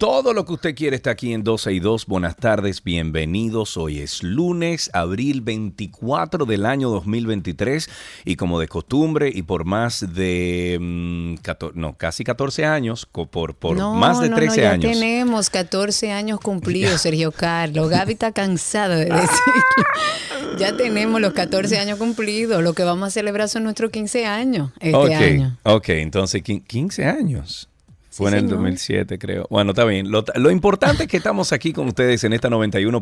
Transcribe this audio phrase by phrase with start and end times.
[0.00, 2.06] Todo lo que usted quiere está aquí en 12 y 2.
[2.06, 3.76] Buenas tardes, bienvenidos.
[3.76, 7.86] Hoy es lunes, abril 24 del año 2023
[8.24, 13.54] y como de costumbre y por más de mm, 14 no, casi 14 años, por,
[13.54, 14.90] por No, más de no, 13 no, ya años.
[14.92, 17.90] tenemos 14 años cumplidos, Sergio Carlos.
[17.90, 20.56] Gaby está cansada de decirlo.
[20.58, 22.62] ya tenemos los 14 años cumplidos.
[22.62, 25.58] Lo que vamos a celebrar son nuestros 15 años este ok, año.
[25.64, 27.66] ok, entonces quin- 15 años.
[28.10, 28.56] Sí, Fue en el señor.
[28.56, 29.46] 2007, creo.
[29.50, 30.10] Bueno, está bien.
[30.10, 32.98] Lo, lo importante es que estamos aquí con ustedes en esta 91.3,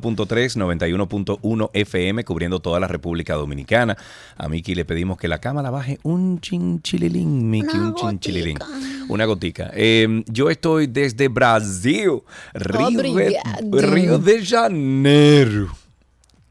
[0.54, 3.96] 91.1 FM, cubriendo toda la República Dominicana.
[4.36, 8.58] A Miki le pedimos que la cámara baje un chinchililín, Miki, un chinchililín.
[9.08, 9.70] Una gotica.
[9.72, 12.20] Eh, yo estoy desde Brasil,
[12.52, 13.40] Río de.
[13.80, 15.77] Río de Janeiro.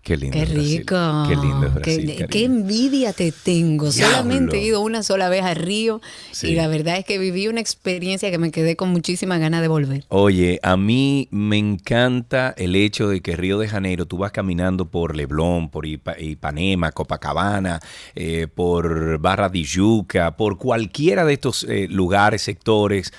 [0.08, 0.78] Qué lindo Qué Brasil.
[0.80, 0.96] rico.
[1.28, 2.16] Qué lindo es Brasil.
[2.18, 3.92] Qué, qué envidia te tengo.
[3.92, 4.16] Diablo.
[4.16, 6.00] Solamente he ido una sola vez a Río
[6.32, 6.48] Sí.
[6.48, 9.68] y la verdad es que viví una experiencia que me quedé con muchísimas ganas de
[9.68, 10.06] volver.
[10.08, 14.90] Oye, a mí me encanta el hecho de que Río de Janeiro, tú vas caminando
[14.90, 17.82] por Leblon, por Ipa- Ipanema, Copacabana,
[18.16, 23.12] eh, por Barra de Yuca, por cualquiera de estos eh, lugares, sectores.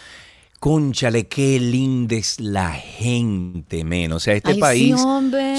[0.60, 4.10] Conchale, qué linda es la gente, men.
[4.10, 4.96] O sea, este Ay, país,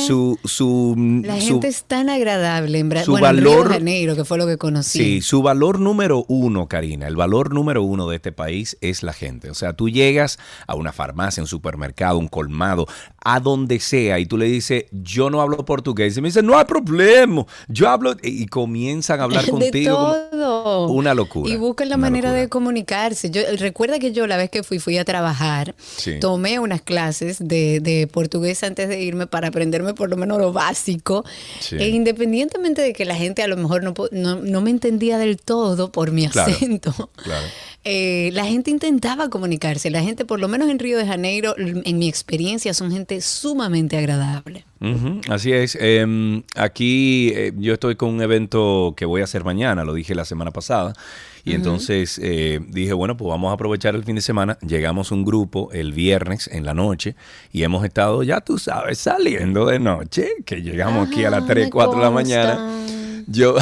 [0.06, 0.94] su, su,
[1.24, 4.16] La su- gente es tan agradable en, Bra- su bueno, en Río valor- de Janeiro,
[4.18, 5.00] que fue lo que conocí.
[5.00, 9.14] Sí, su valor número uno, Karina, el valor número uno de este país es la
[9.14, 9.50] gente.
[9.50, 12.86] O sea, tú llegas a una farmacia, un supermercado, un colmado,
[13.24, 16.18] a donde sea, y tú le dices, yo no hablo portugués.
[16.18, 19.96] Y me dice, no hay problema, yo hablo, y comienzan a hablar de contigo.
[20.30, 20.90] todo.
[20.90, 22.42] Una locura, Y buscan la manera locura.
[22.42, 23.30] de comunicarse.
[23.30, 26.20] Yo recuerda que yo la vez que fui fui a trabajar, Sí.
[26.20, 30.52] tomé unas clases de, de portugués antes de irme para aprenderme por lo menos lo
[30.54, 31.24] básico.
[31.60, 31.76] Sí.
[31.80, 35.38] E independientemente de que la gente a lo mejor no, no, no me entendía del
[35.38, 37.12] todo por mi Claro, acento.
[37.16, 37.46] claro.
[37.84, 39.90] eh, la gente intentaba comunicarse.
[39.90, 43.98] La gente, por lo menos en Río de Janeiro, en mi experiencia, son gente sumamente
[43.98, 44.66] agradable.
[45.30, 45.78] Así es.
[45.80, 50.16] Em, aquí eh, yo estoy con un evento que voy a hacer mañana, lo dije
[50.16, 50.94] la semana pasada.
[51.46, 54.58] Y entonces eh, dije, bueno, pues vamos a aprovechar el fin de semana.
[54.66, 57.16] Llegamos un grupo el viernes en la noche
[57.52, 61.48] y hemos estado, ya tú sabes, saliendo de noche, que llegamos aquí a las Ah,
[61.48, 62.86] 3, me 4 de la mañana.
[63.28, 63.56] Yo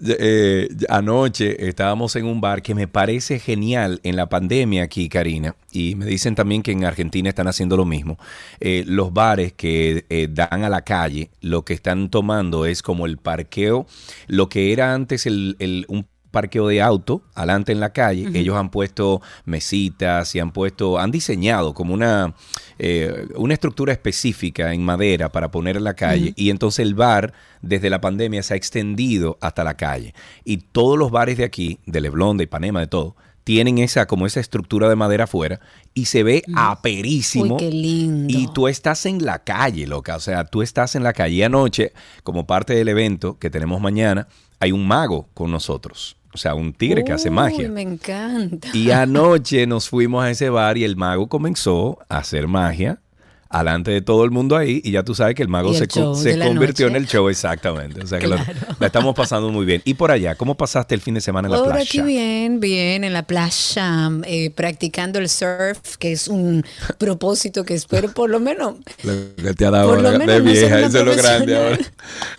[0.00, 5.56] eh, anoche estábamos en un bar que me parece genial en la pandemia aquí, Karina,
[5.72, 8.18] y me dicen también que en Argentina están haciendo lo mismo.
[8.60, 13.06] Eh, los bares que eh, dan a la calle, lo que están tomando es como
[13.06, 13.86] el parqueo,
[14.28, 18.28] lo que era antes el, el- un parqueo de auto adelante en la calle.
[18.34, 22.34] Ellos han puesto mesitas y han puesto, han diseñado como una,
[22.78, 26.32] eh, una estructura específica en madera para poner en la calle.
[26.36, 30.14] Y entonces el bar, desde la pandemia, se ha extendido hasta la calle.
[30.44, 33.16] Y todos los bares de aquí, de Leblon, de Ipanema, de todo,
[33.48, 35.58] tienen esa, como esa estructura de madera afuera
[35.94, 37.54] y se ve aperísimo.
[37.54, 38.26] Uy, qué lindo.
[38.28, 40.16] Y tú estás en la calle, loca.
[40.16, 41.36] O sea, tú estás en la calle.
[41.36, 44.28] Y anoche, como parte del evento que tenemos mañana,
[44.60, 46.17] hay un mago con nosotros.
[46.32, 47.68] O sea, un tigre que hace magia.
[47.68, 48.68] Me encanta.
[48.72, 53.00] Y anoche nos fuimos a ese bar y el mago comenzó a hacer magia
[53.50, 55.88] alante de todo el mundo ahí y ya tú sabes que el mago el se,
[55.88, 56.96] co- se la convirtió noche.
[56.98, 58.02] en el show exactamente.
[58.02, 58.52] O sea que lo- Claro.
[58.78, 59.80] la estamos pasando muy bien.
[59.84, 61.82] Y por allá, ¿cómo pasaste el fin de semana en la Por playa?
[61.82, 66.62] aquí bien, bien, en la playa, eh, practicando el surf, que es un
[66.98, 68.74] propósito que espero por lo menos.
[69.02, 69.12] Lo
[69.42, 71.56] que te ha dado Por lo menos de no vieja, una eso es lo grande
[71.56, 71.78] ahora.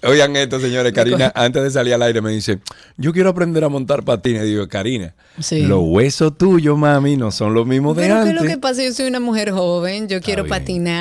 [0.03, 0.93] Oigan esto, señores.
[0.93, 2.59] Karina, antes de salir al aire, me dice:
[2.97, 4.43] Yo quiero aprender a montar patines.
[4.43, 5.61] Digo, Karina, Sí.
[5.63, 8.41] los huesos tuyos, mami, no son los mismos de Pero ¿qué es antes.
[8.43, 8.83] lo que pasa?
[8.83, 10.49] Yo soy una mujer joven, yo quiero bien.
[10.49, 10.98] patinar,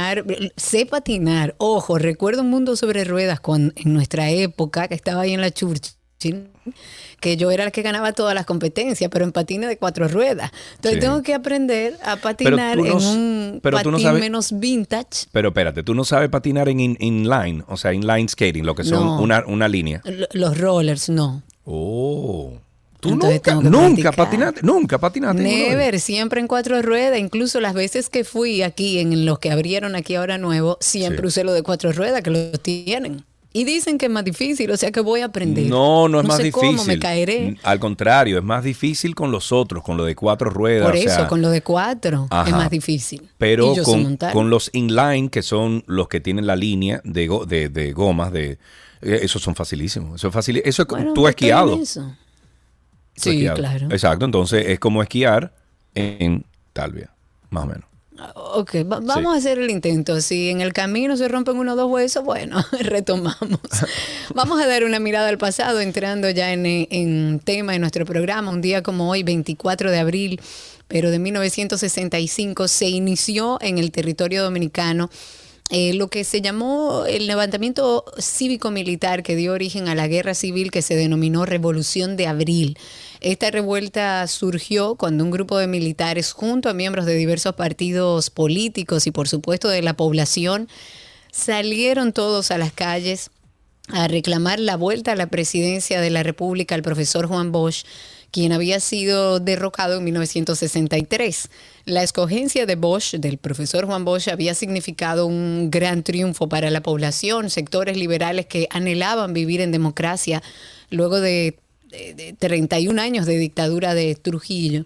[0.56, 1.54] sé patinar.
[1.58, 5.50] Ojo, recuerdo un mundo sobre ruedas cuando, en nuestra época, que estaba ahí en la
[5.50, 5.94] Churchill.
[7.20, 10.50] que yo era la que ganaba todas las competencias, pero en patines de cuatro ruedas.
[10.76, 11.00] Entonces Sí.
[11.00, 15.26] tengo que aprender a patinar no en un pero tú patín no sabes- menos vintage.
[15.32, 18.82] Pero espérate, tú no sabes patinar en in- inline, o sea, inline skating, lo que
[18.84, 19.20] son No.
[19.20, 20.02] una, una línea.
[20.32, 21.42] Los rollers, no.
[21.64, 22.52] Oh.
[23.00, 25.42] Tú Entonces nunca, nunca patinaste, nunca patinaste.
[25.42, 27.18] Never, siempre en cuatro ruedas.
[27.18, 31.26] Incluso las veces que fui aquí, en los que abrieron aquí ahora nuevo, siempre Sí.
[31.28, 33.24] usé lo de cuatro ruedas, que lo tienen.
[33.52, 35.66] Y dicen que es más difícil, o sea que voy a aprender.
[35.66, 36.68] No, no es más sé difícil.
[36.76, 37.56] cómo me caeré.
[37.62, 40.84] Al contrario, es más difícil con los otros, con lo de cuatro ruedas.
[40.86, 42.48] Por o eso, sea, con lo de cuatro Ajá.
[42.50, 43.28] es más difícil.
[43.38, 47.68] Pero con, con los inline, que son los que tienen la línea de, go- de,
[47.70, 48.58] de gomas, de
[49.00, 50.16] eh, esos son facilísimos.
[50.16, 50.60] Eso es fácil.
[50.64, 51.80] Eso es, Bueno, tú esquiado.
[51.80, 52.14] eso.
[53.18, 53.56] Sí, esquiado.
[53.56, 53.86] claro.
[53.90, 55.52] Exacto, entonces es como esquiar
[55.94, 57.10] en Talvia,
[57.50, 57.84] más o menos.
[58.34, 60.20] Ok, va- vamos a hacer el intento.
[60.20, 63.60] Si en el camino se rompen uno o dos huesos, bueno, retomamos.
[64.34, 68.50] vamos a dar una mirada al pasado, entrando ya en, en tema de nuestro programa.
[68.50, 70.40] Un día como hoy, 24 de abril,
[70.88, 75.10] pero de 1965, se inició en el territorio dominicano
[75.70, 80.70] eh, lo que se llamó el levantamiento cívico-militar que dio origen a la guerra civil
[80.70, 82.78] que se denominó Revolución de Abril.
[83.20, 89.06] Esta revuelta surgió cuando un grupo de militares junto a miembros de diversos partidos políticos
[89.06, 90.68] y por supuesto de la población
[91.32, 93.30] salieron todos a las calles
[93.88, 97.84] a reclamar la vuelta a la presidencia de la República al profesor Juan Bosch,
[98.30, 101.48] quien había sido derrocado en 1963.
[101.84, 106.82] La escogencia de Bosch, del profesor Juan Bosch, había significado un gran triunfo para la
[106.82, 110.42] población, sectores liberales que anhelaban vivir en democracia
[110.90, 111.58] luego de,
[111.90, 114.84] de- de 31 años de dictadura de Trujillo.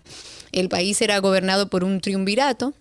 [0.52, 2.74] El país era gobernado por un triunvirato,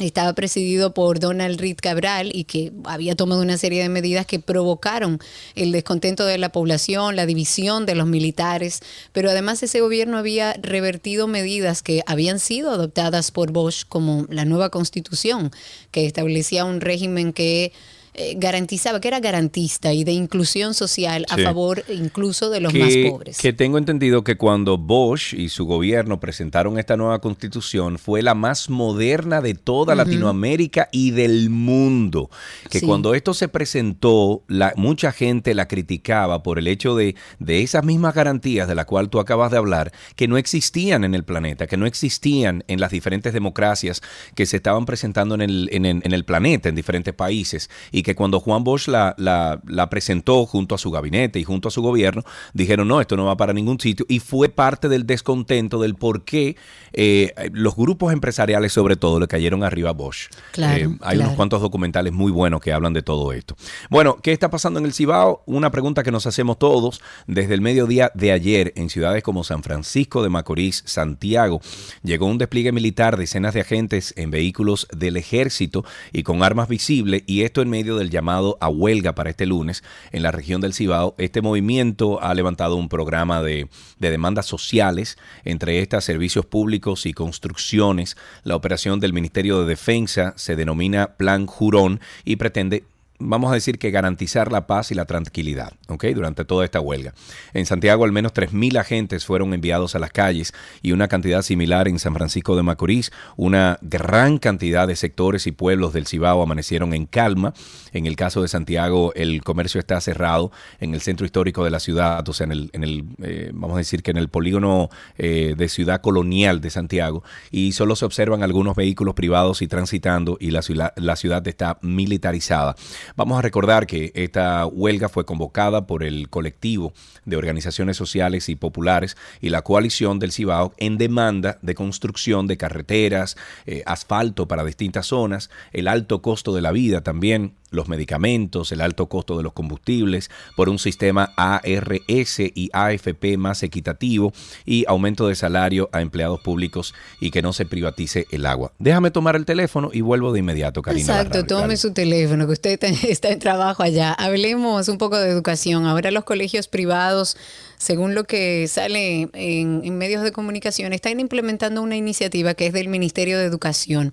[0.00, 4.38] estaba presidido por Donald Reed Cabral y que había tomado una serie de medidas que
[4.38, 5.18] provocaron
[5.54, 8.80] el descontento de la población, la división de los militares,
[9.12, 14.44] pero además ese gobierno había revertido medidas que habían sido adoptadas por Bosch como la
[14.44, 15.50] nueva constitución,
[15.90, 17.72] que establecía un régimen que
[18.18, 21.42] eh, garantizaba, que era garantista y de inclusión social a Sí.
[21.44, 23.38] favor incluso de los que, más pobres.
[23.38, 28.34] que tengo entendido que cuando Bosch y su gobierno presentaron esta nueva constitución fue la
[28.34, 32.30] más moderna de toda Latinoamérica y del mundo.
[32.70, 32.86] Que Sí.
[32.86, 37.84] cuando esto se presentó, la, mucha gente la criticaba por el hecho de, de esas
[37.84, 41.66] mismas garantías de las cuales tú acabas de hablar, que no existían en el planeta,
[41.66, 44.02] que no existían en las diferentes democracias
[44.34, 48.02] que se estaban presentando en el, en el- en el planeta, en diferentes países, y
[48.02, 51.70] que cuando Juan Bosch la, la- la presentó junto a su gabinete y junto a
[51.70, 52.22] su gobierno,
[52.54, 56.24] dijeron, no, esto no va para ningún sitio, y fue parte del descontento del por
[56.24, 56.56] qué
[56.92, 60.28] eh, los grupos empresariales sobre todo le cayeron arriba a Bosch.
[60.52, 63.56] Claro, Eh, hay unos cuantos documentales muy buenos que hablan de todo esto.
[63.90, 65.42] Bueno, ¿qué está pasando en el Cibao?
[65.46, 69.62] Una pregunta que nos hacemos todos desde el mediodía de ayer en ciudades como San
[69.62, 71.60] Francisco de Macorís, Santiago.
[72.02, 77.22] Llegó un despliegue militar, decenas de agentes en vehículos del ejército y con armas visibles
[77.26, 80.74] y esto en medio del llamado a huelga para este lunes en la región del
[80.74, 81.14] Cibao.
[81.18, 83.68] Este movimiento ha levantado un programa de,
[83.98, 88.16] de demandas sociales, entre estas servicios públicos y construcciones.
[88.44, 92.84] La operación del Ministerio de Defensa se denomina Plan Jurón y pretende
[93.18, 96.06] vamos a decir que garantizar la paz y la tranquilidad, ¿ok?
[96.14, 97.14] Durante toda esta huelga.
[97.52, 101.88] En Santiago al menos 3.000 agentes fueron enviados a las calles y una cantidad similar
[101.88, 103.12] en San Francisco de Macorís.
[103.36, 107.54] Una gran cantidad de sectores y pueblos del Cibao amanecieron en calma.
[107.92, 111.80] En el caso de Santiago el comercio está cerrado en el centro histórico de la
[111.80, 114.90] ciudad, o sea, en el, en el eh, vamos a decir que en el polígono
[115.16, 120.36] eh, de ciudad colonial de Santiago y solo se observan algunos vehículos privados y transitando
[120.40, 122.76] y la ciudad, la ciudad está militarizada.
[123.16, 126.92] Vamos a recordar que esta huelga fue convocada por el colectivo
[127.24, 132.56] de organizaciones sociales y populares y la coalición del Cibao en demanda de construcción de
[132.56, 133.36] carreteras,
[133.66, 138.80] eh, asfalto para distintas zonas, el alto costo de la vida también, los medicamentos, el
[138.80, 144.32] alto costo de los combustibles, por un sistema ARS y AFP más equitativo
[144.64, 148.72] y aumento de salario a empleados públicos y que no se privatice el agua.
[148.78, 151.20] Déjame tomar el teléfono y vuelvo de inmediato, Karina.
[151.20, 151.76] Exacto, tome Dale.
[151.76, 154.12] su teléfono, que usted está en trabajo allá.
[154.12, 155.86] Hablemos un poco de educación.
[155.86, 157.36] Ahora los colegios privados,
[157.78, 162.88] según lo que sale en, medios de comunicación, están implementando una iniciativa que es del
[162.88, 164.12] Ministerio de Educación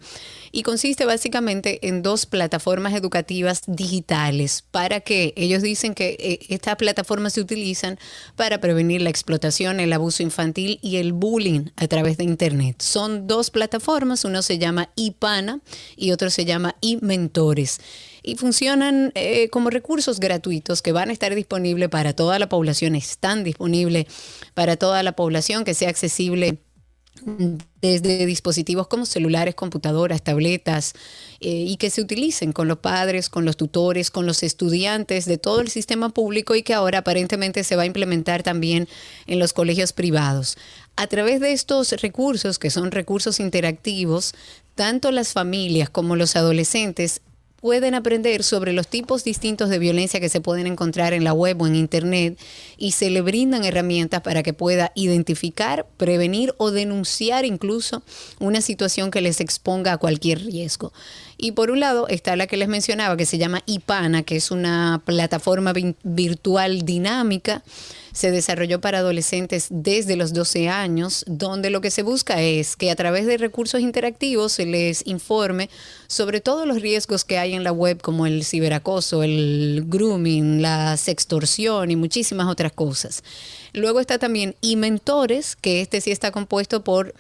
[0.52, 6.76] y consiste básicamente en dos plataformas educativas digitales para que ellos dicen que eh, estas
[6.78, 8.00] plataformas se utilizan
[8.36, 12.82] para prevenir la explotación, el abuso infantil y el bullying a través de Internet.
[12.82, 15.60] Son dos plataformas, uno se llama IPANA
[15.96, 17.80] y otro se llama iMentores.
[18.26, 22.96] Y funcionan eh, como recursos gratuitos que van a estar disponibles para toda la población,
[22.96, 24.08] están disponibles
[24.56, 26.60] para toda la población, que sea accesible
[27.82, 30.94] desde dispositivos como celulares, computadoras, tabletas,
[31.40, 35.38] eh, y que se utilicen con los padres, con los tutores, con los estudiantes de
[35.38, 38.90] todo el sistema público y que ahora aparentemente se va a implementar también
[39.28, 40.58] en los colegios privados.
[40.98, 44.34] A través de estos recursos, que son recursos interactivos,
[44.76, 47.22] tanto las familias como los adolescentes
[47.66, 51.60] pueden aprender sobre los tipos distintos de violencia que se pueden encontrar en la web
[51.60, 52.40] o en Internet
[52.78, 58.04] y se le brindan herramientas para que pueda identificar, prevenir o denunciar incluso
[58.40, 60.94] una situación que les exponga a cualquier riesgo.
[61.38, 64.52] Y por un lado está la que les mencionaba que se llama IPANA, que es
[64.52, 65.74] una plataforma
[66.04, 67.64] virtual dinámica
[68.16, 72.90] se desarrolló para adolescentes desde los 12 años, donde lo que se busca es que
[72.90, 75.70] a través de recursos interactivos se les informe
[76.08, 80.96] sobre todos los riesgos que hay en la web, como el ciberacoso, el grooming, la
[80.96, 83.22] sextorsión y muchísimas otras cosas.
[83.74, 87.14] Luego está también y mentores, que este sí está compuesto por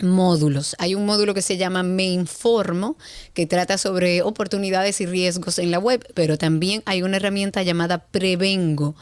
[0.00, 0.76] módulos.
[0.78, 2.96] Hay un módulo que se llama Me Informo,
[3.34, 8.06] que trata sobre oportunidades y riesgos en la web, pero también hay una herramienta llamada
[8.06, 8.94] Prevengo,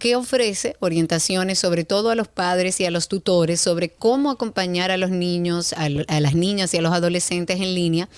[0.00, 4.90] que ofrece orientaciones sobre todo a los padres y a los tutores sobre cómo acompañar
[4.90, 8.08] a los niños, a, las niñas y a los adolescentes en línea.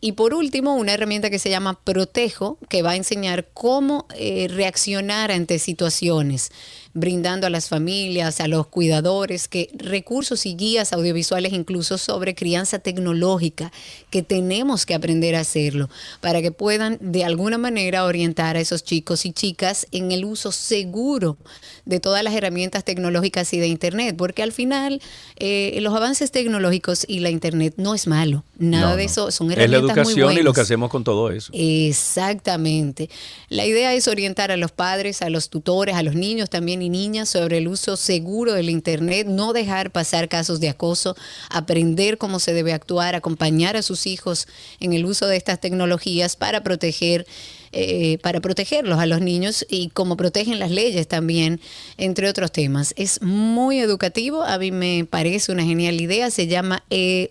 [0.00, 4.48] Y por último, una herramienta que se llama Protejo, que va a enseñar cómo eh,
[4.50, 6.50] reaccionar ante situaciones
[6.98, 12.78] brindando a las familias, a los cuidadores, que recursos y guías audiovisuales incluso sobre crianza
[12.78, 13.72] tecnológica,
[14.10, 15.88] que tenemos que aprender a hacerlo
[16.20, 20.52] para que puedan de alguna manera orientar a esos chicos y chicas en el uso
[20.52, 21.36] seguro
[21.84, 25.00] de todas las herramientas tecnológicas y de Internet, porque al final
[25.36, 29.80] eh, los avances tecnológicos y la Internet no es malo, nada de eso son herramientas.
[29.80, 31.50] Es la educación y lo que hacemos con todo eso.
[31.54, 33.08] Exactamente.
[33.48, 37.28] La idea es orientar a los padres, a los tutores, a los niños también niñas
[37.28, 41.16] sobre el uso seguro del Internet, no dejar pasar casos de acoso,
[41.50, 44.46] aprender cómo se debe actuar, acompañar a sus hijos
[44.80, 47.26] en el uso de estas tecnologías para proteger.
[47.70, 51.60] Eh, para protegerlos a los niños y cómo protegen las leyes también,
[51.98, 52.94] entre otros temas.
[52.96, 57.30] Es muy educativo, a mí me parece una genial idea, se llama eh,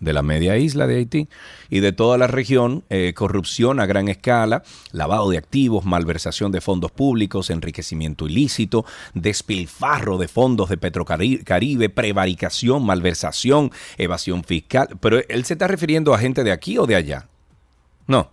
[0.05, 1.29] de la media isla de Haití
[1.71, 6.61] y de toda la región, eh, corrupción a gran escala, lavado de activos, malversación de
[6.61, 8.85] fondos públicos, enriquecimiento ilícito,
[9.15, 14.89] despilfarro de fondos de Petrocaribe, prevaricación, malversación, evasión fiscal.
[15.01, 17.29] Pero él se está refiriendo a gente de aquí o de allá.
[18.07, 18.31] No.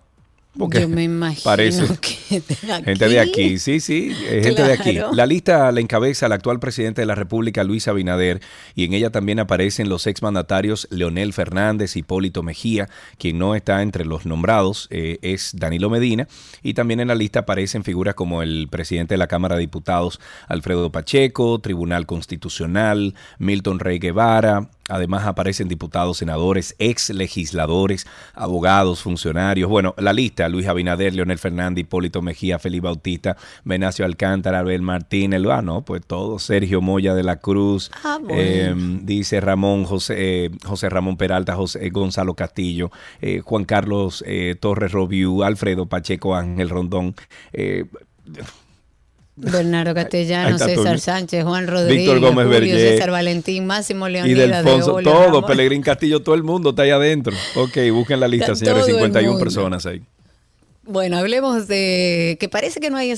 [0.53, 2.41] Yo me imagino parece que
[2.83, 4.99] gente de aquí, sí, sí, gente de aquí.
[5.13, 8.41] La lista la encabeza el actual presidente de la República, Luis Abinader,
[8.75, 14.03] y en ella también aparecen los exmandatarios Leonel Fernández, Hipólito Mejía, quien no está entre
[14.03, 16.27] los nombrados eh, es Danilo Medina,
[16.61, 20.19] y también en la lista aparecen figuras como el presidente de la Cámara de Diputados,
[20.47, 29.69] Alfredo Pacheco, Tribunal Constitucional, Milton Rey Guevara, Además aparecen diputados, senadores, ex legisladores, abogados, funcionarios.
[29.69, 35.41] Bueno, la lista, Luis Abinader, Leonel Fernández, Hipólito Mejía, Felipe Bautista, Benacio Alcántara, Abel Martínez,
[35.49, 40.51] ah, no, pues todo, Sergio Moya de la Cruz, ah, em, dice Ramón, José, eh,
[40.65, 46.69] José Ramón Peralta, José Gonzalo Castillo, eh, Juan Carlos eh, Torres Robiú, Alfredo Pacheco Ángel
[46.69, 47.15] Rondón.
[49.35, 54.97] Bernardo Castellano, César Sánchez, Juan Rodríguez, Víctor Gómez Julio César Valentín, Máximo Leonida, y Delfonso,
[55.03, 57.33] todo, Pelegrín Castillo, todo el mundo está ahí adentro.
[57.55, 60.01] Ok, busquen la lista, señores, 51 personas ahí.
[60.91, 63.13] Bueno, hablemos de que parece que no hay,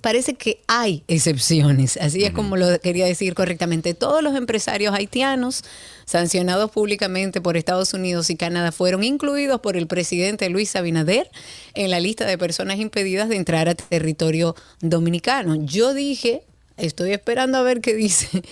[0.00, 1.98] parece que hay excepciones.
[1.98, 3.92] Así es como lo quería decir correctamente.
[3.92, 5.62] Todos los empresarios haitianos
[6.06, 11.30] sancionados públicamente por Estados Unidos y Canadá fueron incluidos por el presidente Luis Abinader
[11.74, 15.56] en la lista de personas impedidas de entrar a territorio dominicano.
[15.56, 16.42] Yo dije,
[16.78, 18.42] estoy esperando a ver qué dice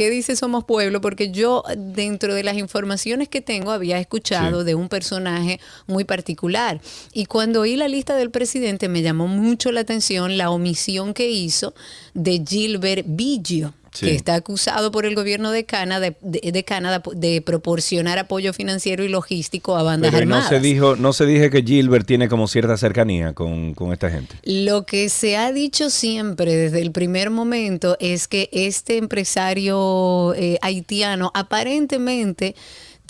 [0.00, 1.02] ¿Qué dice Somos Pueblo?
[1.02, 6.80] Porque yo dentro de las informaciones que tengo había escuchado de un personaje muy particular.
[7.12, 11.28] Y cuando oí la lista del presidente me llamó mucho la atención la omisión que
[11.28, 11.74] hizo
[12.14, 18.18] de Gilbert Biggio que está acusado por el gobierno de Canadá de, Canadá de proporcionar
[18.18, 20.44] apoyo financiero y logístico a bandas Pero armadas.
[20.44, 24.36] No se dijo, no se dije que Gilbert tiene como cierta cercanía con, esta gente.
[24.44, 30.58] Lo que se ha dicho siempre desde el primer momento es que este empresario eh,
[30.62, 32.54] haitiano aparentemente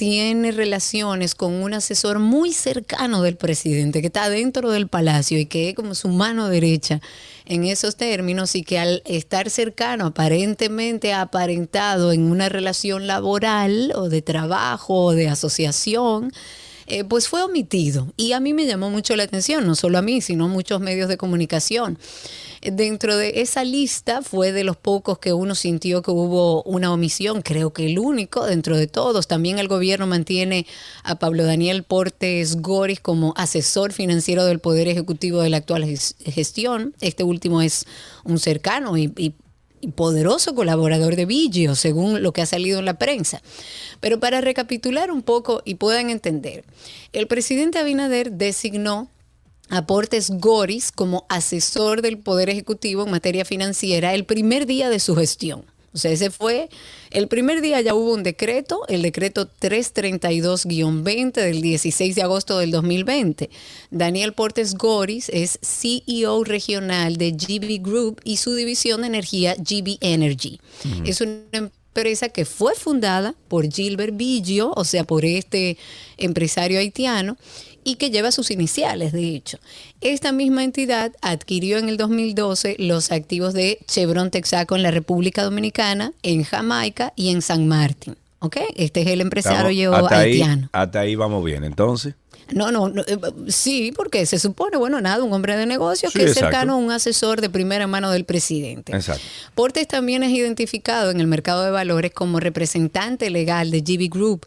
[0.01, 5.45] tiene relaciones con un asesor muy cercano del presidente, que está dentro del palacio y
[5.45, 7.03] que es como su mano derecha
[7.51, 14.09] en esos términos y que al estar cercano aparentemente aparentado en una relación laboral o
[14.09, 16.33] de trabajo o de asociación,
[16.87, 18.07] eh, pues fue omitido.
[18.17, 20.81] Y a mí me llamó mucho la atención, no solo a mí, sino a muchos
[20.81, 21.99] medios de comunicación.
[22.63, 27.41] Dentro de esa lista fue de los pocos que uno sintió que hubo una omisión,
[27.41, 29.29] creo que el único dentro de todos.
[29.29, 30.67] También el gobierno mantiene
[31.03, 36.95] a Pablo Daniel Portes Goris como asesor financiero del Poder Ejecutivo de la actual gestión.
[37.01, 37.87] Este último es
[38.25, 39.35] un cercano y,
[39.95, 43.41] poderoso colaborador de Vigio, según lo que ha salido en la prensa.
[44.01, 46.65] Pero para recapitular un poco y puedan entender,
[47.15, 49.09] el presidente Abinader designó
[49.71, 55.17] Aportes Goris como asesor del Poder Ejecutivo en materia financiera el primer día de su
[55.17, 55.65] gestión.
[55.93, 56.69] O sea, ese fue
[57.11, 62.71] el primer día ya hubo un decreto, el decreto 332-20 del 16 de agosto del
[62.71, 63.51] 2020.
[63.91, 69.99] Daniel Portes Goris es CEO regional de GB Group y su división de energía GB
[70.01, 70.61] Energy.
[71.05, 75.77] Es una empresa que fue fundada por Gilbert Biggio, o sea, por este
[76.19, 77.37] empresario haitiano,
[77.85, 79.59] y que lleva sus iniciales, de hecho.
[80.01, 85.43] Esta misma entidad adquirió en el 2012 los activos de Chevron Texaco en la República
[85.43, 88.17] Dominicana, en Jamaica y en San Martín.
[88.41, 88.57] ¿Ok?
[88.75, 90.71] Este es el empresario haitiano.
[90.73, 92.15] hasta ahí vamos bien, entonces.
[92.53, 93.19] No, no, eh,
[93.49, 96.91] sí, porque se supone, bueno, nada, un hombre de negocios que es cercano a un
[96.91, 98.95] asesor de primera mano del presidente.
[98.95, 99.23] Exacto.
[99.55, 104.47] Portes también es identificado en el mercado de valores como representante legal de GB Group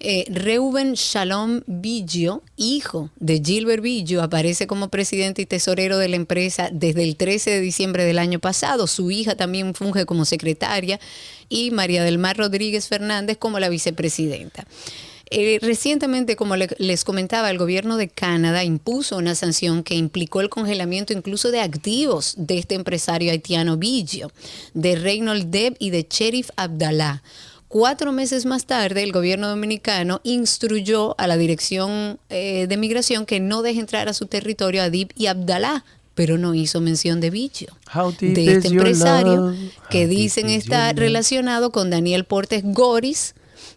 [0.00, 6.16] eh, Reuben Shalom Biggio, hijo de Gilbert Biggio, aparece como presidente y tesorero de la
[6.16, 8.86] empresa desde el 13 de diciembre del año pasado.
[8.86, 10.98] Su hija también funge como secretaria
[11.48, 14.66] y María del Mar Rodríguez Fernández como la vicepresidenta.
[15.32, 20.48] Eh, recientemente, como les comentaba, el gobierno de Canadá impuso una sanción que implicó el
[20.48, 24.32] congelamiento incluso de activos de este empresario haitiano Biggio,
[24.74, 27.22] de Reynold Deb y de Sheriff Abdallah
[27.70, 33.38] Cuatro meses más tarde, el gobierno dominicano instruyó a la Dirección eh, de Migración que
[33.38, 35.84] no deje entrar a su territorio a Dib y Abdalá,
[36.16, 37.66] pero no hizo mención de Bicho,
[38.18, 39.54] de este empresario
[39.88, 43.36] que dicen está relacionado con Daniel Portes Goris,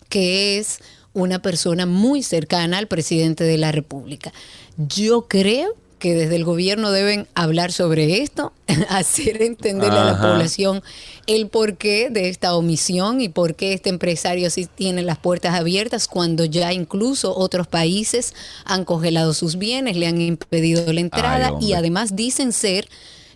[0.10, 0.80] que es
[1.14, 4.34] una persona muy cercana al presidente de la República.
[4.76, 8.52] Yo creo que desde el gobierno deben hablar sobre esto,
[8.90, 10.84] hacer entender a la población
[11.28, 16.10] el porqué de esta omisión y por qué este empresario sí tiene las puertas abiertas
[16.10, 18.34] cuando ya incluso otros países
[18.66, 22.90] han congelado sus bienes, le han impedido la entrada y además dicen ser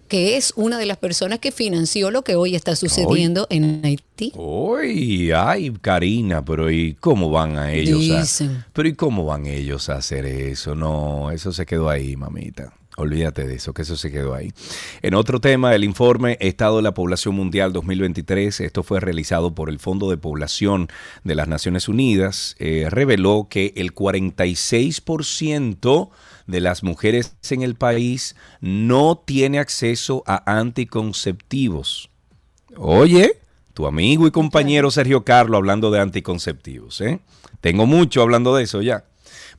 [0.07, 4.31] que es una de las personas que financió lo que hoy está sucediendo en Haití.
[4.35, 8.41] Uy, ay, Karina, pero ¿y cómo van a ellos?
[8.73, 10.75] pero ¿y cómo van ellos a hacer eso?
[10.75, 12.73] No, eso se quedó ahí, mamita.
[12.99, 14.51] Olvídate de eso, que eso se quedó ahí.
[15.03, 19.69] En otro tema, el informe Estado de la Población Mundial 2023, esto fue realizado por
[19.69, 20.87] el Fondo de Población
[21.23, 26.09] de las Naciones Unidas, eh, reveló que el 46%
[26.47, 32.10] de las mujeres en el país no tiene acceso a anticonceptivos.
[32.75, 33.39] Oye,
[33.73, 36.99] tu amigo y compañero Sergio Carlos hablando de anticonceptivos.
[37.01, 37.19] ¿eh?
[37.62, 39.05] Tengo mucho hablando de eso ya.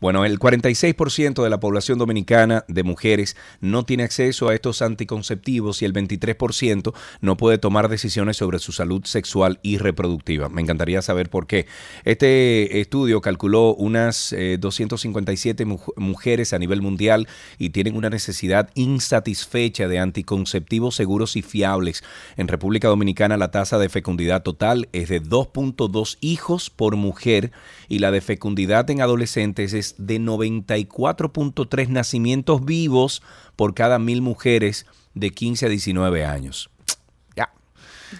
[0.00, 5.82] Bueno, el 46% de la población dominicana de mujeres no tiene acceso a estos anticonceptivos
[5.82, 10.48] y el 23% no puede tomar decisiones sobre su salud sexual y reproductiva.
[10.48, 11.66] Me encantaría saber por qué.
[12.04, 17.26] Este estudio calculó unas 257 eh, mujeres a nivel mundial
[17.58, 22.04] y tienen una necesidad insatisfecha de anticonceptivos seguros y fiables.
[22.36, 27.50] En República Dominicana la tasa de fecundidad total es de 2.2 hijos por mujer
[27.88, 33.22] y la de fecundidad en adolescentes es de 94.3 nacimientos vivos
[33.56, 36.70] por cada mil mujeres de 15 a 19 años.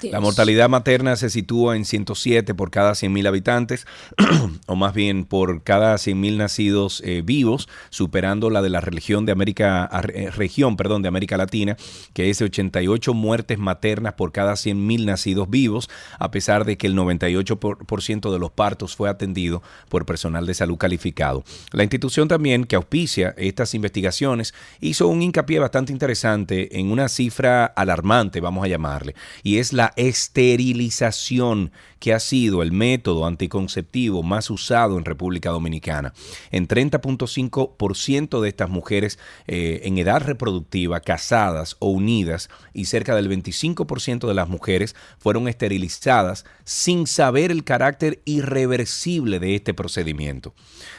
[0.03, 3.87] La mortalidad materna se sitúa en 107 por cada 100.000 habitantes,
[4.67, 9.33] o más bien por cada 100.000 nacidos eh, vivos, superando la de la región de
[9.33, 11.77] América, eh, región, perdón, de América Latina,
[12.13, 16.87] que es de 88 muertes maternas por cada 100.000 nacidos vivos, a pesar de que
[16.87, 21.45] el 98% de los partos fue atendido por personal de salud calificado.
[21.73, 27.65] La institución también que auspicia estas investigaciones hizo un hincapié bastante interesante en una cifra
[27.67, 34.51] alarmante, vamos a llamarle, y es la esterilización, que ha sido el método anticonceptivo más
[34.51, 36.13] usado en República Dominicana.
[36.51, 43.29] En 30.5% de estas mujeres eh, en edad reproductiva, casadas o unidas, y cerca del
[43.29, 50.55] 25% de las mujeres fueron esterilizadas sin saber el carácter irreversible de este procedimiento.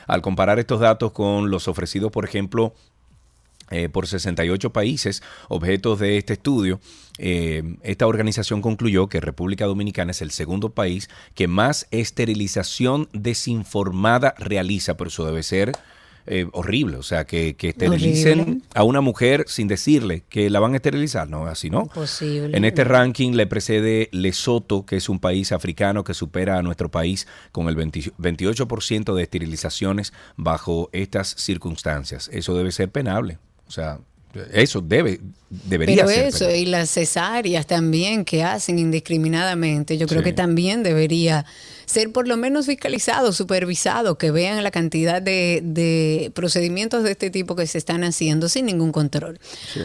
[0.08, 2.74] Al comparar estos datos con los ofrecidos, por ejemplo,
[3.72, 6.80] eh, por 68 países objetos de este estudio,
[7.18, 14.36] eh, esta organización concluyó que República Dominicana es el segundo país que más esterilización desinformada
[14.38, 15.74] realiza, pero eso debe ser
[16.32, 20.76] eh, horrible, o sea, que, esterilicen a una mujer sin decirle que la van a
[20.76, 21.82] esterilizar, no, así no.
[21.82, 22.56] Imposible.
[22.56, 26.92] En este ranking le precede Lesoto, que es un país africano que supera a nuestro
[26.92, 32.30] país con el 28% de esterilizaciones bajo estas circunstancias.
[32.32, 33.40] Eso debe ser penable.
[33.70, 34.00] O sea,
[34.52, 36.26] eso debe, debería Pero ser.
[36.26, 41.46] eso, y las cesáreas también que hacen indiscriminadamente, yo creo que también debería
[41.88, 47.56] ser por lo menos fiscalizado, supervisado, que vean la cantidad de, procedimientos de este tipo
[47.56, 49.40] que se están haciendo sin ningún control.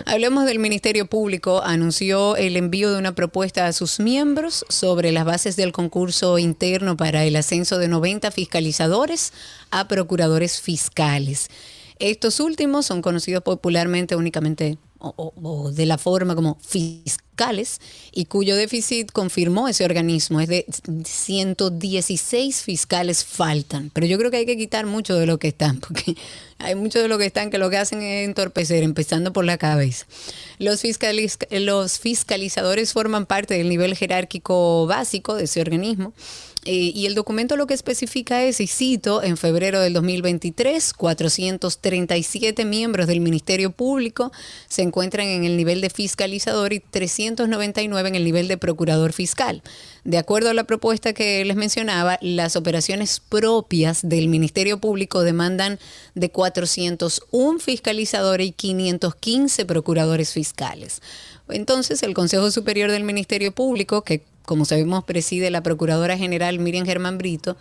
[0.05, 5.25] Hablemos del Ministerio Público, anunció el envío de una propuesta a sus miembros sobre las
[5.25, 9.33] bases del concurso interno para el ascenso de 90 fiscalizadores
[9.71, 11.49] a procuradores fiscales.
[11.99, 17.81] Estos últimos son conocidos popularmente únicamente o, de la forma como fiscales
[18.13, 20.41] y cuyo déficit confirmó ese organismo.
[20.41, 20.67] Es de
[21.05, 23.91] 116 fiscales faltan.
[23.93, 26.17] Pero yo creo que hay que quitar mucho de lo que están, porque
[26.59, 29.59] hay mucho de lo que están que lo que hacen es entorpecer, empezando por la
[29.59, 30.07] cabeza.
[30.59, 30.83] Los,
[31.51, 36.15] los fiscalizadores forman parte del nivel jerárquico básico de ese organismo
[36.65, 42.65] eh, y el documento lo que especifica es, y cito, en febrero del 2023, 437
[42.65, 44.33] miembros del Ministerio Público
[44.69, 49.63] se encuentran en el nivel de fiscalizador y 399 en el nivel de procurador fiscal.
[50.05, 55.79] De acuerdo a la propuesta que les mencionaba, las operaciones propias del Ministerio Público demandan
[56.15, 61.01] de 401 fiscalizadores y 515 procuradores fiscales.
[61.49, 66.85] Entonces, el Consejo Superior del Ministerio Público, que como sabemos, preside la Procuradora General Miriam
[66.85, 67.57] Germán Brito,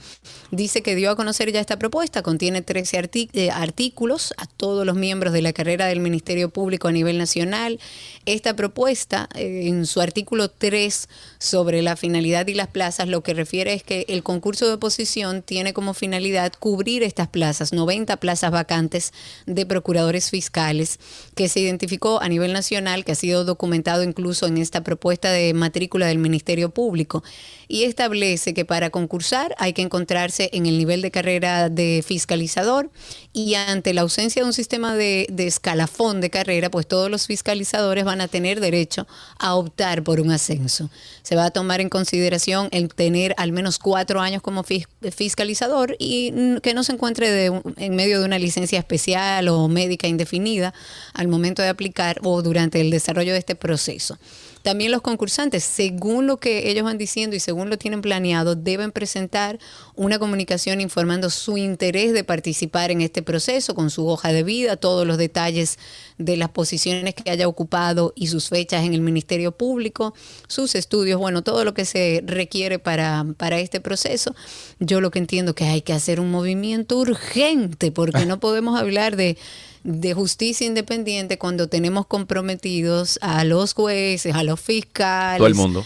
[0.51, 2.21] dice que dio a conocer ya esta propuesta.
[2.21, 6.91] Contiene 13 eh, artículos a todos los miembros de la carrera del Ministerio Público a
[6.91, 7.79] nivel nacional.
[8.25, 13.33] Esta propuesta, eh, en su artículo 3 sobre la finalidad y las plazas, lo que
[13.33, 18.51] refiere es que el concurso de oposición tiene como finalidad cubrir estas plazas, 90 plazas
[18.51, 19.13] vacantes
[19.45, 20.99] de procuradores fiscales,
[21.35, 25.53] que se identificó a nivel nacional, que ha sido documentado incluso en esta propuesta de
[25.53, 27.23] matrícula del Ministerio público
[27.67, 32.89] y establece que para concursar hay que encontrarse en el nivel de carrera de fiscalizador
[33.33, 38.05] y ante la ausencia de un sistema de, escalafón de carrera, pues todos los fiscalizadores
[38.05, 39.07] van a tener derecho
[39.39, 40.89] a optar por un ascenso.
[41.23, 46.59] Se va a tomar en consideración el tener al menos cuatro años como fiscalizador y
[46.61, 50.73] que no se encuentre en medio de una licencia especial o médica indefinida
[51.13, 54.17] al momento de aplicar o durante el desarrollo de este proceso.
[54.63, 58.93] También los concursantes, según lo que ellos van diciendo y según lo tienen planeado, deben
[58.93, 59.59] presentar
[59.93, 64.77] una comunicación informando su interés de participar en este proceso con su hoja de vida,
[64.77, 65.77] todos los detalles
[66.17, 70.13] de las posiciones que haya ocupado y sus fechas en el Ministerio Público,
[70.47, 74.33] sus estudios, bueno, todo lo que se requiere para, para este proceso.
[74.79, 79.17] Yo lo que entiendo que hay que hacer un movimiento urgente porque no podemos hablar
[79.17, 79.37] de
[79.83, 85.37] de justicia independiente cuando tenemos comprometidos a los jueces, a los fiscales.
[85.37, 85.85] Todo el mundo.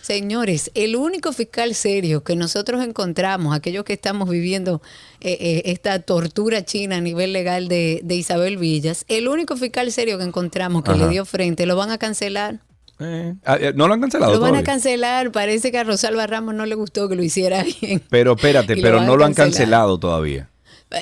[0.00, 4.82] señores, el único fiscal serio que nosotros encontramos, aquellos que estamos viviendo
[5.20, 10.18] eh, eh, esta tortura china a nivel legal de, Isabel Villas, el único fiscal serio
[10.18, 12.60] que encontramos que le dio frente, lo van a cancelar.
[12.98, 14.32] Eh, ah, no lo han cancelado.
[14.32, 15.32] Lo van a cancelar.
[15.32, 18.02] Parece que a Rosalba Ramos no le gustó que lo hiciera bien.
[18.10, 20.51] Pero espérate, pero no lo han cancelado todavía.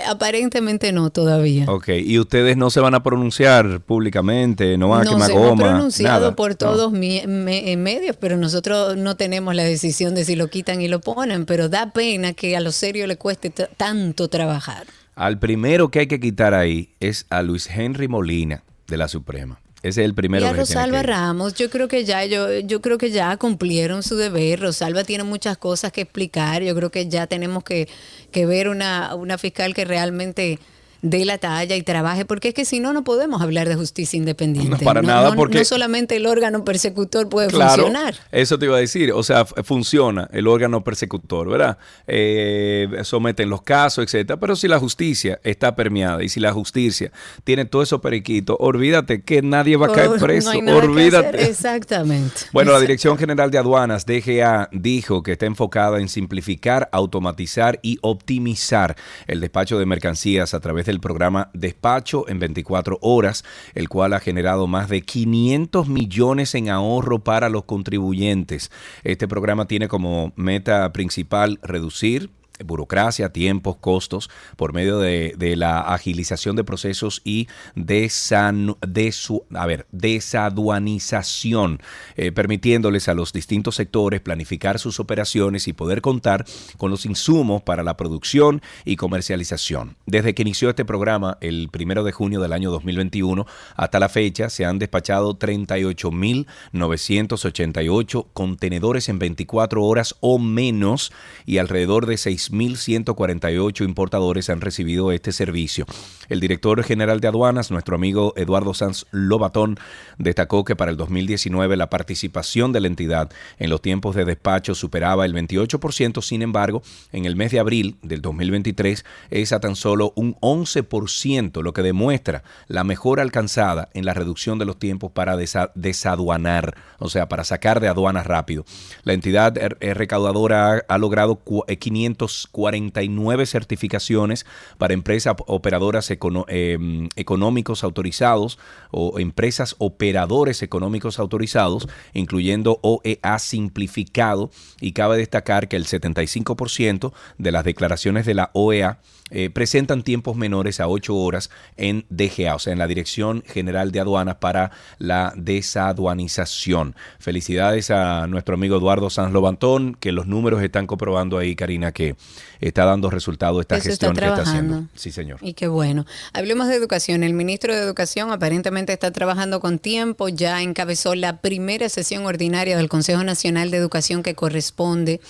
[0.09, 1.67] Aparentemente no todavía.
[1.69, 5.51] Ok, y ustedes no se van a pronunciar públicamente, no van a quemar goma.
[5.51, 10.37] No se ha pronunciado por todos medios, pero nosotros no tenemos la decisión de si
[10.37, 14.29] lo quitan y lo ponen, pero da pena que a lo serio le cueste tanto
[14.29, 14.87] trabajar.
[15.15, 19.61] Al primero que hay que quitar ahí es a Luis Henry Molina de la Suprema.
[19.83, 21.07] Ese es el primero y a Rosalba que.
[21.07, 24.61] Ramos, yo creo que ya yo, yo creo que ya cumplieron su deber.
[24.61, 26.63] Rosalba tiene muchas cosas que explicar.
[26.63, 27.89] Yo creo que ya tenemos que,
[28.31, 30.59] que ver una, una fiscal que realmente
[31.03, 34.17] dé la talla y trabaje, porque es que si no, no podemos hablar de justicia
[34.17, 34.71] independiente.
[34.71, 38.15] No, para nada, no- porque- no solamente el órgano persecutor puede Claro, funcionar.
[38.33, 39.13] eso te iba a decir.
[39.13, 41.79] O sea, funciona el órgano persecutor, ¿verdad?
[42.07, 44.39] Eh, someten los casos, etcétera.
[44.39, 47.13] Pero si la justicia está permeada y si la justicia
[47.45, 50.53] tiene todo eso periquito, olvídate que nadie va a caer Oh, preso.
[50.63, 51.45] no olvídate.
[51.49, 52.43] Exactamente.
[52.53, 57.99] Bueno, la Dirección General de Aduanas, DGA, dijo que está enfocada en simplificar, automatizar y
[58.03, 64.13] optimizar el despacho de mercancías a través del programa Despacho en 24 horas, el cual
[64.13, 68.71] ha generado más de 500 millones en ahorro para los contribuyentes.
[69.05, 72.31] Este programa tiene como meta principal reducir
[72.65, 77.47] burocracia, tiempos, costos, por medio de, de la agilización de procesos y
[77.77, 81.81] desan- desu- a ver, desaduanización,
[82.17, 86.45] eh, permitiéndoles a los distintos sectores planificar sus operaciones y poder contar
[86.77, 89.97] con los insumos para la producción y comercialización.
[90.07, 93.47] Desde que inició este programa, el primero de junio del año 2021,
[93.77, 101.13] hasta la fecha se han despachado 38.988 contenedores en 24 horas o menos
[101.47, 102.17] y alrededor de
[102.51, 105.87] 3.148 importadores han recibido este servicio.
[106.29, 109.79] El director general de aduanas, nuestro amigo Eduardo Sanz Lobatón,
[110.19, 114.75] destacó que para el 2019 la participación de la entidad en los tiempos de despacho
[114.75, 116.83] superaba el 28%, sin embargo,
[117.13, 121.83] en el mes de abril del 2023 es a tan solo un 11%, lo que
[121.83, 127.29] demuestra la mejora alcanzada en la reducción de los tiempos para desa desaduanar, o sea,
[127.29, 128.65] para sacar de aduanas rápido.
[129.05, 131.41] La entidad er-, recaudadora ha, ha logrado
[131.79, 134.47] 500 49 certificaciones
[134.79, 138.59] para empresas operadoras eh, económicos autorizados
[138.91, 144.51] o empresas operadores económicos autorizados, incluyendo OEA simplificado.
[144.81, 148.99] Y cabe destacar que el 75% de las declaraciones de la OEA
[149.31, 153.93] eh, presentan tiempos menores a 8 horas en DGA, o sea, en la Dirección General
[153.93, 156.97] de Aduanas para la Desaduanización.
[157.21, 162.17] Felicidades a nuestro amigo Eduardo Sanz Lobantón, que los números están comprobando ahí, Karina, que
[162.61, 164.85] está dando resultado esta Eso está gestión que está haciendo.
[164.95, 165.39] Sí, señor.
[165.43, 166.07] Y qué bueno.
[166.33, 167.23] Hablemos de educación.
[167.23, 170.29] El ministro de Educación aparentemente está trabajando con tiempo.
[170.29, 175.21] Ya encabezó la primera sesión ordinaria del Consejo Nacional de Educación que corresponde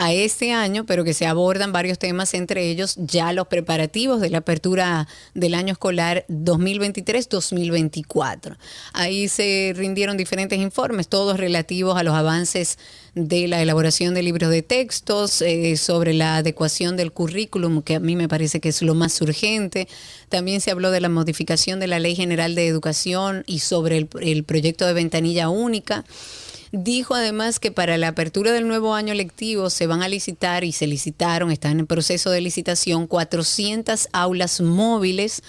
[0.00, 4.30] a este año, pero que se abordan varios temas, entre ellos ya los preparativos de
[4.30, 8.56] la apertura del año escolar 2023-2024.
[8.94, 12.78] Ahí se rindieron diferentes informes, todos relativos a los avances
[13.14, 18.00] de la elaboración de libros de textos, eh, sobre la adecuación del currículum, que a
[18.00, 19.86] mí me parece que es lo más urgente.
[20.30, 24.08] También se habló de la modificación de la Ley General de Educación y sobre el,
[24.22, 26.06] el proyecto de ventanilla única.
[26.72, 30.70] Dijo además que para la apertura del nuevo año lectivo se van a licitar y
[30.70, 35.42] se licitaron, están en proceso de licitación, 400 aulas móviles.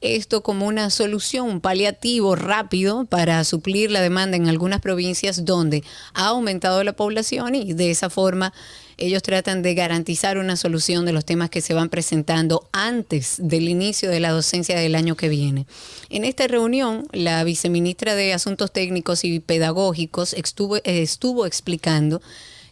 [0.00, 5.82] Esto como una solución, un paliativo rápido para suplir la demanda en algunas provincias donde
[6.14, 8.52] ha aumentado la población y de esa forma
[8.98, 13.68] ellos tratan de garantizar una solución de los temas que se van presentando antes del
[13.68, 15.66] inicio de la docencia del año que viene.
[16.10, 22.20] En esta reunión, la viceministra de Asuntos Técnicos y Pedagógicos estuvo, estuvo explicando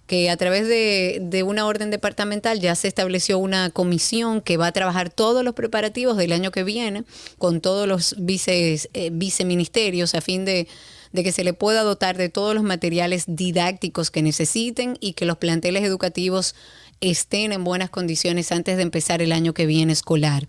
[0.07, 4.73] que a través de, una orden departamental ya se estableció una comisión que va a
[4.73, 7.05] trabajar todos los preparativos del año que viene
[7.39, 10.69] con todos los vices, eh, viceministerios a fin de
[11.17, 15.25] de que se le pueda dotar de todos los materiales didácticos que necesiten y que
[15.25, 16.55] los planteles educativos
[17.01, 20.47] estén en buenas condiciones antes de empezar el año que viene escolar.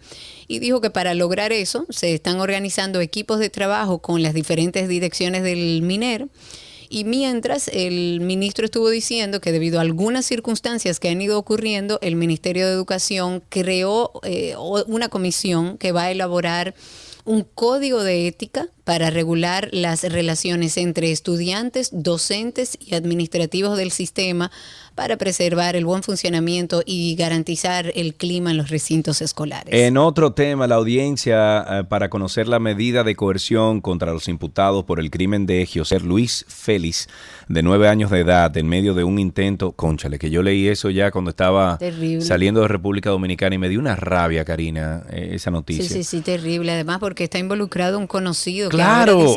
[0.47, 4.87] Y dijo que para lograr eso se están organizando equipos de trabajo con las diferentes
[4.87, 6.27] direcciones del MINER.
[6.89, 11.99] Y mientras el ministro estuvo diciendo que debido a algunas circunstancias que han ido ocurriendo,
[12.01, 16.75] el Ministerio de Educación creó eh, una comisión que va a elaborar
[17.25, 24.49] un código de ética para regular las relaciones entre estudiantes, docentes y administrativos del sistema
[24.95, 29.71] para preservar el buen funcionamiento y garantizar el clima en los recintos escolares.
[29.71, 34.85] En otro tema, la audiencia eh, para conocer la medida de coerción contra los imputados
[34.85, 37.09] por el crimen de José Luis Félix,
[37.49, 40.89] de nueve años de edad, en medio de un intento, conchale, que yo leí eso
[40.89, 42.21] ya cuando estaba Terrible.
[42.21, 45.83] saliendo de República Dominicana y me dio una rabia, Karina, eh, esa noticia.
[45.83, 46.71] Sí, sí, sí, terrible.
[46.71, 48.76] Además, porque está involucrado un conocido Claro,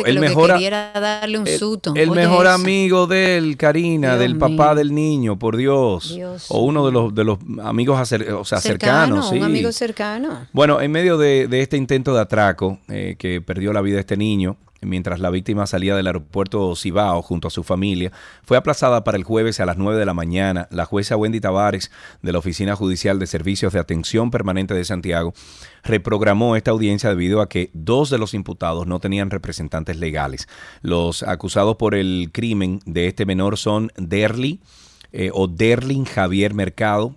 [0.06, 5.38] el mejor, darle un el, el mejor amigo de él, Karina, del papá del niño,
[5.38, 6.18] por Dios.
[6.48, 9.30] o uno de los, de los amigos o sea, cercanos.
[9.32, 10.46] Un amigo cercano.
[10.52, 14.56] Bueno, en medio de, este intento de atraco eh, que perdió la vida este niño,
[14.80, 18.12] mientras la víctima salía del aeropuerto Cibao junto a su familia,
[18.42, 20.68] fue aplazada para el jueves a las 9 de la mañana.
[20.70, 21.90] La jueza Wendy Tavares
[22.22, 25.34] de la Oficina Judicial de Servicios de Atención Permanente de Santiago
[25.82, 30.48] reprogramó esta audiencia debido a que dos de los imputados no tenían representantes legales.
[30.82, 34.60] Los acusados por el crimen de este menor son Derly
[35.12, 37.14] eh, o Derlin Javier Mercado,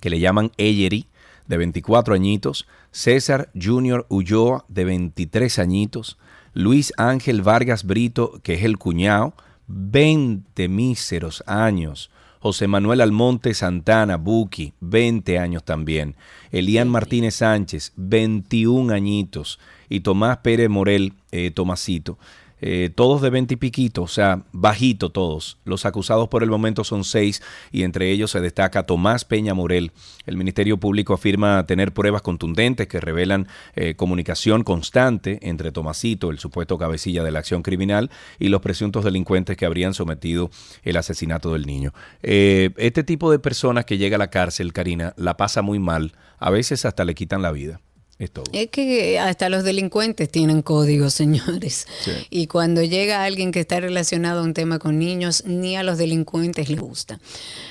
[0.00, 1.08] que le llaman Eyeri,
[1.46, 6.18] de 24 añitos, César Junior Ulloa, de 23 añitos,
[6.54, 9.34] Luis Ángel Vargas Brito, que es el cuñado,
[9.66, 12.10] 20 míseros años.
[12.38, 16.14] José Manuel Almonte Santana, Buki, 20 años también.
[16.52, 19.58] Elian Martínez Sánchez, 21 añitos.
[19.88, 22.18] Y Tomás Pérez Morel, eh, Tomasito,
[22.60, 25.58] eh, todos de 20 y piquito, o sea, bajito todos.
[25.64, 29.92] Los acusados por el momento son seis y entre ellos se destaca Tomás Peña Morel.
[30.26, 36.38] El Ministerio Público afirma tener pruebas contundentes que revelan eh, comunicación constante entre Tomasito, el
[36.38, 40.50] supuesto cabecilla de la acción criminal, y los presuntos delincuentes que habrían sometido
[40.82, 41.92] el asesinato del niño.
[42.22, 46.12] Eh, este tipo de personas que llega a la cárcel, Karina, la pasa muy mal,
[46.38, 47.80] a veces hasta le quitan la vida.
[48.18, 51.86] Es, que hasta los delincuentes tienen códigos, señores.
[52.30, 55.98] Y cuando llega alguien que está relacionado a un tema con niños, ni a los
[55.98, 57.18] delincuentes les gusta.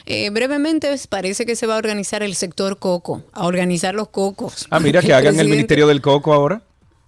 [0.05, 4.67] Eh, brevemente, parece que se va a organizar el sector coco, a organizar los cocos.
[4.69, 6.61] Ah, mira, que hagan el Ministerio del Coco ahora.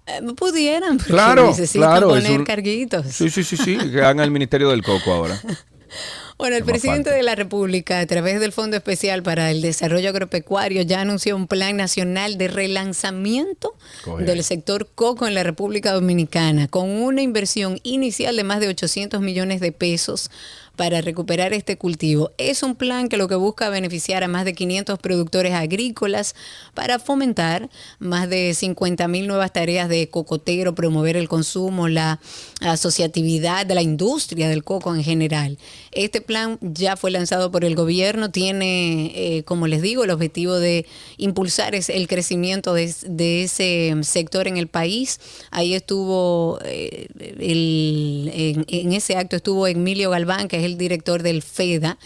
[0.08, 3.08] Eh, pudieran, porque claro, necesitan poner carguitos.
[3.08, 5.41] Sí, sí, sí, sí, que hagan el Ministerio del Coco ahora.
[6.38, 10.82] Bueno, el presidente de la República, a través del Fondo Especial para el Desarrollo Agropecuario,
[10.82, 13.74] ya anunció un plan nacional de relanzamiento
[14.19, 19.21] del sector coco en la República Dominicana, con una inversión inicial de más de 800
[19.21, 20.30] millones de pesos
[20.76, 22.32] para recuperar este cultivo.
[22.38, 26.36] Es un plan que lo que busca beneficiar a más de 500 productores agrícolas
[26.74, 32.20] para fomentar más de 50 mil nuevas tareas de cocotero, promover el consumo, la
[32.62, 35.58] asociatividad de la industria del coco en general.
[35.92, 40.56] Este plan ya fue lanzado por el gobierno, tiene, eh, como les digo, el objetivo
[40.56, 40.86] de
[41.18, 45.20] impulsar el crecimiento de, ese sector en el país.
[45.52, 51.41] Ahí estuvo, eh, en, en ese acto estuvo Emilio Galván, que es el director del
[51.41, 51.97] FEDA,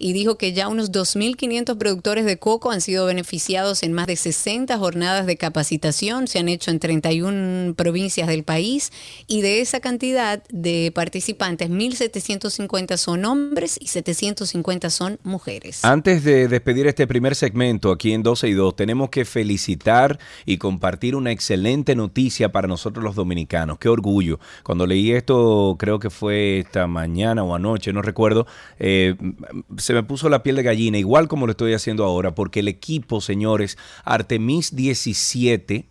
[0.00, 4.16] y dijo que ya unos 2.500 productores de coco han sido beneficiados en más de
[4.16, 8.92] 60 jornadas de capacitación, se han hecho en 31 provincias del país,
[9.26, 15.84] y de esa cantidad de participantes, 1.750 son hombres y 750 son mujeres.
[15.84, 20.56] Antes de despedir este primer segmento aquí en 12 y 2, tenemos que felicitar y
[20.56, 23.78] compartir una excelente noticia para nosotros los dominicanos.
[23.78, 24.40] Qué orgullo.
[24.62, 28.46] Cuando leí esto, creo que fue esta mañana o anoche, no recuerdo,
[28.78, 29.14] eh,
[29.90, 32.68] se me puso la piel de gallina, igual como lo estoy haciendo ahora, porque el
[32.68, 35.84] equipo, señores, Artemis 17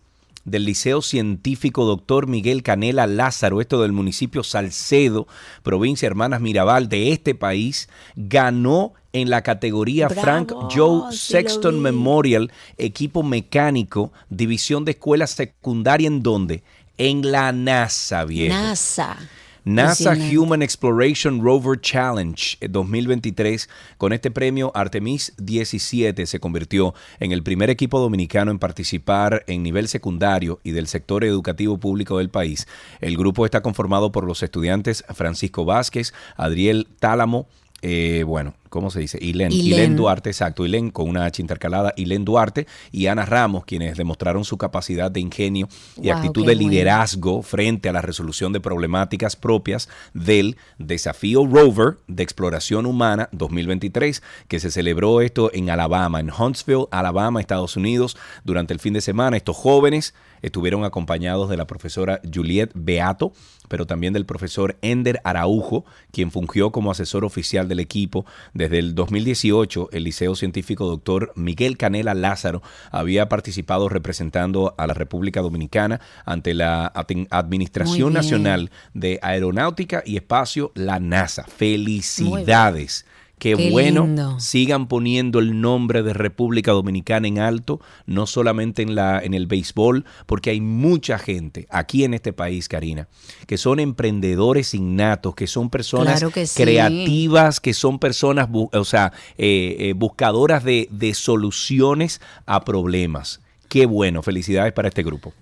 [0.46, 5.28] del Liceo Científico Doctor Miguel Canela Lázaro, esto del municipio Salcedo,
[5.62, 13.22] provincia Hermanas Mirabal de este país, ganó en la categoría Frank Joe Sexton Memorial, equipo
[13.22, 16.62] mecánico, división de escuela secundaria en donde?
[16.96, 18.54] En la NASA, viejo.
[18.54, 19.18] NASA.
[19.64, 23.68] NASA Human Exploration Rover Challenge 2023.
[23.98, 29.62] Con este premio, Artemis 17 se convirtió en el primer equipo dominicano en participar en
[29.62, 32.66] nivel secundario y del sector educativo público del país.
[33.00, 37.46] El grupo está conformado por los estudiantes Francisco Vázquez, Adriel Tálamo,
[37.82, 39.18] eh, bueno, ¿cómo se dice?
[39.20, 39.96] Ilén, Ilén.
[39.96, 44.58] Duarte, exacto, Ilén con una H intercalada, Ilén Duarte y Ana Ramos, quienes demostraron su
[44.58, 45.68] capacidad de ingenio
[46.00, 52.22] y actitud de liderazgo frente a la resolución de problemáticas propias del Desafío Rover de
[52.22, 58.74] Exploración Humana 2023, que se celebró esto en Alabama, en Huntsville, Alabama, Estados Unidos, durante
[58.74, 59.36] el fin de semana.
[59.36, 63.32] Estos jóvenes estuvieron acompañados de la profesora Juliette Beato,
[63.68, 68.26] pero también del profesor Ender Araujo, quien fungió como asesor oficial del equipo.
[68.52, 74.94] Desde el 2018, el Liceo Científico Doctor Miguel Canela Lázaro había participado representando a la
[74.94, 76.92] República Dominicana ante la
[77.30, 81.44] Administración Nacional de Aeronáutica y Espacio, la NASA.
[81.44, 83.06] Felicidades.
[83.40, 89.18] Qué, bueno, sigan poniendo el nombre de República Dominicana en alto, no solamente en, la,
[89.18, 93.08] en el béisbol, porque hay mucha gente aquí en este país, Karina,
[93.46, 96.22] que son emprendedores innatos, que son personas
[96.54, 103.40] creativas, que son personas, o sea, eh, eh, buscadoras de, de soluciones a problemas.
[103.70, 105.32] Qué bueno, felicidades para este grupo.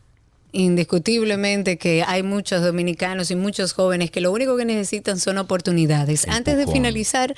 [0.52, 6.26] indiscutiblemente que hay muchos dominicanos y muchos jóvenes que lo único que necesitan son oportunidades.
[6.28, 7.34] Antes de finalizar,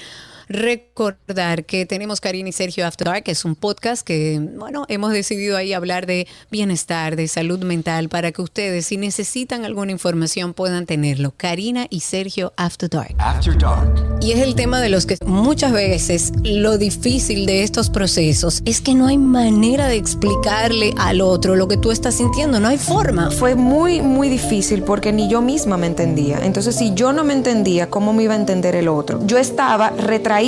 [0.50, 5.12] recordar que tenemos Karina y Sergio After Dark, que es un podcast que, bueno, hemos
[5.12, 10.52] decidido ahí hablar de bienestar, de salud mental, para que ustedes, si necesitan alguna información,
[10.52, 11.32] puedan tenerlo.
[11.36, 13.14] Karina y Sergio After Dark.
[13.18, 14.18] After Dark.
[14.20, 18.80] Y es el tema de los que muchas veces lo difícil de estos procesos es
[18.80, 22.78] que no hay manera de explicarle al otro lo que tú estás sintiendo, no hay
[22.78, 23.30] forma.
[23.30, 26.40] Fue muy, muy difícil porque ni yo misma me entendía.
[26.42, 29.24] Entonces, si yo no me entendía, ¿cómo me iba a entender el otro?
[29.26, 30.39] Yo estaba retraída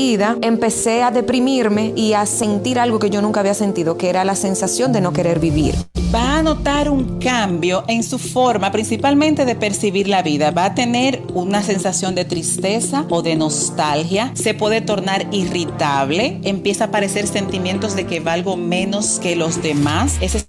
[0.42, 4.34] empecé a deprimirme y a sentir algo que yo nunca había sentido, que era la
[4.34, 5.74] sensación de no querer vivir.
[6.14, 10.50] Va a notar un cambio en su forma, principalmente de percibir la vida.
[10.50, 14.30] Va a tener una sensación de tristeza o de nostalgia.
[14.34, 16.40] Se puede tornar irritable.
[16.44, 20.16] Empieza a aparecer sentimientos de que valgo menos que los demás.
[20.20, 20.44] Ese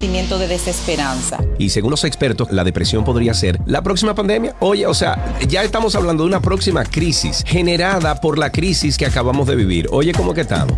[0.00, 1.38] sentimiento de desesperanza.
[1.58, 4.54] Y según los expertos, la depresión podría ser la próxima pandemia.
[4.60, 9.06] Oye, o sea, ya estamos hablando de una próxima crisis generada por la crisis que
[9.06, 9.88] acabamos de vivir.
[9.90, 10.74] Oye, ¿cómo que estamos?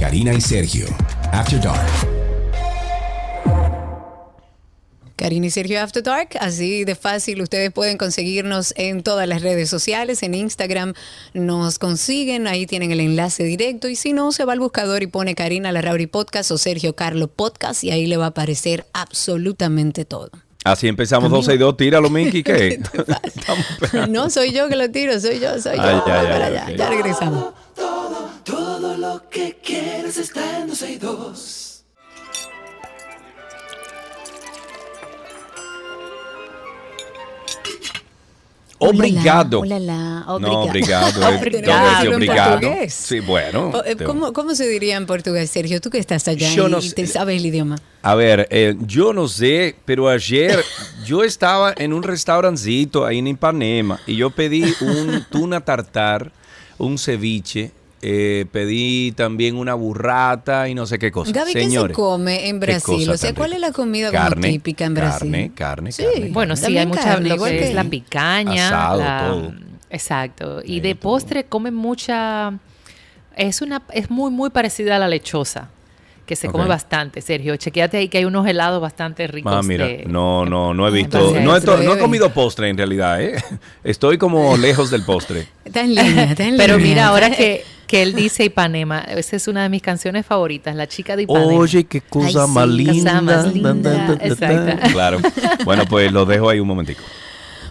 [0.00, 0.86] Karina y Sergio,
[1.30, 2.11] After Dark.
[5.22, 9.70] Karina y Sergio After Dark, así de fácil ustedes pueden conseguirnos en todas las redes
[9.70, 10.94] sociales, en Instagram
[11.32, 15.06] nos consiguen, ahí tienen el enlace directo y si no, se va al buscador y
[15.06, 20.04] pone Karina Larrauri Podcast o Sergio Carlo Podcast y ahí le va a aparecer absolutamente
[20.04, 20.32] todo.
[20.64, 22.80] Así empezamos 12 y 2, tíralo, Minky, ¿qué?
[24.08, 25.82] no, soy yo que lo tiro, soy yo, soy yo.
[25.84, 26.76] Ay, ay, ay, para ay, allá, ok.
[26.76, 27.54] ya regresamos.
[27.76, 31.61] Todo, todo lo que quieres está en 12 y 2.
[38.88, 39.60] Obrigado.
[39.60, 41.08] Ulala, No, obrigado.
[41.08, 41.66] Es- no, es decirlo
[42.08, 42.60] en obrigado.
[42.60, 42.94] portugués.
[42.94, 43.70] Sí, bueno.
[43.70, 45.80] O, eh, te- ¿Cómo, cómo se diría en portugués, Sergio?
[45.80, 47.06] Tú que estás allá Yo y no te sé.
[47.06, 47.76] sabes el idioma.
[48.02, 50.62] A ver, eh, yo no sé, pero ayer
[51.06, 56.32] yo estaba en un restaurancito ahí en Ipanema y yo pedí un tuna tartar,
[56.78, 57.70] un ceviche,
[58.04, 61.30] eh, pedí también una burrata y no sé qué cosa.
[61.32, 63.08] Gaby, ¿qué se Señores, come en Brasil?
[63.08, 65.30] O sea, tan ¿cuál es la comida como Carne, típica en Brasil?
[65.30, 66.02] Carne, carne, Sí.
[66.12, 66.30] carne.
[66.32, 69.52] Bueno, sí, hay mucha carne, lo igual que la picaña, Asado, la- todo.
[69.90, 70.62] exacto.
[70.64, 71.02] Y Sí, de todo.
[71.12, 72.52] postre comen mucha,
[73.36, 75.68] es una, es muy muy parecida a la lechosa,
[76.26, 77.20] que se come bastante.
[77.20, 79.52] Sergio, chequeate ahí que hay unos helados bastante ricos.
[79.54, 82.76] Ah, mira, de- no, no, no he visto, no he, no he comido postre en
[82.76, 83.36] realidad, ¿eh?
[83.84, 85.46] Estoy como lejos del postre.
[85.64, 89.48] Está en línea, está en Pero mira, ahora que, que él dice Ipanema, esa es
[89.48, 91.60] una de mis canciones favoritas, La chica de Ipanema.
[91.60, 93.12] Oye, qué cosa Ay, más sí, linda.
[93.12, 94.78] cosa más linda.
[94.92, 95.18] Claro.
[95.66, 97.02] Bueno, pues lo dejo ahí un momentico.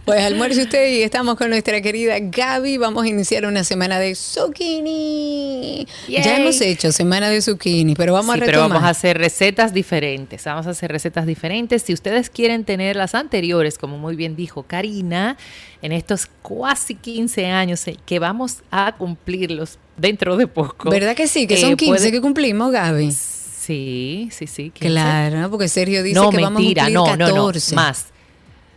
[0.05, 2.77] Pues almuerce usted y estamos con nuestra querida Gaby.
[2.77, 5.87] Vamos a iniciar una semana de zucchini.
[6.09, 8.69] Ya hemos hecho semana de zucchini, pero vamos Sí, a pero retomar.
[8.77, 10.43] vamos a hacer recetas diferentes.
[10.45, 11.83] Vamos a hacer recetas diferentes.
[11.83, 15.37] Si ustedes quieren tener las anteriores, como muy bien dijo Karina,
[15.83, 20.89] en estos casi 15 años eh, que vamos a cumplirlos dentro de poco.
[20.89, 21.45] ¿Verdad que sí?
[21.45, 23.11] Que eh, son 15 puede- que cumplimos, Gaby.
[23.11, 24.71] Sí, sí, sí.
[24.71, 24.79] 15.
[24.89, 27.75] Claro, porque Sergio dice no, que mentira, vamos a no, cumplir no, no, 14.
[27.75, 28.05] más.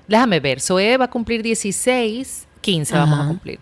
[0.09, 3.59] Déjame ver, Zoe va a cumplir 16, 15 vamos a cumplir.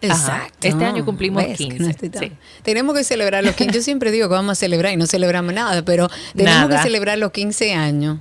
[0.00, 0.68] Exacto.
[0.68, 1.78] Este año cumplimos ¿Ves que 15.
[1.82, 2.32] no estoy tan- sí.
[2.62, 3.74] Tenemos que celebrar los 15.
[3.74, 6.76] Yo siempre digo que vamos a celebrar y no celebramos nada, pero tenemos Nada.
[6.76, 8.18] que celebrar los 15 años.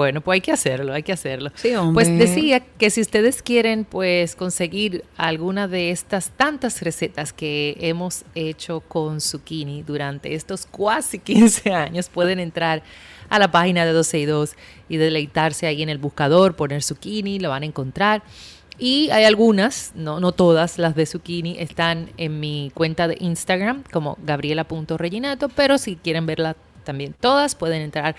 [0.00, 1.50] Bueno, pues hay que hacerlo, hay que hacerlo.
[1.56, 2.06] Sí, hombre.
[2.06, 8.24] Pues decía que si ustedes quieren pues conseguir alguna de estas tantas recetas que hemos
[8.34, 12.82] hecho con zucchini durante estos casi 15 años, pueden entrar
[13.28, 14.56] a la página de 12 y 2
[14.88, 18.22] y deleitarse ahí en el buscador, poner zucchini, lo van a encontrar.
[18.78, 23.84] Y hay algunas, no, no todas las de zucchini, están en mi cuenta de Instagram
[23.92, 28.14] como gabriela.reginato, pero si quieren verla también todas, pueden entrar a.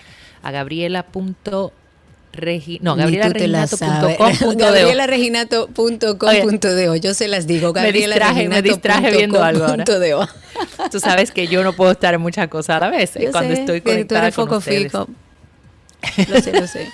[2.80, 4.18] No, te la sabes.
[4.18, 4.56] gabrielareginato.com.de.
[4.64, 7.00] Gabrielareginato.com.de.
[7.00, 7.72] Yo se las digo.
[7.74, 9.84] Me distraje, me distraje viendo algo ahora.
[9.84, 10.88] gabrielareginato.com.de.
[10.90, 13.54] Tú sabes que yo no puedo estar en muchas cosas a la vez Yo cuando
[13.54, 15.08] sé estoy que tú conectada eres con fijo.
[16.28, 16.88] Lo sé, lo sé.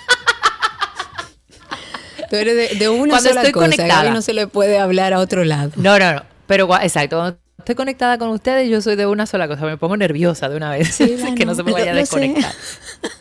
[2.29, 3.65] Tú eres de, de una Cuando sola estoy cosa.
[3.65, 4.03] conectada.
[4.03, 5.71] Gaby no se le puede hablar a otro lado.
[5.77, 6.23] No, no, no.
[6.45, 7.39] Pero exacto, cuando
[7.69, 9.63] estoy conectada con ustedes, yo soy de una sola cosa.
[9.65, 10.87] Me pongo nerviosa de una vez.
[10.87, 12.51] Sí, que no bueno, se me vaya a desconectar.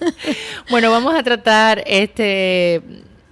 [0.70, 2.80] bueno, vamos a tratar este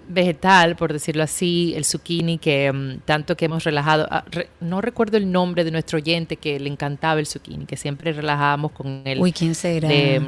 [0.09, 4.07] vegetal, por decirlo así, el zucchini, que mm, tanto que hemos relajado.
[4.11, 7.79] Ah, re- no recuerdo el nombre de nuestro oyente que le encantaba el zucchini, que
[7.79, 9.19] siempre relajábamos con él.
[9.19, 9.89] Uy, ¿quién será?
[9.89, 10.21] de-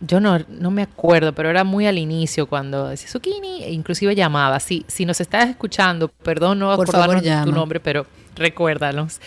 [0.00, 4.14] yo no, no me acuerdo, pero era muy al inicio cuando decía zucchini, e inclusive
[4.16, 4.58] llamaba.
[4.58, 9.20] Si, si nos estás escuchando, perdón no Por acordarnos tu nombre, pero recuérdanos.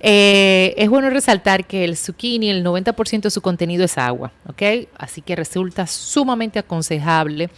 [0.00, 4.88] Eh, es bueno resaltar que el zucchini, el 90% de su contenido es agua, ¿ok?
[4.96, 7.50] Así que resulta sumamente aconsejable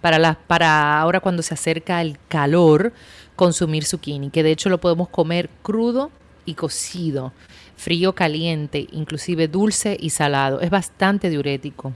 [0.00, 2.92] para, para ahora cuando se acerca el calor
[3.34, 6.10] consumir zucchini, que de hecho lo podemos comer crudo
[6.44, 7.32] y cocido,
[7.76, 10.60] frío, caliente, inclusive dulce y salado.
[10.60, 11.92] Es bastante diurético.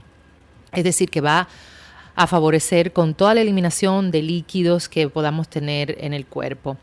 [0.71, 1.47] Es decir, que va
[2.15, 6.77] a favorecer con toda la eliminación de líquidos que podamos tener en el cuerpo.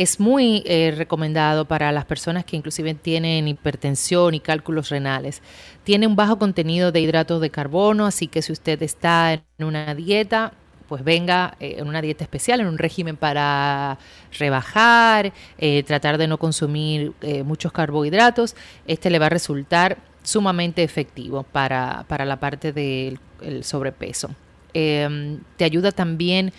[0.00, 5.42] Es muy eh, recomendado para las personas que inclusive tienen hipertensión y cálculos renales.
[5.84, 9.94] Tiene un bajo contenido de hidratos de carbono, así que si usted está en una
[9.94, 10.54] dieta,
[10.88, 13.98] pues venga eh, en una dieta especial, en un régimen para
[14.38, 17.12] rebajar, eh, tratar de no consumir
[17.44, 23.18] muchos carbohidratos, este le va a resultar sumamente efectivo para, para la parte del
[23.64, 24.30] sobrepeso.
[24.72, 26.52] Em, te ayuda también,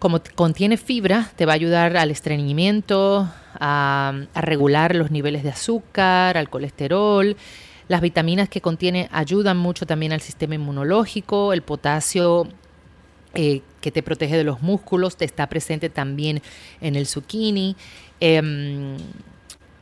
[0.00, 6.38] como contiene fibra, te va a ayudar al estreñimiento, a, regular los niveles de azúcar,
[6.38, 7.36] al colesterol.
[7.86, 12.48] Las vitaminas que contiene ayudan mucho también al sistema inmunológico, el potasio
[13.34, 16.40] eh, que te protege de los músculos, te está presente también
[16.80, 17.76] en el zucchini.
[18.20, 18.96] Em,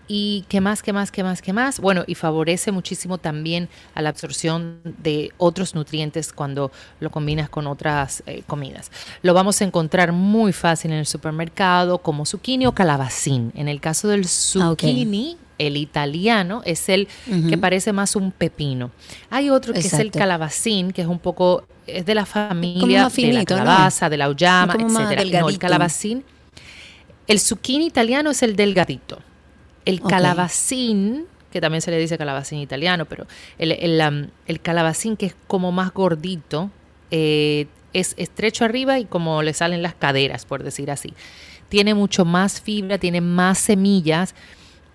[0.08, 1.78] y qué más, qué más, qué más, qué más.
[1.78, 7.66] Bueno, y favorece muchísimo también a la absorción de otros nutrientes cuando lo combinas con
[7.66, 8.90] otras eh, comidas.
[9.22, 13.52] Lo vamos a encontrar muy fácil en el supermercado como zucchini o calabacín.
[13.54, 17.08] En el caso del zucchini, el italiano es el
[17.48, 18.90] que parece más un pepino.
[19.28, 23.32] Hay otro que es el calabacín, que es un poco, es de la familia de
[23.32, 25.40] la calabaza, de la uyama, etc.
[25.40, 26.24] No, el calabacín.
[27.26, 29.18] El zucchini italiano es el delgadito.
[29.88, 33.26] El calabacín, que también se le dice calabacín italiano, pero
[33.58, 36.70] el, calabacín que es como más gordito,
[37.10, 41.14] eh, es estrecho arriba y como le salen las caderas, por decir así.
[41.68, 44.34] Tiene mucho más fibra, tiene más semillas.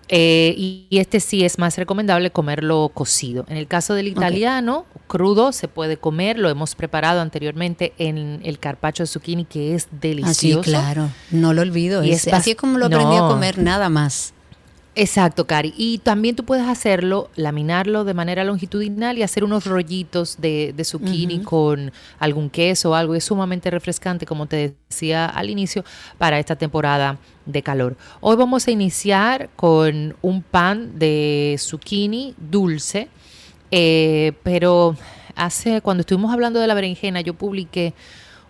[0.08, 3.46] Eh, y, este sí es más recomendable comerlo cocido.
[3.48, 8.58] En el caso del italiano, crudo se puede comer, lo hemos preparado anteriormente en el
[8.58, 10.60] carpaccio de zucchini que es delicioso.
[10.60, 12.02] Así, claro, no lo olvido.
[12.02, 14.33] es, así es como lo aprendí a comer, nada más.
[14.96, 15.74] Exacto, Cari.
[15.76, 20.84] Y también tú puedes hacerlo, laminarlo de manera longitudinal y hacer unos rollitos de, de
[20.84, 21.90] zucchini con
[22.20, 23.16] algún queso o algo.
[23.16, 25.84] Es sumamente refrescante, como te decía al inicio,
[26.16, 27.96] para esta temporada de calor.
[28.20, 33.08] Hoy vamos a iniciar con un pan de zucchini dulce,
[33.72, 34.96] eh, pero
[35.34, 37.94] hace cuando estuvimos hablando de la berenjena, yo publiqué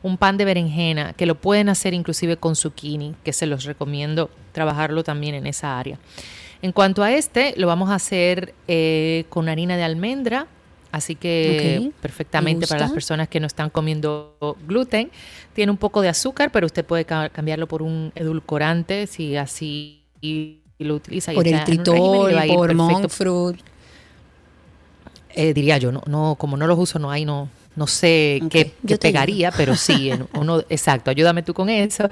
[0.05, 4.29] un pan de berenjena, que lo pueden hacer inclusive con zucchini, que se los recomiendo
[4.53, 5.99] trabajarlo también en esa área.
[6.61, 10.47] En cuanto a este, lo vamos a hacer eh, con harina de almendra,
[10.93, 14.37] así que perfectamente para las personas que no están comiendo
[14.69, 15.11] gluten.
[15.55, 20.03] Tiene un poco de azúcar, pero usted puede cambiarlo por un edulcorante si así
[20.79, 21.33] lo utiliza.
[21.33, 23.57] Por el tritol, por monk fruit.
[25.31, 28.73] Eh, diría yo, no, no, como no los uso, no hay, no, no sé qué,
[28.99, 32.09] pegaría, pero sí, uno, exacto, ayúdame tú con eso.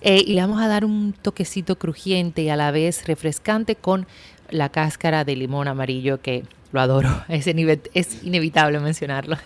[0.00, 4.06] Eh, y le vamos a dar un toquecito crujiente y a la vez refrescante con
[4.50, 9.36] la cáscara de limón amarillo que lo adoro, es, es inevitable mencionarlo.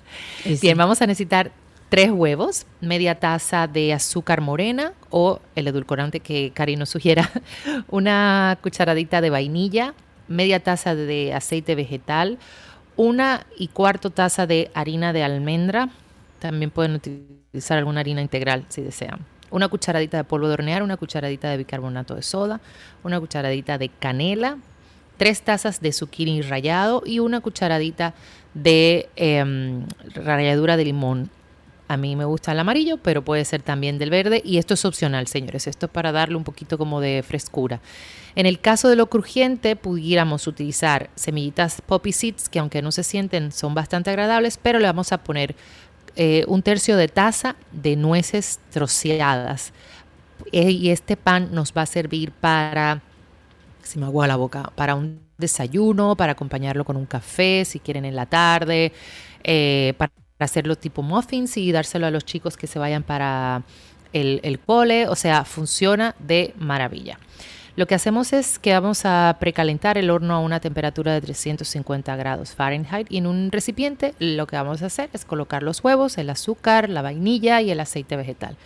[0.61, 1.53] Bien, vamos a necesitar
[1.89, 7.31] tres huevos, media taza de azúcar morena o el edulcorante que Cari nos sugiera,
[7.89, 9.95] una cucharadita de vainilla,
[10.29, 12.39] media taza de aceite vegetal,
[12.99, 15.89] una y cuarto taza de harina de almendra.
[16.41, 19.21] También pueden utilizar alguna harina integral si desean.
[19.51, 22.61] Una cucharadita de polvo de hornear, una cucharadita de bicarbonato de soda,
[23.05, 24.59] una cucharadita de canela,
[25.17, 28.15] tres tazas de zucchini rallado y una cucharadita
[28.53, 31.31] de em, ralladura de limón
[31.89, 34.85] a mí me gusta el amarillo, pero puede ser también del verde y esto es
[34.85, 35.67] opcional, señores.
[35.67, 37.81] Esto es para darle un poquito como de frescura.
[38.35, 43.03] En el caso de lo crujiente, pudiéramos utilizar semillitas poppy seeds, que aunque no se
[43.03, 45.57] sienten, son bastante agradables, pero le vamos a poner
[46.15, 49.73] eh, un tercio de taza de nueces troceadas.
[50.53, 53.01] Eh, y este pan nos va a servir para,
[53.83, 58.05] si me agua la boca, para un desayuno, para acompañarlo con un café, si quieren
[58.05, 58.93] en la tarde,
[59.43, 60.13] eh, para
[60.45, 63.63] hacerlo tipo muffins y dárselo a los chicos que se vayan para
[64.13, 65.09] el, el cole.
[65.09, 67.19] O sea, funciona de maravilla.
[67.79, 72.17] Lo que hacemos es que vamos a precalentar el horno a una temperatura de 350
[72.17, 76.19] grados Fahrenheit y en un recipiente lo que vamos a hacer es colocar los huevos,
[76.19, 78.57] el azúcar, la vainilla y el aceite vegetal.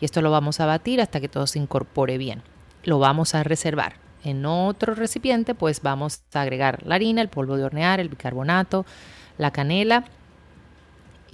[0.00, 2.42] Y esto lo vamos a batir hasta que todo se incorpore bien.
[2.82, 3.98] Lo vamos a reservar.
[4.24, 8.84] En otro recipiente pues vamos a agregar la harina, el polvo de hornear, el bicarbonato,
[9.38, 10.06] la canela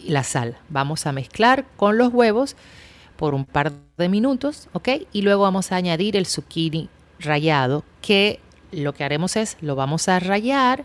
[0.07, 0.57] la sal.
[0.69, 2.57] Vamos a mezclar con los huevos
[3.17, 4.89] por un par de minutos, ¿ok?
[5.13, 6.89] Y luego vamos a añadir el zucchini
[7.21, 8.41] rallado que
[8.73, 10.85] lo que haremos es, lo vamos a rayar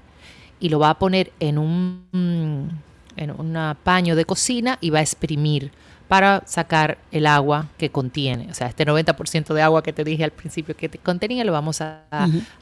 [0.60, 2.82] y lo va a poner en un,
[3.16, 5.72] en un paño de cocina y va a exprimir
[6.08, 8.48] para sacar el agua que contiene.
[8.50, 11.82] O sea, este 90% de agua que te dije al principio que contenía lo vamos
[11.82, 12.04] a,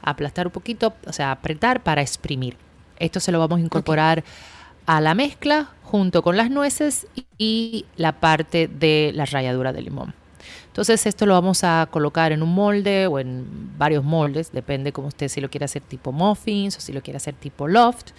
[0.02, 2.56] aplastar un poquito, o sea, apretar para exprimir.
[2.98, 4.24] Esto se lo vamos a incorporar
[4.86, 7.06] a la mezcla junto con las nueces
[7.38, 10.14] y la parte de la ralladura de limón.
[10.66, 13.46] Entonces esto lo vamos a colocar en un molde o en
[13.78, 17.16] varios moldes, depende como usted si lo quiere hacer tipo muffins o si lo quiere
[17.16, 18.10] hacer tipo loft,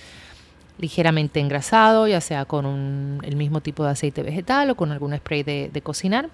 [0.79, 5.43] ligeramente engrasado, ya sea con el mismo tipo de aceite vegetal o con algún spray
[5.43, 6.29] de, de cocinar.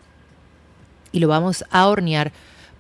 [1.12, 2.32] Y lo vamos a hornear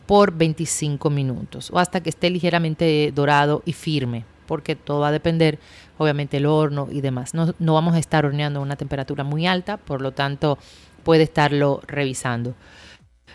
[0.05, 5.11] por 25 minutos o hasta que esté ligeramente dorado y firme, porque todo va a
[5.11, 5.59] depender,
[5.97, 7.33] obviamente, el horno y demás.
[7.33, 10.57] No, no vamos a estar horneando a una temperatura muy alta, por lo tanto,
[11.03, 12.55] puede estarlo revisando.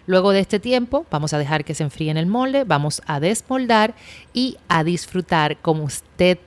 [0.08, 3.20] Luego de este tiempo vamos a dejar que se enfríe en el molde, vamos a
[3.20, 3.94] desmoldar
[4.32, 6.38] y a disfrutar como usted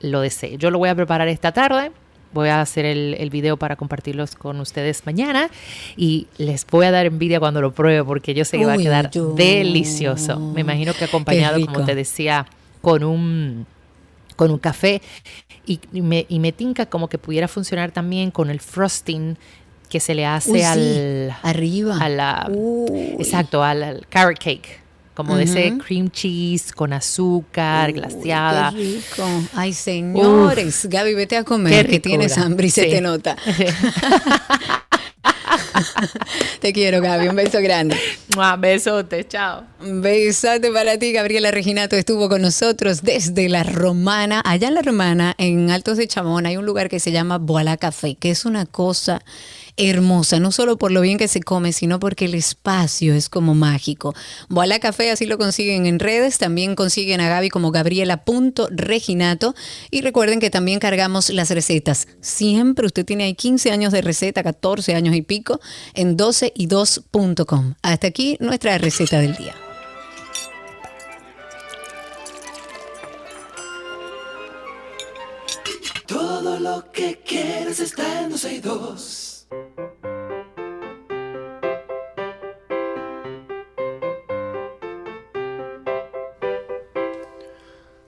[0.00, 0.56] lo desee.
[0.58, 1.90] Yo lo voy a preparar esta tarde.
[2.32, 5.50] Voy a hacer el, video para compartirlos con ustedes mañana
[5.96, 8.78] y les voy a dar envidia cuando lo pruebe porque yo sé que va a
[8.78, 10.38] quedar delicioso.
[10.38, 12.46] Me imagino que acompañado, como te decía,
[12.80, 13.66] con un,
[14.40, 15.02] con un café
[15.66, 19.36] y me, y me tinca como que pudiera funcionar también con el frosting
[19.90, 22.50] que se le hace al arriba a la
[23.18, 24.80] exacto al, carrot cake
[25.12, 28.70] como de ese cream cheese con azúcar glaciada.
[28.70, 29.28] Qué rico.
[29.54, 30.86] Ay, señores.
[30.88, 33.36] Gaby, vete a comer, que tienes hambre y se te nota.
[36.60, 37.28] te quiero, Gaby.
[37.28, 37.96] Un beso grande.
[38.58, 39.64] Besote, chao.
[39.80, 41.12] Un besote para ti.
[41.12, 44.42] Gabriela Reginato estuvo con nosotros desde La Romana.
[44.44, 47.76] Allá en La Romana, en Altos de Chamón, hay un lugar que se llama Boala
[47.76, 49.22] Café, que es una cosa
[49.88, 53.54] hermosa, no solo por lo bien que se come, sino porque el espacio es como
[53.54, 54.14] mágico.
[54.48, 59.54] Voilà Café, así lo consiguen en redes, también consiguen a Gaby como gabriela.reginato
[59.90, 62.08] y recuerden que también cargamos las recetas.
[62.20, 65.60] Siempre usted tiene ahí 15 años de receta, 14 años y pico,
[65.94, 67.74] en 12y2.com.
[67.82, 69.54] Hasta aquí nuestra receta del día.
[76.06, 79.29] Todo lo que quieres está en 12 y 2.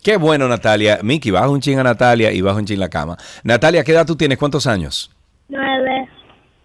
[0.05, 1.01] Qué bueno, Natalia.
[1.03, 3.17] Miki, baja un ching a Natalia y baja un ching la cama.
[3.43, 4.39] Natalia, ¿qué edad tú tienes?
[4.39, 5.11] ¿Cuántos años?
[5.49, 6.09] Nueve.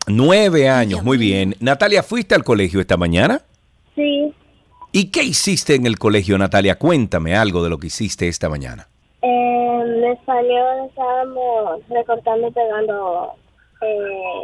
[0.05, 1.55] Nueve años, muy bien.
[1.59, 3.41] Natalia, ¿fuiste al colegio esta mañana?
[3.95, 4.31] Sí.
[4.95, 6.77] ¿Y qué hiciste en el colegio, Natalia?
[6.77, 8.87] Cuéntame algo de lo que hiciste esta mañana.
[9.23, 13.31] En español estábamos recortando y pegando,
[13.81, 14.41] eh,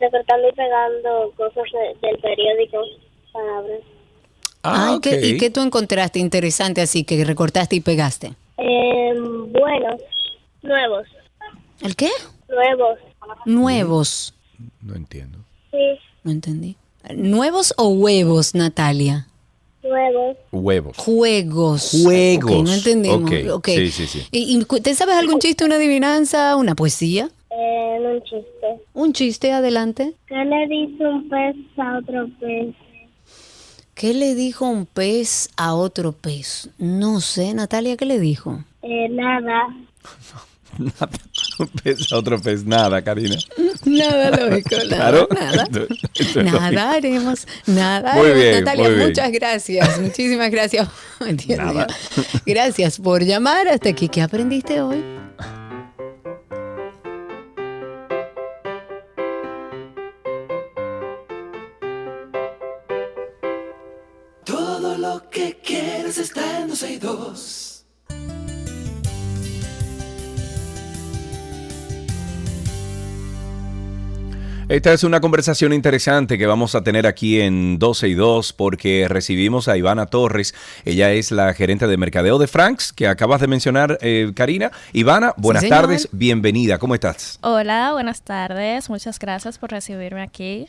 [0.00, 1.64] recortando y pegando cosas
[2.00, 2.78] del periódico,
[3.30, 3.80] palabras.
[4.62, 8.32] Ah, ¿Y qué tú encontraste interesante así que recortaste y pegaste?
[8.56, 10.00] Eh, buenos,
[10.62, 11.06] nuevos.
[11.82, 12.08] ¿El qué?
[12.48, 12.98] Nuevos.
[13.44, 14.34] Nuevos.
[14.80, 15.40] No entiendo.
[15.70, 15.98] Sí.
[16.22, 16.78] No entendí.
[17.14, 19.26] ¿Nuevos o huevos, Natalia?
[19.84, 20.36] Huevos.
[20.50, 20.96] Huevos.
[20.96, 22.02] Juegos.
[22.02, 22.62] Juegos.
[22.62, 23.30] no entendemos.
[23.64, 24.26] Sí, sí, sí.
[24.30, 27.28] ¿Y, te sabes algún chiste, una adivinanza, una poesía?
[27.50, 28.66] Eh, un chiste.
[28.94, 30.14] Un chiste, adelante.
[30.26, 32.74] ¿Qué le dice un pez a otro pez?
[33.94, 36.70] ¿Qué le dijo un pez a otro pez?
[36.78, 38.64] No sé, Natalia, ¿qué le dijo?
[38.82, 39.68] Eh, nada.
[40.78, 41.10] nada.
[41.58, 43.36] Un pez a otro pez, nada, Karina.
[43.84, 44.88] Nada lógico, nada.
[44.88, 45.28] Claro.
[45.30, 45.66] Nada.
[46.42, 48.42] nada haremos, nada muy haremos.
[48.42, 49.08] Bien, Natalia, muy bien.
[49.08, 50.00] muchas gracias.
[50.00, 50.88] Muchísimas gracias.
[51.48, 51.86] Nada.
[52.44, 54.08] Gracias por llamar hasta aquí.
[54.08, 55.02] ¿Qué aprendiste hoy?
[64.44, 67.73] Todo lo que quieres está en 12 y 2.
[74.74, 79.06] Esta es una conversación interesante que vamos a tener aquí en 12 y 2 porque
[79.08, 80.52] recibimos a Ivana Torres.
[80.84, 84.72] Ella es la gerente de mercadeo de Franks que acabas de mencionar, eh, Karina.
[84.92, 86.78] Ivana, buenas tardes, bienvenida.
[86.78, 87.38] ¿Cómo estás?
[87.42, 88.90] Hola, buenas tardes.
[88.90, 90.66] Muchas gracias por recibirme aquí.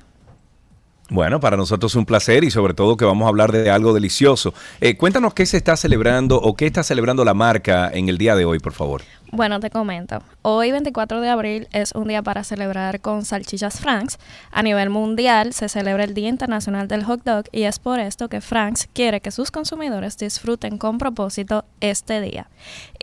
[1.09, 3.93] Bueno, para nosotros es un placer y sobre todo que vamos a hablar de algo
[3.93, 4.55] delicioso.
[4.81, 8.35] Eh, cuéntanos qué se está celebrando o qué está celebrando la marca en el día
[8.35, 9.03] de hoy, por favor.
[9.31, 10.23] Bueno, te comento.
[10.41, 14.17] Hoy, 24 de abril, es un día para celebrar con salchichas Franks.
[14.51, 18.27] A nivel mundial se celebra el Día Internacional del Hot Dog y es por esto
[18.27, 22.47] que Franks quiere que sus consumidores disfruten con propósito este día.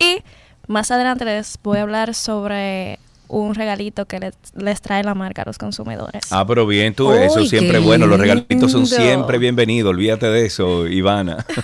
[0.00, 0.24] Y
[0.66, 2.98] más adelante les voy a hablar sobre
[3.41, 6.22] un regalito que les, les trae la marca a los consumidores.
[6.30, 8.07] Ah, pero bien, tú, Uy, eso siempre es bueno.
[8.07, 9.91] Los regalitos son siempre bienvenidos.
[9.91, 11.45] Olvídate de eso, Ivana.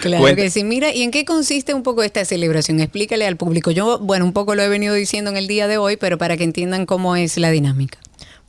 [0.00, 0.64] Claro Cuenta- que sí.
[0.64, 2.78] Mira, ¿y en qué consiste un poco esta celebración?
[2.80, 3.70] Explícale al público.
[3.70, 6.36] Yo, bueno, un poco lo he venido diciendo en el día de hoy, pero para
[6.36, 7.98] que entiendan cómo es la dinámica.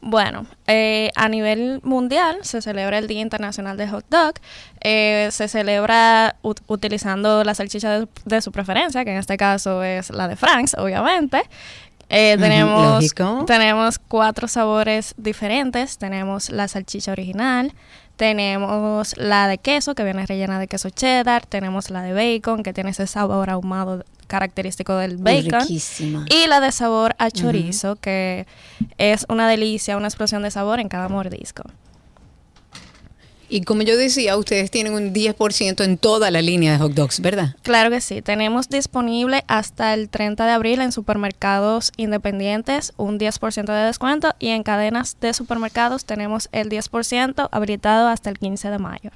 [0.01, 4.33] Bueno, eh, a nivel mundial se celebra el Día Internacional del Hot Dog.
[4.81, 9.83] Eh, se celebra ut- utilizando la salchicha de, de su preferencia, que en este caso
[9.83, 11.41] es la de Frank's, obviamente.
[12.09, 13.45] Eh, tenemos, lógico.
[13.45, 15.97] tenemos cuatro sabores diferentes.
[15.97, 17.73] Tenemos la salchicha original,
[18.15, 22.73] tenemos la de queso, que viene rellena de queso cheddar, tenemos la de bacon, que
[22.73, 25.61] tiene ese sabor ahumado característico del bacon.
[25.61, 26.25] riquísima.
[26.29, 28.45] Y la de sabor a chorizo, que
[28.97, 31.63] es una delicia, una explosión de sabor en cada mordisco.
[33.51, 37.19] Y como yo decía, ustedes tienen un 10% en toda la línea de hot dogs,
[37.19, 37.55] ¿verdad?
[37.63, 43.65] Claro que sí, tenemos disponible hasta el 30 de abril en supermercados independientes un 10%
[43.65, 48.77] de descuento y en cadenas de supermercados tenemos el 10% habilitado hasta el 15 de
[48.77, 49.09] mayo.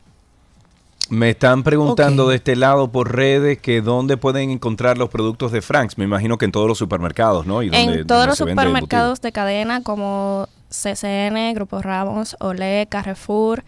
[1.10, 2.30] Me están preguntando Ok.
[2.32, 5.98] de este lado por redes que dónde pueden encontrar los productos de Franks.
[5.98, 7.62] Me imagino que en todos los supermercados, ¿no?
[7.62, 13.64] Y donde- en donde todos los supermercados de cadena como CCN, Grupo Ramos, Olé, Carrefour,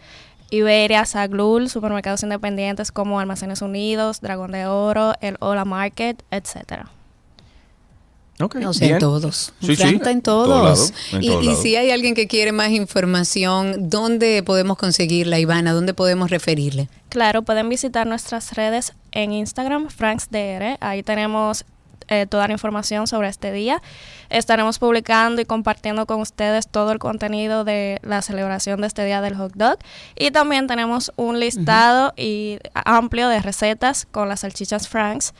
[0.50, 6.82] Iberia, Saglul, supermercados independientes como Almacenes Unidos, Dragón de Oro, el Ola Market, etcétera.
[6.82, 6.96] embutido.
[8.38, 8.94] Ok, O sea, bien.
[8.96, 9.52] en todos.
[9.60, 9.82] Sí, sí.
[9.82, 15.38] En Todos en y y si hay alguien que quiere más información, ¿dónde podemos conseguirla,
[15.38, 15.72] Ivana?
[15.72, 16.88] ¿Dónde podemos referirle?
[17.08, 20.76] Claro, pueden visitar nuestras redes en Instagram, FranksDR.
[20.80, 21.64] Ahí tenemos
[22.08, 23.82] eh, toda la información sobre este día.
[24.30, 29.20] Estaremos publicando y compartiendo con ustedes todo el contenido de la celebración de este día
[29.20, 29.78] del hot dog.
[30.16, 35.34] Y también tenemos un listado y amplio de recetas con las salchichas Franks.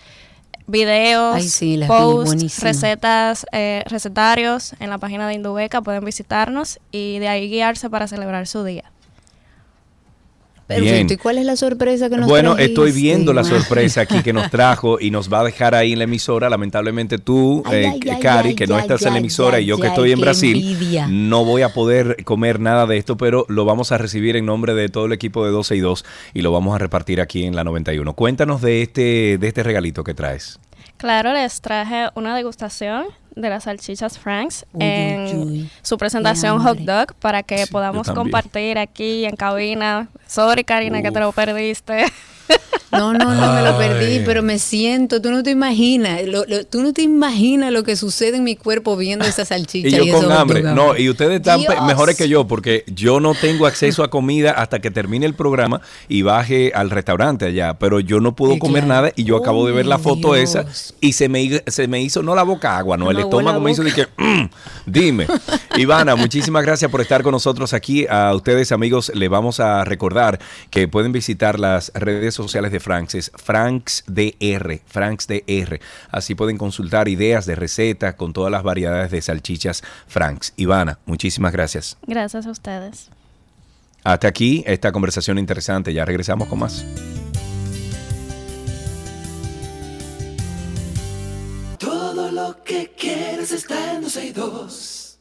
[0.68, 7.20] Videos, Ay, sí, posts, recetas, eh, recetarios en la página de Indubeca pueden visitarnos y
[7.20, 8.90] de ahí guiarse para celebrar su día.
[10.66, 10.92] Perfecto.
[10.92, 11.06] Bien.
[11.08, 14.32] ¿Y cuál es la sorpresa que nos Bueno, trajiste, estoy viendo la sorpresa aquí que
[14.32, 16.50] nos trajo y nos va a dejar ahí en la emisora.
[16.50, 19.78] Lamentablemente tú, Ay, eh, ay, Cari, ay, que no estás en la emisora y yo
[19.78, 21.06] que estoy en Brasil, envidia.
[21.08, 24.74] no voy a poder comer nada de esto, pero lo vamos a recibir en nombre
[24.74, 26.04] de todo el equipo de 12 y 2
[26.34, 28.14] y lo vamos a repartir aquí en la 91.
[28.14, 30.58] Cuéntanos de este, de este regalito que traes.
[30.96, 33.06] Claro, les traje una degustación
[33.36, 35.70] de las salchichas Franks Uy, en uy, uy.
[35.82, 40.08] su presentación hot dog para que Sí, podamos compartir aquí en cabina.
[40.26, 42.06] Sorry, Karina, que te lo perdiste.
[42.92, 46.64] No, no, no, me lo perdí, pero me siento, tú no te imaginas, lo- lo-
[46.64, 49.88] tú no te imaginas lo que sucede en mi cuerpo viendo esa salchicha.
[49.88, 50.62] Y yo esos con hambre.
[50.62, 51.74] No, y ustedes están Dios.
[51.84, 55.82] mejores que yo porque yo no tengo acceso a comida hasta que termine el programa
[56.08, 57.74] y baje al restaurante allá.
[57.78, 59.02] Pero yo no puedo comer claro.
[59.02, 60.54] nada y yo acabo de Oh, ver la mi foto Dios.
[60.54, 60.64] esa
[61.00, 63.82] y se me, se me hizo no la boca agua, no, el estómago me hizo
[63.82, 64.46] de que, "Mm,
[64.86, 65.26] dime.
[65.76, 68.06] Ivana, muchísimas gracias por estar con nosotros aquí.
[68.08, 70.38] A ustedes, amigos, le vamos a recordar
[70.70, 75.80] que pueden visitar las redes sociales de Franks, es FranksDR, FranksDR.
[76.10, 80.52] Así pueden consultar ideas de recetas con todas las variedades de salchichas Franks.
[80.56, 81.96] Ivana, muchísimas gracias.
[82.06, 83.10] Gracias a ustedes.
[84.04, 85.92] Hasta aquí esta conversación interesante.
[85.92, 86.84] Ya regresamos con más.
[91.78, 95.18] Todo lo que quieres está en 12 y 2.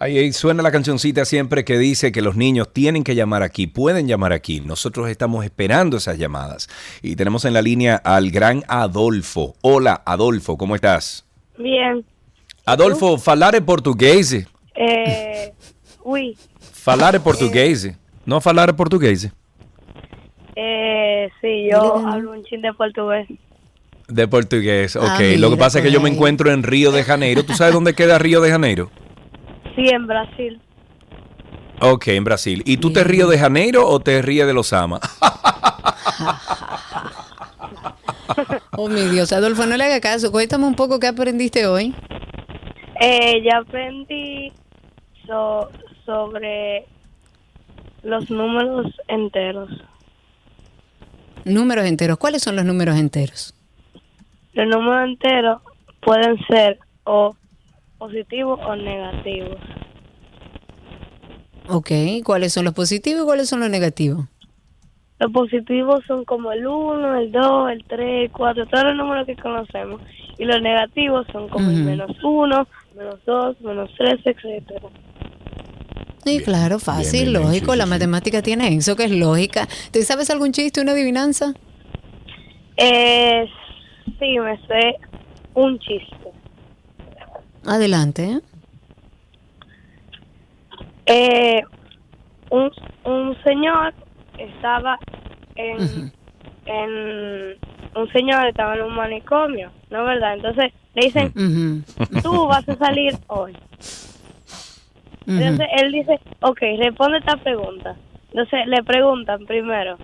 [0.00, 3.66] Ahí, ahí suena la cancioncita siempre que dice que los niños tienen que llamar aquí,
[3.66, 4.60] pueden llamar aquí.
[4.60, 6.68] Nosotros estamos esperando esas llamadas.
[7.02, 9.56] Y tenemos en la línea al gran Adolfo.
[9.60, 11.24] Hola, Adolfo, ¿cómo estás?
[11.58, 12.04] Bien.
[12.64, 14.46] Adolfo, falare portuguese.
[14.76, 15.52] Eh,
[16.04, 16.38] uy.
[16.60, 17.96] Falare portuguese.
[18.24, 19.32] No falare portuguese.
[20.54, 23.26] Eh, sí, yo hablo un chin de portugués.
[24.06, 25.04] De portugués, ok.
[25.06, 27.42] Ah, Lo que pasa es que yo me pues encuentro en Río de Janeiro.
[27.42, 28.90] ¿Tú sabes dónde queda Río de Janeiro?
[29.78, 30.60] Sí, en Brasil.
[31.80, 32.62] Ok, en Brasil.
[32.66, 34.98] ¿Y tú te ríes de Janeiro o te ríes de los Ama?
[38.76, 40.30] Oh, mi Dios, Adolfo, no le haga caso.
[40.30, 41.92] Cuéntame un poco qué aprendiste hoy.
[43.00, 44.52] Eh, ya aprendí
[45.26, 45.68] so-
[46.06, 46.86] sobre
[48.04, 49.68] los números enteros.
[51.44, 52.18] Números enteros.
[52.18, 53.54] ¿Cuáles son los números enteros?
[54.52, 55.62] los números enteros
[56.00, 57.34] pueden ser o
[57.98, 59.56] positivos o negativos.
[61.68, 61.90] Ok,
[62.24, 64.26] ¿cuáles son los positivos y cuáles son los negativos?
[65.18, 69.26] Los positivos son como el 1, el 2, el 3, el 4, todos los números
[69.26, 70.00] que conocemos.
[70.38, 74.88] Y los negativos son como el menos 1, menos 2, menos 3, etcétera.
[76.24, 77.72] Sí, claro, fácil, bien, bien, lógico.
[77.72, 77.90] sí, la sí, sí.
[77.90, 79.66] matemática tiene eso, que es lógica.
[79.90, 81.54] ¿Te sabes algún chiste, una adivinanza?
[82.76, 83.44] Eh,
[84.20, 84.96] sí, me sé
[85.54, 86.27] un chiste.
[87.68, 88.40] Adelante.
[91.06, 91.62] ¿eh?
[92.50, 92.70] Un,
[93.04, 93.94] un señor
[94.38, 94.98] estaba
[95.56, 96.10] en,
[96.66, 97.56] en
[97.94, 100.34] un señor estaba en un manicomio, ¿no verdad?
[100.34, 103.54] Entonces le dicen, Ujú, tú vas a salir hoy.
[105.26, 107.96] Entonces él dice, ok, responde esta pregunta.
[108.30, 109.98] Entonces le preguntan primero,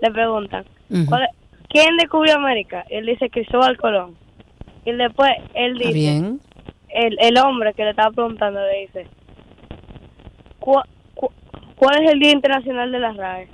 [0.00, 0.64] le preguntan.
[1.06, 1.28] ¿cuál
[1.68, 2.84] ¿quién descubrió América?
[2.90, 4.16] Y él dice Cristóbal Colón.
[4.84, 6.40] Y después él dice, bien.
[6.94, 9.06] El, el hombre que le estaba preguntando le dice,
[10.58, 10.82] "¿Cu-
[11.14, 11.32] cu-
[11.76, 13.48] ¿cuál es el Día Internacional de las RAE?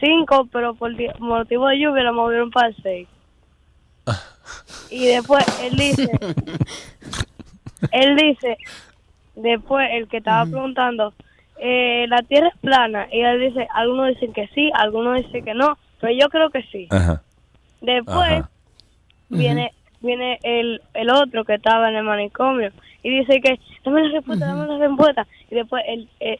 [0.00, 3.08] Cinco, pero por motivo de lluvia lo movieron para el seis.
[4.90, 6.10] Y después él dice,
[7.92, 8.56] él dice,
[9.36, 11.14] después el que estaba preguntando,
[11.58, 13.06] eh, la Tierra es plana.
[13.12, 16.62] Y él dice, algunos dicen que sí, algunos dicen que no, pero yo creo que
[16.64, 16.88] sí.
[16.90, 17.22] Ajá.
[17.80, 18.50] Después Ajá.
[19.28, 22.72] viene viene el, el otro que estaba en el manicomio
[23.02, 25.26] y dice que dame la respuesta, dame la respuesta.
[25.50, 26.38] Y después el, el,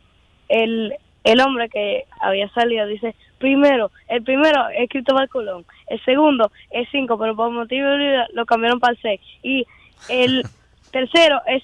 [0.48, 0.94] el,
[1.24, 6.88] el hombre que había salido dice, primero, el primero es Cristóbal Colón, el segundo es
[6.90, 9.20] cinco, pero por motivo de vida lo cambiaron para el seis.
[9.42, 9.66] Y
[10.08, 10.42] el
[10.90, 11.62] tercero es,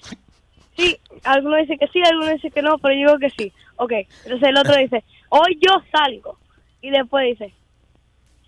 [0.75, 3.51] sí, algunos dicen que sí, algunos dicen que no, pero yo digo que sí.
[3.77, 3.91] Ok,
[4.25, 6.37] entonces el otro dice, hoy yo salgo.
[6.81, 7.53] Y después dice,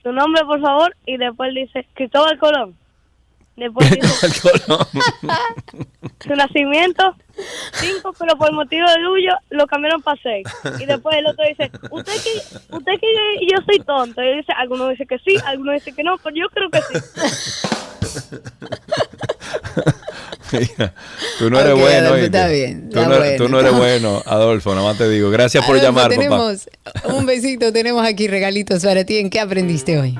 [0.03, 2.78] su nombre por favor, y después dice Cristóbal Colón.
[3.59, 3.89] Después
[4.41, 4.87] Colón.
[6.23, 7.15] su nacimiento,
[7.73, 10.47] cinco, pero por motivo de Luyo lo cambiaron para seis.
[10.79, 12.41] Y después el otro dice, usted que,
[12.75, 14.23] usted que yo soy tonto.
[14.23, 16.81] Y él dice, algunos dicen que sí, algunos dicen que no, pero yo creo que
[16.81, 17.67] sí.
[20.51, 20.93] Mira,
[21.37, 22.07] tú no eres Ok, bueno.
[22.07, 23.37] Adolfo, está bien, Tú no, bueno.
[23.37, 25.29] tú no eres bueno, Adolfo, nada más te digo.
[25.29, 26.15] Gracias por Adolfo, llamar, papá.
[26.15, 26.69] tenemos
[27.05, 29.17] un besito, tenemos aquí regalitos para ti.
[29.17, 30.17] ¿En qué aprendiste hoy?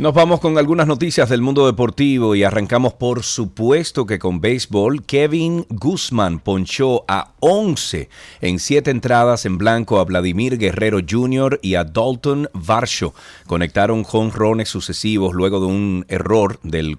[0.00, 5.04] Nos vamos con algunas noticias del mundo deportivo y arrancamos por supuesto que con béisbol.
[5.04, 8.08] Kevin Guzmán ponchó a 11
[8.40, 11.60] en 7 entradas en blanco a Vladimir Guerrero Jr.
[11.60, 13.12] y a Dalton Varsho.
[13.46, 16.96] Conectaron jonrones sucesivos luego de un error del,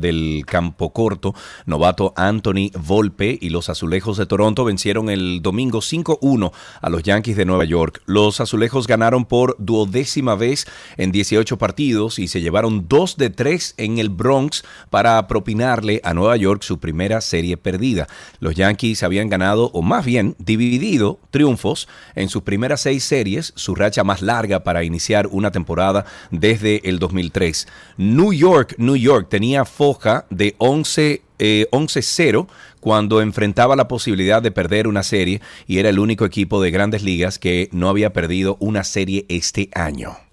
[0.00, 1.34] del campo corto.
[1.66, 7.36] Novato Anthony Volpe y los Azulejos de Toronto vencieron el domingo 5-1 a los Yankees
[7.36, 8.00] de Nueva York.
[8.06, 13.74] Los Azulejos ganaron por duodécima vez en 18 partidos y se llevaron 2 de 3
[13.76, 18.08] en el Bronx para propinarle a Nueva York su primera serie perdida.
[18.40, 23.74] Los Yankees habían ganado, o más bien dividido, triunfos en sus primeras seis series, su
[23.74, 27.66] racha más larga para iniciar una temporada desde el 2003.
[27.96, 32.48] New York, New York tenía foja de 11 eh, 11-0
[32.80, 37.02] cuando enfrentaba la posibilidad de perder una serie y era el único equipo de grandes
[37.02, 40.27] ligas que no había perdido una serie este año.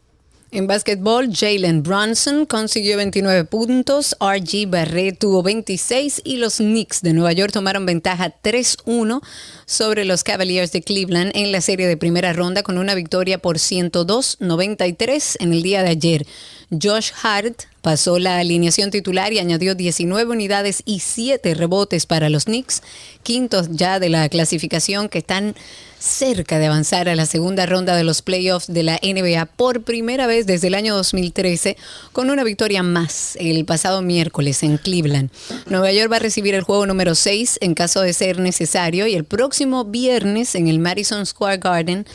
[0.55, 7.11] En básquetbol, Jalen Brunson consiguió 29 puntos, RG Barrett tuvo 26 y los Knicks de
[7.11, 9.21] Nueva York tomaron ventaja 3-1
[9.65, 13.57] sobre los Cavaliers de Cleveland en la serie de primera ronda con una victoria por
[13.57, 16.25] 102-93 en el día de ayer.
[16.71, 22.45] Josh Hart pasó la alineación titular y añadió 19 unidades y 7 rebotes para los
[22.45, 22.81] Knicks,
[23.23, 25.53] quintos ya de la clasificación que están
[25.99, 30.27] cerca de avanzar a la segunda ronda de los playoffs de la NBA por primera
[30.27, 31.77] vez desde el año 2013
[32.11, 35.29] con una victoria más el pasado miércoles en Cleveland.
[35.67, 39.15] Nueva York va a recibir el juego número 6 en caso de ser necesario y
[39.15, 42.05] el próximo viernes en el Madison Square Garden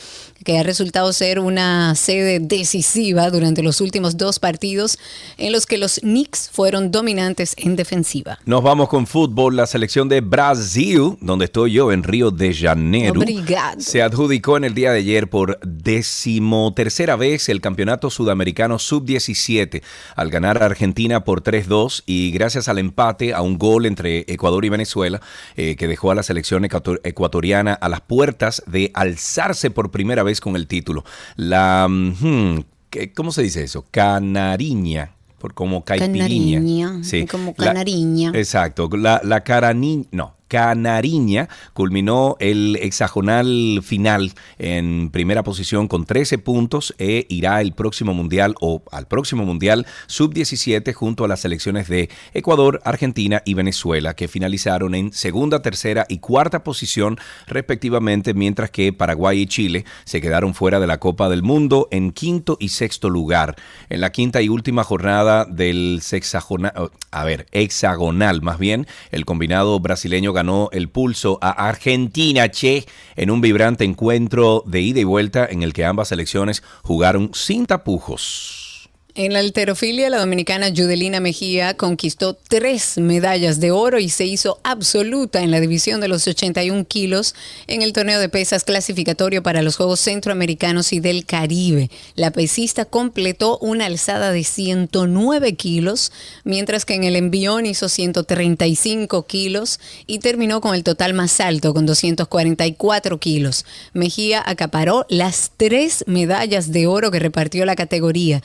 [0.43, 4.97] que ha resultado ser una sede decisiva durante los últimos dos partidos
[5.37, 8.39] en los que los Knicks fueron dominantes en defensiva.
[8.45, 9.55] Nos vamos con fútbol.
[9.55, 13.70] La selección de Brasil, donde estoy yo, en Río de Janeiro, Obrigado.
[13.79, 19.81] Se adjudicó en el día de ayer por decimotercera vez el campeonato sudamericano sub-17
[20.15, 24.65] al ganar a Argentina por 3-2 y gracias al empate a un gol entre Ecuador
[24.65, 25.21] y Venezuela
[25.55, 30.23] eh, que dejó a la selección ecuator- ecuatoriana a las puertas de alzarse por primera
[30.23, 31.03] vez con el título.
[31.35, 32.13] La, mm,
[32.57, 33.85] hmm, ¿qué- ¿cómo se dice eso?
[33.91, 35.11] Canariña.
[35.37, 36.59] Por como caipiriña.
[36.59, 38.31] Canariña, como La- canariña.
[38.35, 38.87] Exacto.
[38.93, 46.93] La, la carani- no, Canariña culminó el hexagonal final en primera posición con 13 puntos
[46.97, 52.09] e irá el próximo mundial o al próximo mundial sub-17 junto a las selecciones de
[52.33, 58.91] Ecuador, Argentina y Venezuela que finalizaron en segunda, tercera y cuarta posición respectivamente, mientras que
[58.91, 63.09] Paraguay y Chile se quedaron fuera de la Copa del Mundo en quinto y sexto
[63.09, 63.55] lugar.
[63.87, 66.01] En la quinta y última jornada del
[67.11, 70.40] a ver, hexagonal más bien, el combinado brasileño ganó
[70.71, 72.85] el pulso a Argentina, che,
[73.15, 77.65] en un vibrante encuentro de ida y vuelta en el que ambas selecciones jugaron sin
[77.65, 78.60] tapujos.
[79.13, 84.61] En la alterofilia, la dominicana Judelina Mejía conquistó tres medallas de oro y se hizo
[84.63, 87.35] absoluta en la división de los 81 kilos
[87.67, 91.91] en el torneo de pesas clasificatorio para los Juegos Centroamericanos y del Caribe.
[92.15, 96.13] La pesista completó una alzada de 109 kilos,
[96.45, 101.73] mientras que en el envión hizo 135 kilos y terminó con el total más alto,
[101.73, 103.65] con 244 kilos.
[103.91, 108.41] Mejía acaparó las tres medallas de oro que repartió la categoría.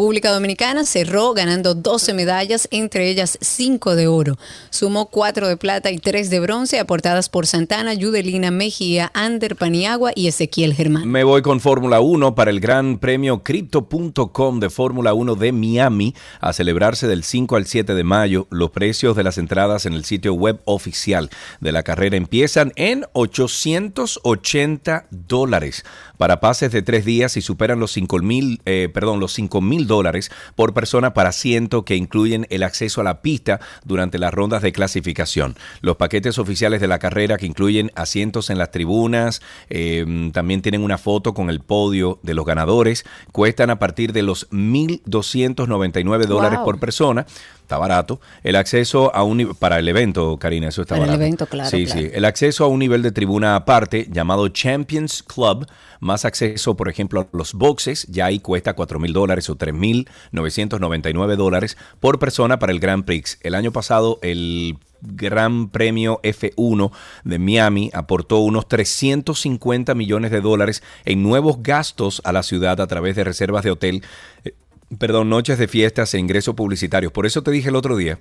[0.00, 4.38] Dominicana cerró ganando 12 medallas, entre ellas 5 de oro.
[4.70, 10.12] Sumó 4 de plata y 3 de bronce, aportadas por Santana, Yudelina Mejía, Ander Paniagua
[10.14, 11.06] y Ezequiel Germán.
[11.06, 16.14] Me voy con Fórmula 1 para el Gran Premio Crypto.com de Fórmula 1 de Miami
[16.40, 18.46] a celebrarse del 5 al 7 de mayo.
[18.50, 21.28] Los precios de las entradas en el sitio web oficial
[21.60, 25.84] de la carrera empiezan en 880 dólares
[26.16, 29.86] para pases de tres días y superan los 5 mil, eh, perdón, los 5 mil
[29.90, 34.62] dólares por persona para asiento que incluyen el acceso a la pista durante las rondas
[34.62, 35.56] de clasificación.
[35.82, 40.82] Los paquetes oficiales de la carrera que incluyen asientos en las tribunas, eh, también tienen
[40.82, 46.58] una foto con el podio de los ganadores, cuestan a partir de los 1.299 dólares
[46.58, 46.64] Wow.
[46.64, 47.26] por persona.
[47.70, 48.20] Está barato.
[48.42, 51.22] El acceso a un para el evento, Karina, eso está Para el barato.
[51.24, 52.00] evento, claro, Sí, claro.
[52.00, 52.10] sí.
[52.12, 55.68] El acceso a un nivel de tribuna aparte llamado Champions Club,
[56.00, 59.72] más acceso, por ejemplo, a los boxes, ya ahí cuesta 4 mil dólares o 3
[59.72, 63.38] mil 999 dólares por persona para el Grand Prix.
[63.40, 66.90] El año pasado, el Gran Premio F1
[67.24, 72.86] de Miami aportó unos 350 millones de dólares en nuevos gastos a la ciudad a
[72.86, 74.02] través de reservas de hotel,
[74.44, 74.54] eh,
[74.98, 77.12] perdón, noches de fiestas e ingresos publicitarios.
[77.12, 78.18] Por eso te dije el otro día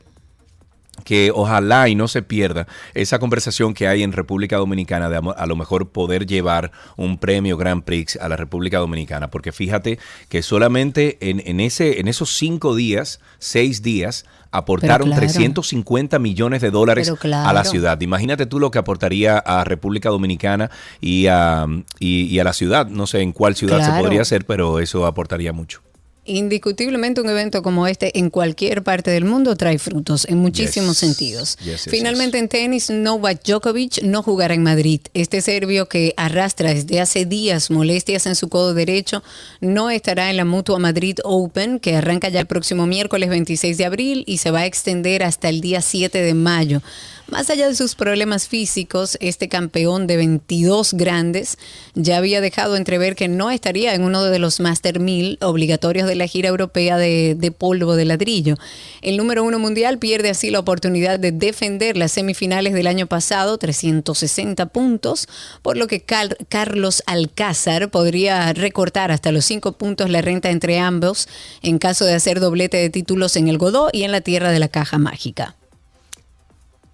[1.04, 5.46] que ojalá y no se pierda esa conversación que hay en República Dominicana de a
[5.46, 10.42] lo mejor poder llevar un premio Grand Prix a la República Dominicana, porque fíjate que
[10.42, 15.22] solamente en, en ese, en esos cinco días, seis días, aportaron claro.
[15.22, 17.50] 350 millones de dólares claro.
[17.50, 18.00] a la ciudad.
[18.02, 21.66] Imagínate tú lo que aportaría a República Dominicana y a,
[22.00, 22.88] y, y a la ciudad.
[22.88, 25.82] No sé en cuál ciudad se podría hacer, pero eso aportaría mucho.
[26.30, 30.98] Indiscutiblemente un evento como este en cualquier parte del mundo trae frutos en muchísimos Yes.
[30.98, 31.58] sentidos.
[31.58, 35.02] Yes, yes, Finalmente en tenis, Novak Djokovic no jugará en Madrid.
[35.16, 39.24] Este serbio que arrastra desde hace días molestias en su codo derecho
[39.60, 43.86] no estará en la Mutua Madrid Open que arranca ya el próximo miércoles 26 de
[43.86, 46.82] abril y se va a extender hasta el día 7 de mayo.
[47.28, 51.60] Más allá de sus problemas físicos, este campeón de 22 grandes
[51.94, 56.16] ya había dejado entrever que no estaría en uno de los Master 1000 obligatorios de
[56.20, 58.56] la gira europea de, polvo de ladrillo.
[59.02, 63.58] El número uno mundial pierde así la oportunidad de defender las semifinales del año pasado,
[63.58, 65.28] 360 puntos,
[65.64, 70.78] por lo que Car- Carlos Alcázar podría recortar hasta los 5 puntos la renta entre
[70.78, 71.28] ambos
[71.64, 74.60] en caso de hacer doblete de títulos en el Godó y en la tierra de
[74.60, 75.56] la caja mágica.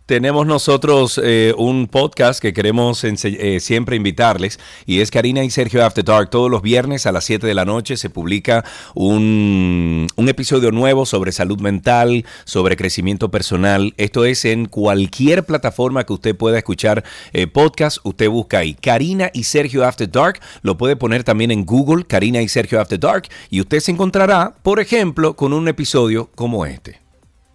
[0.06, 5.84] Tenemos nosotros eh, un podcast que queremos eh, siempre invitarles y es Karina y Sergio
[5.84, 6.30] After Dark.
[6.30, 11.08] Todos los viernes a las 7 de la noche se publica un, un episodio nuevo
[11.08, 13.96] sobre salud mental, sobre crecimiento personal.
[13.98, 17.04] Esto es en cualquier plataforma que usted pueda escuchar
[17.34, 17.98] eh, podcast.
[18.04, 20.40] Usted busca ahí Karina y Sergio After Dark.
[20.62, 23.28] Lo puede poner también en Google, Karina y Sergio After Dark.
[23.50, 27.05] Y usted se encontrará, por ejemplo, con un episodio como este.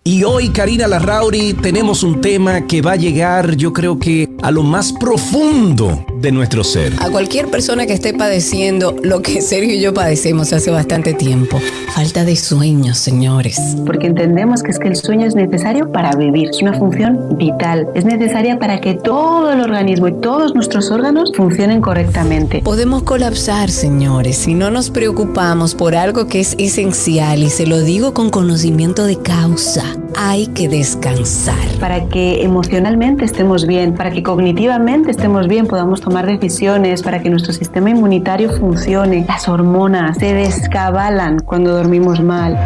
[0.03, 4.51] Y hoy, Karina Larrauri, tenemos un tema que va a llegar, yo creo que a
[4.51, 6.93] lo más profundo de nuestro ser.
[7.01, 11.61] A cualquier persona que esté padeciendo lo que Sergio y yo padecemos hace bastante tiempo,
[11.95, 13.59] falta de sueño, señores.
[13.87, 17.89] Porque entendemos que es que el sueño es necesario para vivir, es una función vital,
[17.95, 22.61] es necesaria para que todo el organismo y todos nuestros órganos funcionen correctamente.
[22.63, 27.81] Podemos colapsar, señores, si no nos preocupamos por algo que es esencial y se lo
[27.81, 29.85] digo con conocimiento de causa.
[30.17, 31.55] Hay que descansar.
[31.79, 37.31] Para que emocionalmente estemos bien, para que cognitivamente estemos bien, podamos tomar decisiones, para que
[37.31, 39.25] nuestro sistema inmunitario funcione.
[39.27, 42.59] Las hormonas se descabalan cuando dormimos mal.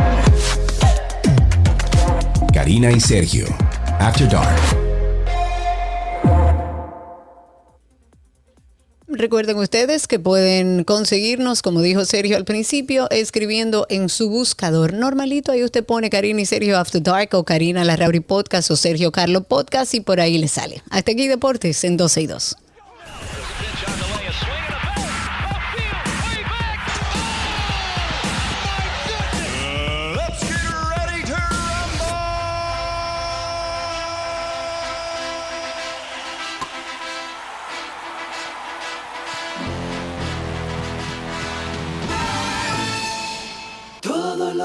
[2.53, 3.47] Karina y Sergio,
[4.01, 4.85] After Dark.
[9.07, 15.53] Recuerden ustedes que pueden conseguirnos, como dijo Sergio al principio, escribiendo en su buscador normalito.
[15.53, 19.45] Ahí usted pone Karina y Sergio After Dark o Karina Larrauri Podcast o Sergio Carlo
[19.45, 20.83] Podcast y por ahí le sale.
[20.91, 22.57] Hasta aquí Deportes en 12 y 2.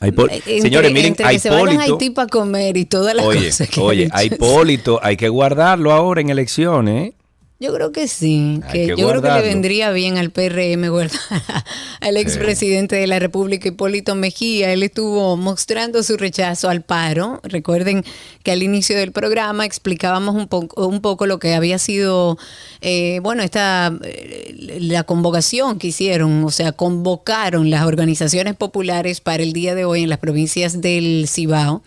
[0.01, 1.95] Eh, Entre- Señores, miren, entre que se vayan a Hipólito.
[1.95, 5.93] Haití para comer y todas las Oye, cosas que oye, a Hipólito hay que guardarlo
[5.93, 7.09] ahora en elecciones.
[7.09, 7.15] ¿eh?
[7.61, 11.21] Yo creo que sí, que que yo creo que le vendría bien al PRM guardar
[12.01, 14.73] al expresidente de la República, Hipólito Mejía.
[14.73, 17.41] Él estuvo mostrando su rechazo al paro.
[17.45, 18.05] Recuerden
[18.43, 22.39] que al inicio del programa explicábamos un poco, un poco lo que había sido,
[22.81, 29.45] eh, bueno, esta eh, la convocación que hicieron, o sea, convocaron las organizaciones populares para
[29.45, 31.83] el día de hoy en las provincias del Cibao.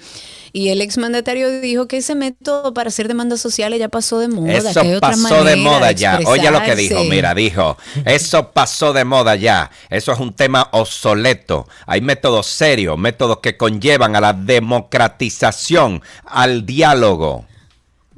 [0.54, 4.54] Y el exmandatario dijo que ese método para hacer demandas sociales ya pasó de moda.
[4.54, 6.20] Eso que hay otra pasó de moda ya.
[6.26, 9.70] Oye lo que dijo, mira, dijo, eso pasó de moda ya.
[9.90, 11.68] Eso es un tema obsoleto.
[11.86, 17.46] Hay métodos serios, métodos que conllevan a la democratización, al diálogo.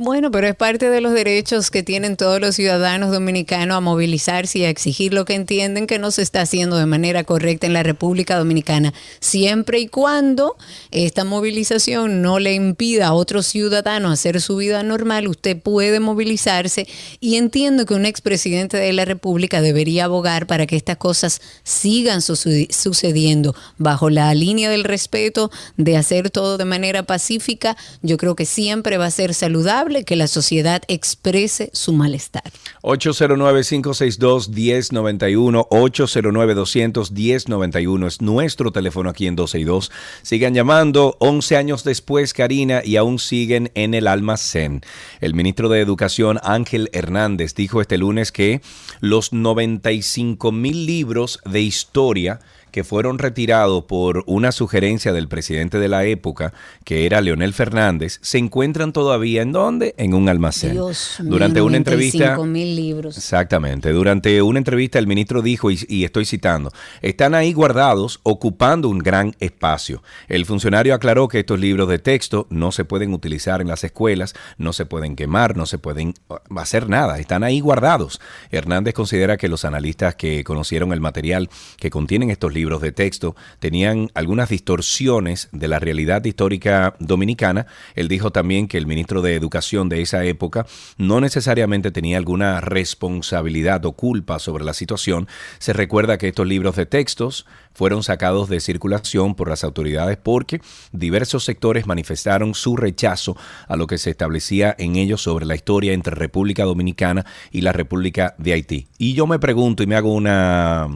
[0.02, 4.60] Bueno, pero es parte de los derechos que tienen todos los ciudadanos dominicanos a movilizarse
[4.60, 7.74] y a exigir lo que entienden que no se está haciendo de manera correcta en
[7.74, 10.56] la República Dominicana, siempre y cuando
[10.91, 16.88] esta movilización no le impida a otros ciudadanos hacer su vida normal, usted puede movilizarse
[17.20, 22.22] y entiendo que un expresidente de la República debería abogar para que estas cosas sigan
[22.22, 27.76] suce- sucediendo bajo la línea del respeto, de hacer todo de manera pacífica.
[28.02, 32.43] Yo creo que siempre va a ser saludable que la sociedad exprese su malestar.
[32.83, 39.91] 809-562-1091, 809-200-1091 es nuestro teléfono aquí en 12 y 2.
[40.21, 44.81] Sigan llamando, 11 años después, Karina, y aún siguen en el almacén.
[45.19, 48.61] El ministro de Educación, Ángel Hernández, dijo este lunes que
[48.99, 52.39] los 95 mil libros de historia
[52.72, 56.53] que fueron retirados por una sugerencia del presidente de la época,
[56.84, 59.95] que era Leonel Fernández, se encuentran todavía en dónde?
[59.97, 60.74] En un almacén.
[60.74, 63.17] Dios mío, Durante una entrevista 95 mil libros.
[63.17, 63.91] Exactamente.
[63.91, 68.99] Durante una entrevista el ministro dijo, y, y estoy citando, están ahí guardados ocupando un
[68.99, 70.03] gran espacio.
[70.28, 74.34] El funcionario aclaró que estos libros de texto no se pueden utilizar en las escuelas,
[74.57, 78.22] no se pueden quemar, no se pueden uh, hacer nada, están ahí guardados.
[78.51, 83.36] Hernández considera que los analistas que conocieron el material que contienen estos libros de texto
[83.60, 87.68] tenían algunas distorsiones de la realidad histórica dominicana.
[87.95, 90.66] Él dijo también que el ministro de Educación de esa época
[90.97, 95.28] no necesariamente tenía alguna responsabilidad o culpa sobre la situación.
[95.57, 100.60] Se recuerda que estos libros de textos fueron sacados de circulación por las autoridades porque
[100.91, 103.38] diversos sectores manifestaron su rechazo
[103.68, 107.72] a lo que se establecía en ellos sobre la historia entre República Dominicana y la
[107.72, 108.88] República de Haití.
[108.97, 110.89] Y yo me pregunto y me hago una,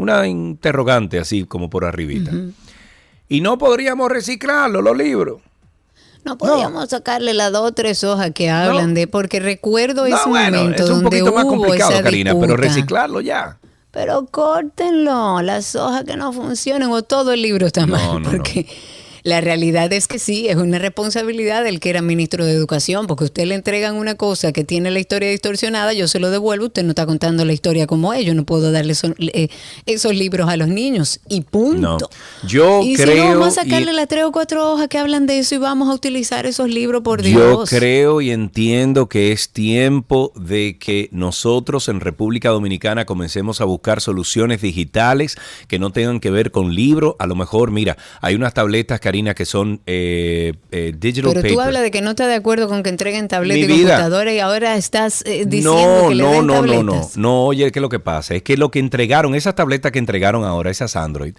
[0.00, 2.32] una interrogante así como por arribita.
[3.28, 5.40] ¿Y no podríamos reciclarlo, los libros?
[6.24, 10.28] No podíamos sacarle las dos o tres hojas que hablan de, porque recuerdo No, ese
[10.28, 13.58] bueno, momento es un donde poquito más hubo complicado, esa Karina, pero reciclarlo ya.
[13.90, 18.30] Pero córtenlo, las hojas que no funcionan o todo el libro está mal, no, no.
[18.30, 18.66] porque
[19.22, 23.24] la realidad es que sí, es una responsabilidad del que era ministro de Educación, porque
[23.24, 26.82] usted le entregan una cosa que tiene la historia distorsionada, yo se lo devuelvo, usted
[26.84, 29.48] no está contando la historia como es, yo no puedo darle son- eh,
[29.86, 31.98] esos libros a los niños y punto.
[32.00, 32.08] No.
[32.46, 33.12] Yo y creo.
[33.14, 35.54] si no, vamos a y- sacarle las tres o cuatro hojas que hablan de eso
[35.54, 37.70] y vamos a utilizar esos libros por Yo Dios.
[37.70, 44.00] creo y entiendo que es tiempo de que nosotros en República Dominicana comencemos a buscar
[44.00, 45.36] soluciones digitales
[45.68, 47.14] que no tengan que ver con libros.
[47.18, 51.52] A lo mejor, mira, hay unas tabletas, Karina, que son eh, eh, digital Pero paper.
[51.52, 53.96] tú hablas de que no estás de acuerdo con que entreguen tabletas Mi y vida.
[53.96, 57.16] computadoras y ahora estás eh, diciendo No, que le no, den no, no, tabletas.
[57.16, 57.44] no, no.
[57.46, 58.36] Oye, ¿qué es lo que pasa?
[58.36, 61.34] Es que lo que entregaron, esas tabletas que entregaron ahora, esas Android,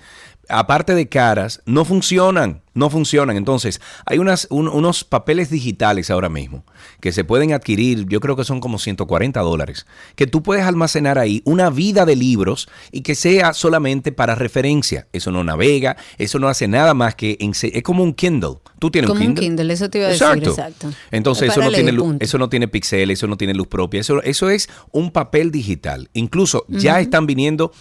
[0.51, 3.35] aparte de caras, no funcionan, no funcionan.
[3.37, 6.63] Entonces, hay unas, un- unos papeles digitales ahora mismo
[6.99, 11.17] que se pueden adquirir, yo creo que son como 140 dólares, que tú puedes almacenar
[11.19, 15.07] ahí una vida de libros y que sea solamente para referencia.
[15.13, 18.57] Eso no navega, eso no hace nada más que, es como un Kindle.
[18.79, 19.47] Tú tienes Como un un Kindle.
[19.47, 20.91] Kindle, eso te iba a decir, exacto.
[21.11, 22.23] Entonces, Es eso no, tiene punto.
[22.25, 24.01] eso no tiene pixeles, eso no tiene luz propia.
[24.01, 26.09] Eso, eso es un papel digital.
[26.13, 27.71] Incluso ya están viniendo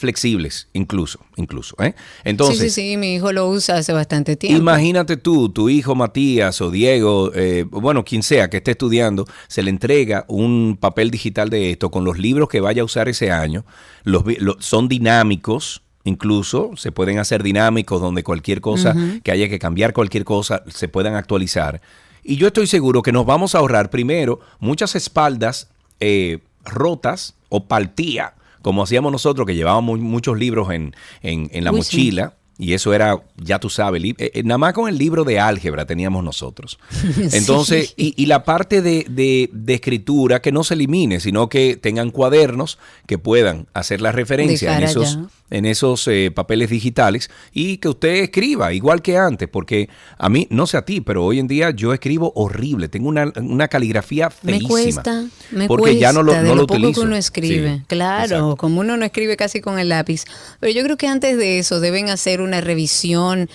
[0.00, 1.76] flexibles, incluso, incluso.
[1.78, 1.94] ¿eh?
[2.24, 4.58] Entonces, sí, sí, sí, mi hijo lo usa hace bastante tiempo.
[4.58, 9.62] Imagínate tú, tu hijo Matías o Diego, eh, bueno, quien sea que esté estudiando, se
[9.62, 13.30] le entrega un papel digital de esto con los libros que vaya a usar ese
[13.30, 13.64] año.
[14.02, 14.24] Los,
[14.58, 15.82] son dinámicos.
[16.02, 20.88] Incluso se pueden hacer dinámicos donde cualquier cosa que haya que cambiar, cualquier cosa, se
[20.88, 21.82] puedan actualizar.
[22.24, 25.68] Y yo estoy seguro que nos vamos a ahorrar primero muchas espaldas
[26.00, 31.70] eh, rotas o partía, como hacíamos nosotros, que llevábamos muchos libros en, en- en la
[31.72, 32.34] Uy, mochila.
[32.62, 35.86] Y eso era, ya tú sabes, eh, eh, nada más con el libro de álgebra
[35.86, 36.78] teníamos nosotros.
[37.32, 41.76] Entonces, y, y la parte de, de- de escritura que no se elimine, sino que
[41.76, 45.26] tengan cuadernos que puedan hacer la referencia en esos, allá.
[45.50, 49.88] en esos eh, papeles digitales y que usted escriba igual que antes, porque
[50.18, 53.32] a mí, no sé a ti, pero hoy en día yo escribo horrible, tengo una,
[53.36, 54.68] una caligrafía Me feísima.
[54.68, 57.00] cuesta, me porque cuesta ya no lo, de no lo lo poco utilizo.
[57.00, 57.76] que uno escribe.
[57.78, 58.56] Sí, claro, exacto.
[58.56, 60.24] como uno no escribe casi con el lápiz.
[60.60, 63.48] Pero yo creo que antes de eso deben hacer una revisión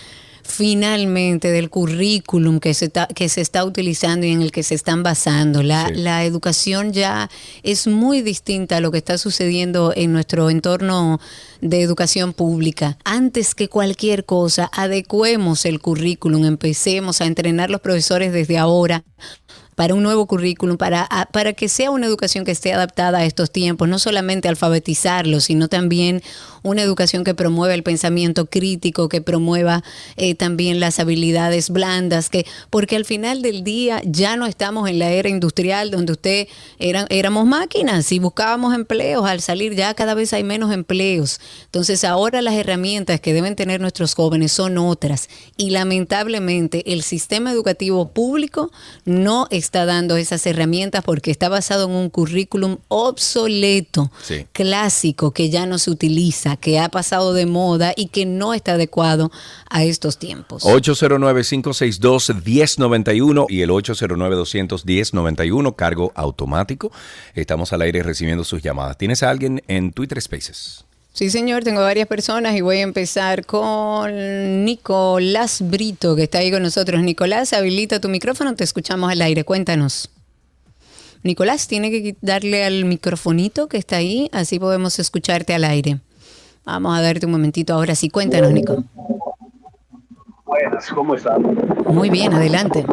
[0.48, 4.76] finalmente del currículum que se, está, que se está utilizando y en el que se
[4.76, 5.64] están basando.
[5.64, 7.30] La, la educación ya
[7.64, 11.20] es muy distinta a lo que está sucediendo en nuestro entorno
[11.62, 12.98] de educación pública.
[13.04, 19.04] Antes que cualquier cosa, adecuemos el currículum, empecemos a entrenar los profesores desde ahora
[19.76, 23.52] para un nuevo currículum, para, para que sea una educación que esté adaptada a estos
[23.52, 26.24] tiempos, no solamente alfabetizarlos, sino también
[26.66, 29.84] una educación que promueva el pensamiento crítico, que promueva
[30.18, 35.00] eh, también las habilidades blandas, que porque al final del día ya no estamos en
[35.00, 36.48] la era industrial donde usted
[36.80, 41.40] eran, éramos máquinas y buscábamos empleos, al salir ya cada vez hay menos empleos.
[41.66, 47.52] Entonces ahora las herramientas que deben tener nuestros jóvenes son otras y lamentablemente el sistema
[47.52, 48.72] educativo público
[49.06, 54.46] no está dando esas herramientas porque está basado en un currículum obsoleto, Sí.
[54.54, 58.74] clásico, que ya no se utiliza, que ha pasado de moda y que no está
[58.74, 59.32] adecuado
[59.70, 60.64] a estos tiempos.
[60.64, 66.92] 809-562-1091 y el 809-210-91, cargo automático.
[67.34, 68.98] Estamos al aire recibiendo sus llamadas.
[68.98, 70.86] ¿Tienes a alguien en Twitter Spaces?
[71.16, 76.52] Sí, señor, tengo varias personas y voy a empezar con Nicolás Brito, que está ahí
[76.52, 77.02] con nosotros.
[77.04, 80.10] Nicolás, habilita tu micrófono, te escuchamos al aire, cuéntanos.
[81.24, 86.02] Nicolás, tiene que darle al microfonito que está ahí, así podemos escucharte al aire.
[86.66, 88.84] Vamos a darte un momentito ahora sí, cuéntanos, Nico.
[90.44, 91.42] Buenas, ¿cómo están?
[91.88, 92.86] Muy bien, adelante.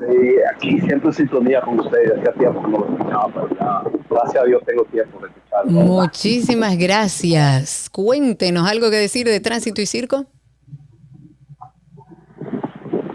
[0.00, 2.12] Sí, aquí siempre en sintonía con ustedes.
[2.18, 5.70] Hacía tiempo que no lo escuchaba, pero ya, gracias a Dios tengo tiempo de escucharlo.
[5.72, 7.88] Muchísimas gracias.
[7.90, 10.26] Cuéntenos algo que decir de tránsito y circo.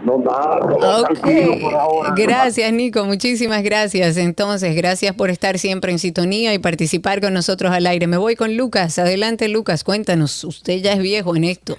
[0.04, 2.12] No, nada, todo Ok, tranquilo por ahora.
[2.14, 4.18] gracias Nico, muchísimas gracias.
[4.18, 8.06] Entonces, gracias por estar siempre en sintonía y participar con nosotros al aire.
[8.06, 8.98] Me voy con Lucas.
[8.98, 11.74] Adelante Lucas, cuéntanos, usted ya es viejo en esto.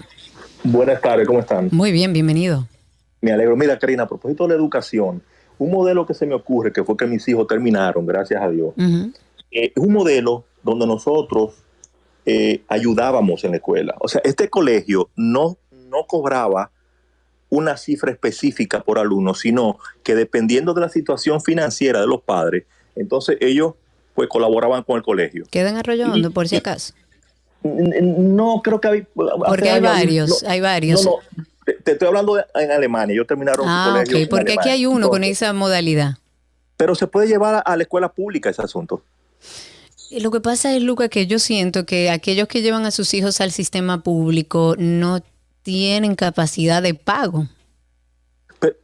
[0.64, 1.70] Buenas tardes, ¿cómo están?
[1.72, 2.66] Muy bien, bienvenido.
[3.26, 3.58] Me alegro.
[3.58, 5.24] Mira, Karina, a propósito de la educación,
[5.58, 8.76] un modelo que se me ocurre, que fue que mis hijos terminaron, gracias a Dios,
[8.78, 11.56] eh, es un modelo donde nosotros
[12.24, 13.96] eh, ayudábamos en la escuela.
[14.00, 15.58] O sea, este colegio no,
[15.90, 16.70] no cobraba
[17.50, 22.66] una cifra específica por alumno, sino que dependiendo de la situación financiera de los padres,
[22.96, 23.74] entonces ellos
[24.14, 25.46] pues colaboraban con el colegio.
[25.50, 26.94] Quedan arrollando por si acaso.
[27.64, 29.08] No, creo que hay...
[29.16, 31.04] Porque hay varios, hay varios.
[31.04, 31.55] No, no.
[31.66, 33.14] Te, te estoy hablando de- en Alemania.
[33.14, 36.18] Ellos terminaron su Ah, colegio ok, en porque aquí hay uno con esa modalidad.
[36.78, 39.02] Pero se puede llevar a, a la escuela pública ese asunto.
[40.12, 43.14] Y Lo que pasa es, Luca, que yo siento que aquellos que llevan a sus
[43.14, 45.20] hijos al sistema público no
[45.64, 47.48] tienen capacidad de pago.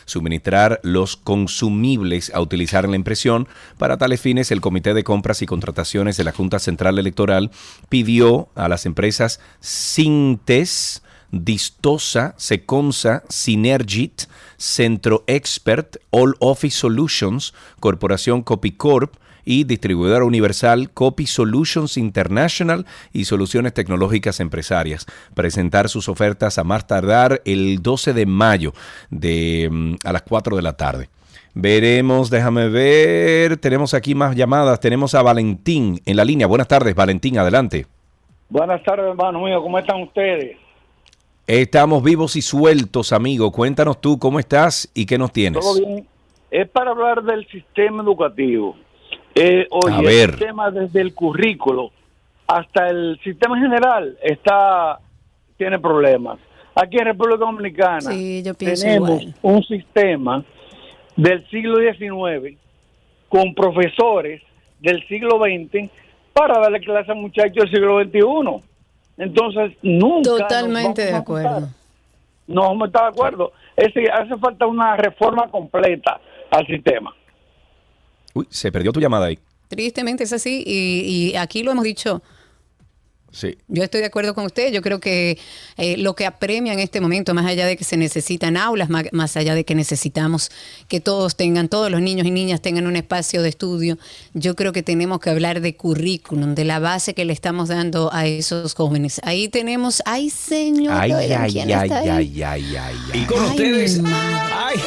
[0.05, 3.47] suministrar los consumibles a utilizar en la impresión.
[3.77, 7.51] Para tales fines, el Comité de Compras y Contrataciones de la Junta Central Electoral
[7.89, 11.01] pidió a las empresas Sintes,
[11.31, 14.23] Distosa, Seconsa, Synergit,
[14.57, 23.73] Centro Expert, All Office Solutions, Corporación Copicorp y Distribuidora Universal Copy Solutions International y Soluciones
[23.73, 25.05] Tecnológicas Empresarias.
[25.33, 28.73] Presentar sus ofertas a más tardar el 12 de mayo
[29.09, 31.09] de, mm, a las 4 de la tarde.
[31.53, 36.47] Veremos, déjame ver, tenemos aquí más llamadas, tenemos a Valentín en la línea.
[36.47, 37.85] Buenas tardes, Valentín, adelante.
[38.49, 40.57] Buenas tardes, hermano mío, ¿cómo están ustedes?
[41.47, 43.51] Estamos vivos y sueltos, amigo.
[43.51, 45.63] Cuéntanos tú cómo estás y qué nos tienes.
[45.63, 46.07] ¿Todo bien?
[46.49, 48.75] Es para hablar del sistema educativo.
[49.35, 50.29] Eh, oye, A ver.
[50.31, 51.91] el tema desde el currículo
[52.47, 54.99] hasta el sistema general está
[55.57, 56.39] tiene problemas.
[56.73, 59.35] Aquí en República Dominicana Sí, yo pienso tenemos igual.
[59.41, 60.43] un sistema
[61.15, 62.57] del siglo XIX
[63.29, 64.41] con profesores
[64.79, 65.89] del siglo XX
[66.33, 68.65] para darle clase a muchachos del siglo XXI.
[69.17, 70.29] Entonces, nunca...
[70.31, 71.69] Totalmente de acuerdo.
[72.47, 73.53] No, me está de acuerdo.
[73.77, 76.19] Ese, hace falta una reforma completa
[76.51, 77.15] al sistema.
[78.35, 79.39] Uy, se perdió tu llamada ahí.
[79.69, 82.21] Tristemente es así y, y aquí lo hemos dicho.
[83.35, 83.57] Sí.
[83.67, 84.71] Yo estoy de acuerdo con usted.
[84.71, 85.37] Yo creo que
[85.75, 89.03] eh, lo que apremia en este momento, más allá de que se necesitan aulas, más,
[89.11, 90.51] más allá de que necesitamos
[90.87, 93.97] que todos tengan, todos los niños y niñas tengan un espacio de estudio,
[94.33, 98.09] yo creo que tenemos que hablar de currículum, de la base que le estamos dando
[98.13, 99.19] a esos jóvenes.
[99.23, 102.09] Ahí tenemos, ay señor, Ay, ay, ¿quién ay, está ahí?
[102.09, 103.21] ay, ay, ay, ay.
[103.21, 104.77] Y con Ay, ustedes, ay,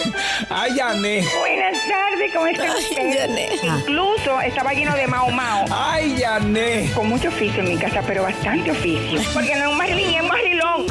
[0.48, 1.22] ay, Ané.
[1.38, 3.60] Buenas tardes, ¿cómo están ustedes?
[3.62, 5.66] Incluso estaba lleno de mao mao.
[5.70, 6.90] Ay, Ané.
[6.94, 9.20] Con mucho oficio en mi casa, pero bastante bastante oficio.
[9.34, 10.86] Porque no es un Marilyn, es un Marilón.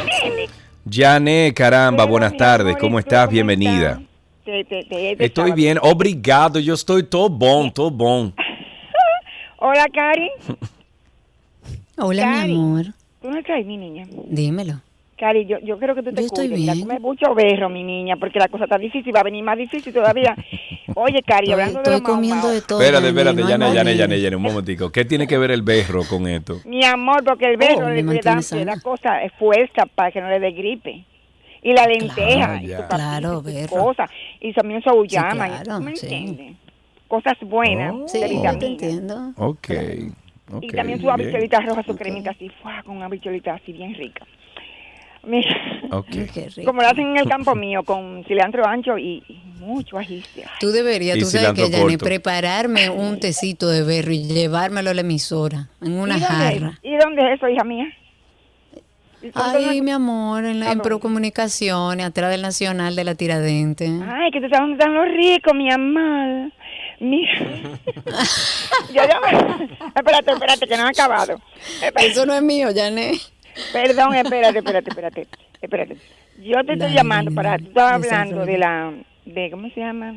[0.00, 0.50] ¿Entiendes?
[0.90, 2.76] Jané, caramba, buenas tardes.
[2.76, 3.30] ¿Cómo estás?
[3.30, 4.00] Bienvenida.
[4.44, 6.58] Estoy bien, obrigado.
[6.58, 8.34] Yo estoy todo bon, todo bon.
[9.58, 10.30] Hola, Cari.
[11.96, 12.86] Hola, mi amor.
[13.20, 14.06] ¿Tú no estás, mi niña?
[14.26, 14.80] Dímelo.
[15.22, 16.66] Cari, yo, yo creo que tú te Yo estoy cuides.
[16.66, 16.84] Ya bien.
[16.88, 19.14] comes mucho berro, mi niña, porque la cosa está difícil.
[19.14, 20.34] Va a venir más difícil todavía.
[20.96, 22.80] Oye, Cari, Estoy, hablando de estoy los mau comiendo de todo.
[22.80, 23.92] Espérate, espérate, Yané, manera.
[23.92, 24.90] Yané, Yané, un momentico.
[24.90, 26.56] ¿Qué tiene que ver el berro con esto?
[26.64, 30.20] Mi amor, porque el berro Oh, le, le da, da cosa, es fuerza para que
[30.20, 31.04] no le dé gripe.
[31.62, 34.10] Y la lenteja, y su Claro, y cosas.
[34.40, 36.06] Y también su auyama, Sí, y- claro, ¿tú me sí.
[36.06, 36.56] entiendes?
[37.06, 38.08] Cosas buenas, Oh.
[38.08, 39.32] Sí, de yo te entiendo.
[39.36, 39.68] Ok.
[40.52, 42.82] ok, Y también su habichuelita roja, su cremita así, ¡fua!
[42.84, 44.26] con una habichuelita así bien rica.
[45.24, 45.56] Mira,
[45.90, 46.06] Ok.
[46.32, 46.64] Qué rico.
[46.64, 50.22] como lo hacen en el campo mío, con cilantro ancho y, y mucho ají.
[50.58, 52.04] Tú deberías, Y tú sabes que, Jané, corto.
[52.04, 56.78] prepararme un tecito de berro y llevármelo a la emisora en una ¿Y dónde, jarra.
[56.82, 57.86] ¿Y dónde es eso, hija mía?
[59.22, 60.80] ¿Y dónde Ay, mi amor, en, la, ¿A en?
[60.80, 63.86] Procomunicaciones, atrás del Nacional de la Tiradente.
[64.04, 66.50] Ay, que tú sabes dónde están los ricos, mi amor.
[66.98, 67.32] Mira.
[68.92, 69.20] ya, ya.
[69.94, 71.40] Espérate, espérate, que no ha acabado.
[71.74, 72.06] Espérate.
[72.06, 73.12] Eso no es mío, Jané.
[73.72, 75.26] Perdón, espérate, espérate, espérate.
[75.60, 75.96] Espérate.
[76.42, 77.58] Yo te estoy llamando para.
[77.58, 78.92] Tú estabas hablando de la.
[79.24, 80.16] de ¿Cómo se llama?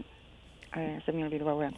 [0.72, 1.72] Ay, se me olvidó ahora.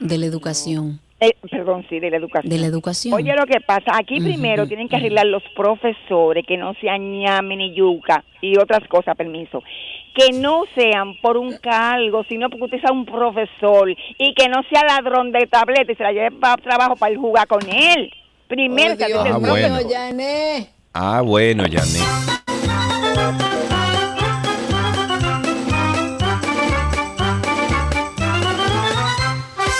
[0.00, 1.00] De la educación.
[1.20, 2.48] Eh, perdón, sí, de la educación.
[2.48, 3.12] De la educación.
[3.12, 7.56] Oye, lo que pasa, aquí primero tienen que arreglar los profesores, que no sean ñame
[7.56, 9.60] ni yuca y otras cosas, permiso.
[10.14, 14.62] Que no sean por un cargo, sino porque usted sea un profesor y que no
[14.70, 18.12] sea ladrón de tableta y se la lleve para trabajo para ir jugar con él.
[18.46, 19.76] Primero, Oh, que Ah, bueno.
[19.78, 20.66] profesor.
[21.00, 22.00] Ah, bueno, Yané.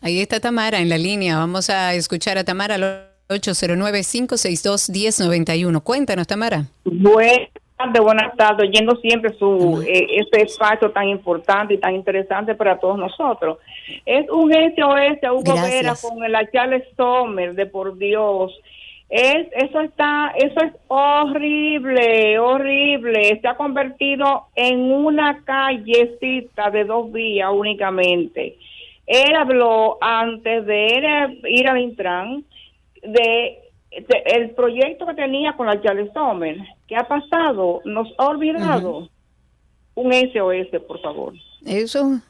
[0.00, 1.38] Ahí está Tamara en la línea.
[1.38, 5.80] Vamos a escuchar a Tamara al 809-562-1091.
[5.82, 6.64] Cuéntanos, Tamara.
[6.84, 12.52] Buenas tardes, buenas tardes, oyendo siempre su eh, este espacio tan importante y tan interesante
[12.54, 13.58] para todos nosotros.
[14.04, 15.70] Es un SOS a Hugo Gracias.
[15.70, 18.52] Vera con el Charles Sommer de por Dios.
[19.10, 23.38] Es, eso está, eso es horrible, horrible.
[23.40, 28.56] Se ha convertido en una callecita de dos vías únicamente.
[29.06, 32.44] Él habló antes de ir al Intran
[33.02, 33.58] de,
[33.92, 36.58] de- el proyecto que tenía con la Charles Sommer.
[36.86, 37.80] ¿Qué ha pasado?
[37.86, 39.08] Nos ha olvidado.
[39.94, 41.32] Un SOS, por favor.
[41.66, 42.20] Eso,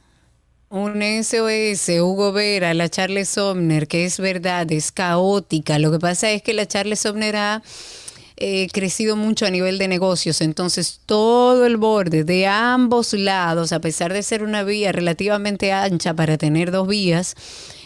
[0.70, 5.78] un SOS, Hugo Vera, la Charles Somner, que es verdad, es caótica.
[5.78, 7.62] Lo que pasa es que la Charles Somner ha
[8.36, 13.81] eh, crecido mucho a nivel de negocios, entonces todo el borde de ambos lados, a
[13.81, 17.35] pesar de ser una vía relativamente ancha para tener dos vías,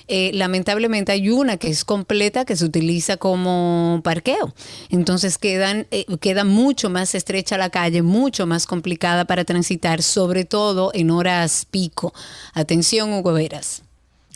[0.09, 4.55] eh, lamentablemente hay una que es completa que se utiliza como parqueo.
[4.91, 10.91] Entonces eh, queda mucho más estrecha la calle, mucho más complicada para transitar, sobre todo
[10.95, 12.13] en horas pico.
[12.55, 13.83] Atención, Hugo Veras.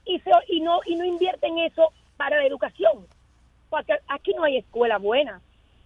[0.05, 3.07] y, se- y no y no invierten eso para la educación?
[3.69, 5.41] Porque aquí no hay escuela buena.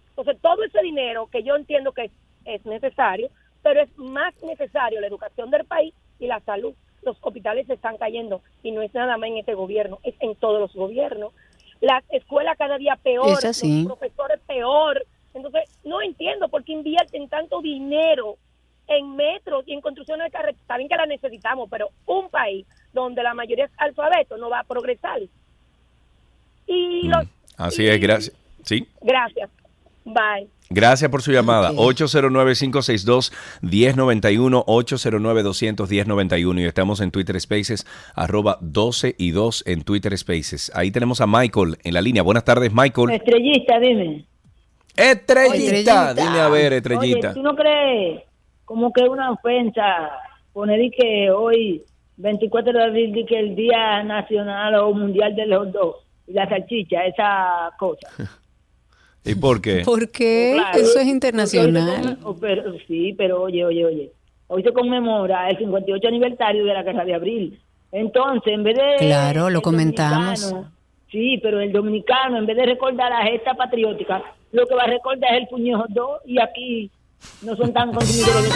[0.09, 2.11] Entonces, todo ese dinero que yo entiendo que es,
[2.45, 3.29] es necesario,
[3.61, 6.73] pero es más necesario la educación del país y la salud.
[7.03, 10.35] Los hospitales se están cayendo y no es nada más en este gobierno, es en
[10.35, 11.33] todos los gobiernos.
[11.81, 13.83] Las escuelas cada día peor, Es así.
[13.83, 15.05] los profesores peor.
[15.33, 18.37] Entonces, no entiendo por qué invierten tanto dinero
[18.87, 20.67] en metros y en construcción de carreteras.
[20.67, 24.63] Saben que la necesitamos, pero un país donde la mayoría es alfabeto no va a
[24.63, 25.19] progresar.
[26.67, 27.25] Y los...
[27.57, 28.35] Así es, gracias.
[28.63, 28.87] Sí.
[29.01, 29.49] Gracias.
[30.03, 30.47] Bye.
[30.69, 31.71] Gracias por su llamada.
[31.73, 37.85] 809-562-1091, 809-210-91 y estamos en Twitter Spaces,
[38.15, 40.71] arroba 12 y 2 en Twitter Spaces.
[40.73, 42.23] Ahí tenemos a Michael en la línea.
[42.23, 43.11] Buenas tardes, Michael.
[43.11, 44.25] Estrellita, dime.
[44.95, 47.31] Estrellita, dime a ver, Estrellita.
[47.31, 48.23] Oye, ¿tú no crees
[48.65, 50.11] como que es una ofensa
[50.53, 51.83] poner y que hoy,
[52.17, 55.97] 24 de abril, di que el Día Nacional o Mundial de los dos
[56.27, 58.07] y la salchicha, esa cosa?
[59.23, 59.81] ¿Y por qué?
[59.83, 62.19] Porque Claro, eso es internacional.
[62.23, 64.11] oh, pero, sí, pero oye, oye, oye.
[64.47, 67.59] Hoy se conmemora el 58 aniversario de la Guerra de Abril.
[67.91, 68.95] Entonces, en vez de...
[68.99, 70.53] Claro, lo comentamos.
[71.09, 74.21] Sí, pero el dominicano, en vez de recordar la gesta patriótica,
[74.51, 76.91] lo que va a recordar es el puño dos y aquí
[77.41, 78.53] no son tan consumidores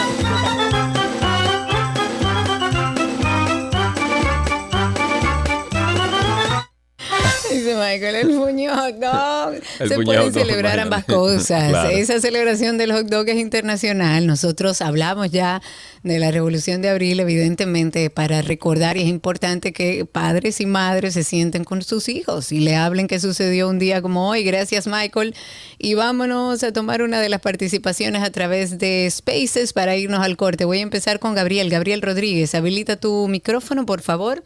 [7.50, 9.54] Dice Michael, el puño hot dog.
[9.80, 10.80] El Se pueden dog, celebrar imagínate.
[10.80, 11.68] ambas cosas.
[11.70, 11.90] Claro.
[11.90, 14.26] Esa celebración del hot dog es internacional.
[14.26, 15.60] Nosotros hablamos ya
[16.02, 21.14] de la Revolución de Abril, evidentemente, para recordar y es importante que padres y madres
[21.14, 24.44] se sienten con sus hijos y le hablen qué sucedió un día como hoy.
[24.44, 25.34] Gracias, Michael.
[25.78, 30.36] Y vámonos a tomar una de las participaciones a través de Spaces para irnos al
[30.36, 30.64] corte.
[30.64, 31.68] Voy a empezar con Gabriel.
[31.70, 34.42] Gabriel Rodríguez, habilita tu micrófono, por favor.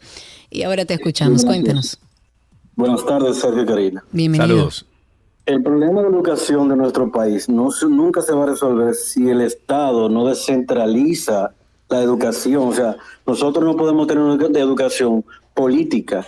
[0.49, 1.43] Y ahora te escuchamos.
[1.45, 1.99] Cuéntanos.
[2.75, 4.03] Buenas tardes, Sergio y Karina.
[4.11, 4.47] Bienvenido.
[4.57, 4.85] Saludos.
[5.45, 9.41] El problema de educación de nuestro país no, nunca se va a resolver si el
[9.41, 11.51] Estado no descentraliza
[11.87, 12.67] la educación.
[12.69, 12.97] O sea,
[13.27, 15.23] nosotros no podemos tener una edu- educación
[15.53, 16.25] política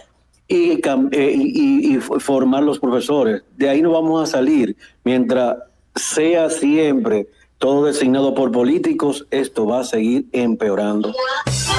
[0.48, 0.74] y,
[1.12, 3.42] eh, y- y- formar los profesores.
[3.58, 4.78] De ahí no vamos a salir.
[5.04, 5.58] Mientras
[5.96, 11.12] sea siempre todo designado por políticos, esto va a seguir empeorando.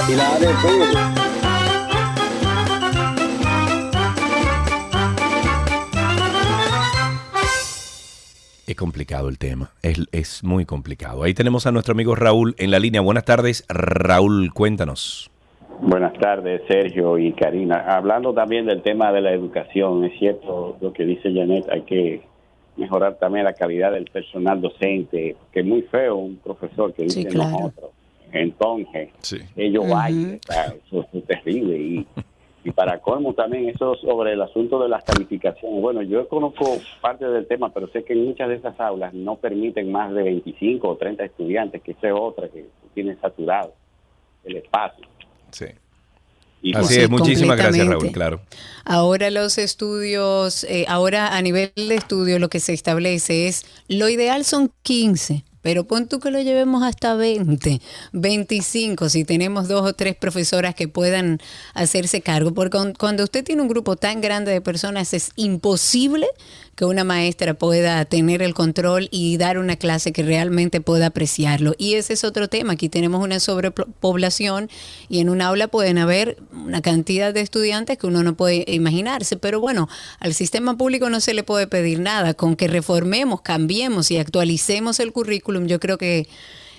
[0.08, 1.37] Y la ADP
[8.68, 11.22] Es complicado el tema, es, es muy complicado.
[11.22, 13.00] Ahí tenemos a nuestro amigo Raúl en la línea.
[13.00, 15.30] Buenas tardes, Raúl, cuéntanos.
[15.80, 17.82] Buenas tardes, Sergio y Karina.
[17.88, 22.20] Hablando también del tema de la educación, es cierto lo que dice Janet, hay que
[22.76, 27.22] mejorar también la calidad del personal docente, que es muy feo un profesor que dice
[27.22, 27.50] Sí, claro.
[27.52, 27.90] nosotros.
[28.32, 29.08] Entonces,
[29.56, 31.78] ellos vayan, o sea, eso, eso es terrible.
[31.78, 32.06] Y,
[32.68, 35.80] y para colmo también eso sobre el asunto de las calificaciones.
[35.80, 39.36] Bueno, yo conozco parte del tema, pero sé que en muchas de esas aulas no
[39.36, 43.72] permiten más de 25 o 30 estudiantes, que esa es otra que tiene saturado
[44.44, 45.06] el espacio.
[45.50, 45.64] Sí.
[46.60, 47.86] Y Así pues- es, muchísimas gracias.
[47.86, 48.40] Raúl, claro.
[48.84, 54.10] Ahora los estudios, eh, ahora a nivel de estudio lo que se establece es, lo
[54.10, 57.82] ideal son 15, pero pon tú que lo llevemos hasta 20,
[58.14, 61.40] 25, si tenemos dos o tres profesoras que puedan
[61.74, 66.26] hacerse cargo, porque cuan- cuando usted tiene un grupo tan grande de personas es imposible
[66.78, 71.74] que una maestra pueda tener el control y dar una clase que realmente pueda apreciarlo.
[71.76, 72.74] Y ese es otro tema.
[72.74, 74.70] Aquí tenemos una sobrepoblación
[75.08, 79.36] y en un aula pueden haber una cantidad de estudiantes que uno no puede imaginarse.
[79.36, 79.88] Pero bueno,
[80.20, 82.34] al sistema público no se le puede pedir nada.
[82.34, 86.28] Con que reformemos, cambiemos y actualicemos el currículum, yo creo que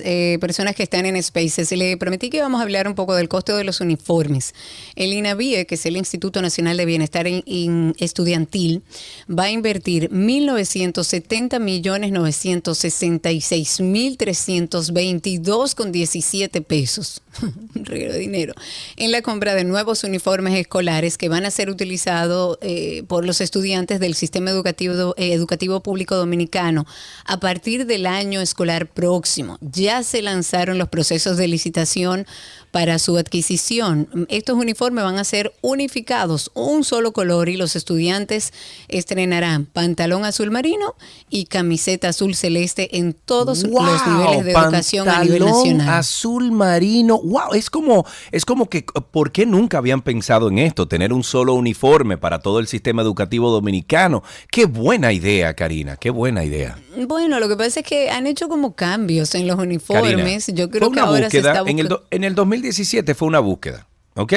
[0.03, 1.71] eh, personas que están en Spaces.
[1.71, 4.53] Le prometí que íbamos a hablar un poco del costo de los uniformes.
[4.95, 8.83] El INAVIE, que es el Instituto Nacional de Bienestar Estudiantil,
[9.27, 17.21] va a invertir 1.970 millones 966 mil 322 con 17 pesos.
[17.75, 18.53] un reguero de dinero.
[18.97, 23.41] En la compra de nuevos uniformes escolares que van a ser utilizados eh, por los
[23.41, 26.85] estudiantes del sistema educativo, educativo público dominicano
[27.25, 29.22] a partir del año escolar próximo.
[29.61, 32.25] Ya se lanzaron los procesos de licitación
[32.73, 34.07] para su adquisición.
[34.29, 38.51] Estos uniformes van a ser unificados, un solo color y los estudiantes
[38.87, 40.95] estrenarán pantalón azul marino
[41.29, 43.71] y camiseta azul celeste en todos los
[44.07, 45.89] niveles de educación a nivel nacional.
[45.99, 47.19] azul marino.
[47.21, 50.87] Wow, es como, es como que, ¿por qué nunca habían pensado en esto?
[50.87, 54.23] Tener un solo uniforme para todo el sistema educativo dominicano.
[54.49, 56.79] Qué buena idea, Karina, qué buena idea.
[57.07, 60.15] Bueno, lo que pasa es que han hecho como cambios en los uniformes.
[60.45, 62.33] Karina, Yo creo que ahora se está en el, do- en el
[62.63, 64.33] 2017 fue una búsqueda, ¿ok?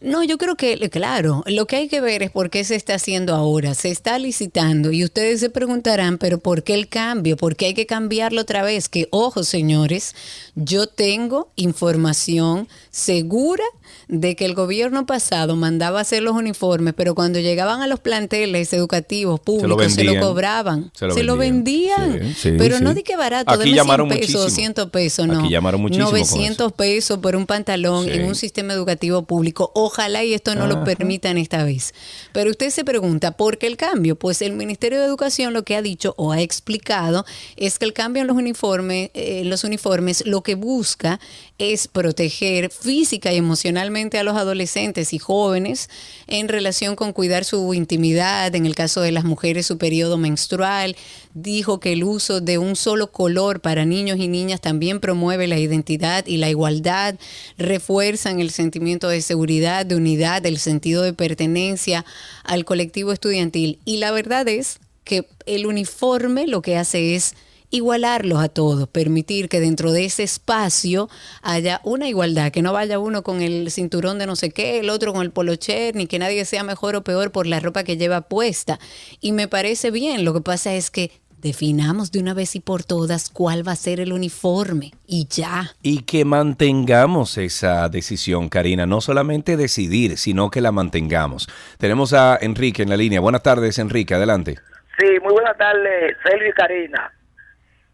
[0.00, 2.94] No, yo creo que, claro, lo que hay que ver es por qué se está
[2.94, 3.74] haciendo ahora.
[3.74, 7.36] Se está licitando y ustedes se preguntarán, pero ¿por qué el cambio?
[7.36, 8.88] ¿Por qué hay que cambiarlo otra vez?
[8.88, 10.14] Que, ojo, señores,
[10.54, 13.64] yo tengo información segura
[14.06, 18.72] de que el gobierno pasado mandaba hacer los uniformes, pero cuando llegaban a los planteles
[18.72, 20.24] educativos públicos se lo, vendían.
[20.24, 20.90] cobraban.
[20.94, 22.12] Se lo Se vendían.
[22.12, 22.34] vendían.
[22.34, 24.42] Sí, sí, pero no di que barato, Aquí deme 100 llamaron pesos, muchísimo.
[24.42, 25.40] 200 pesos, no.
[25.40, 26.36] Aquí llamaron muchísimo con eso.
[26.36, 29.70] 900 pesos por un pantalón en un sistema educativo público.
[29.88, 31.94] Ojalá y esto no lo permitan esta vez.
[32.34, 34.16] Pero usted se pregunta, ¿por qué el cambio?
[34.16, 37.24] Pues el Ministerio de Educación lo que ha dicho o ha explicado
[37.56, 41.20] es que el cambio en los uniformes, eh, los uniformes lo que busca
[41.56, 45.88] es proteger física y emocionalmente a los adolescentes y jóvenes
[46.26, 50.96] en relación con cuidar su intimidad, en el caso de las mujeres su periodo menstrual.
[51.40, 55.56] Dijo que el uso de un solo color para niños y niñas también promueve la
[55.56, 57.14] identidad y la igualdad,
[57.56, 62.04] refuerzan el sentimiento de seguridad, de unidad, el sentido de pertenencia
[62.42, 63.78] al colectivo estudiantil.
[63.84, 67.36] Y la verdad es que el uniforme lo que hace es
[67.70, 71.08] igualarlos a todos, permitir que dentro de ese espacio
[71.42, 74.90] haya una igualdad, que no vaya uno con el cinturón de no sé qué, el
[74.90, 77.96] otro con el polocher, ni que nadie sea mejor o peor por la ropa que
[77.96, 78.80] lleva puesta.
[79.20, 82.84] Y me parece bien, lo que pasa es que definamos de una vez y por
[82.84, 85.70] todas cuál va a ser el uniforme y ya.
[85.82, 88.86] Y que mantengamos esa decisión, Karina.
[88.86, 91.48] No solamente decidir, sino que la mantengamos.
[91.78, 93.20] Tenemos a Enrique en la línea.
[93.20, 94.14] Buenas tardes, Enrique.
[94.14, 94.56] Adelante.
[94.98, 97.12] Sí, muy buenas tardes, Celio y Karina.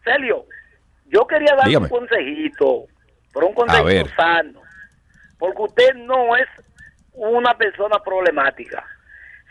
[0.03, 0.45] Celio,
[1.07, 1.85] yo quería darle Dígame.
[1.85, 2.85] un consejito,
[3.33, 4.15] pero un A consejito ver.
[4.15, 4.61] sano,
[5.37, 6.47] porque usted no es
[7.13, 8.83] una persona problemática.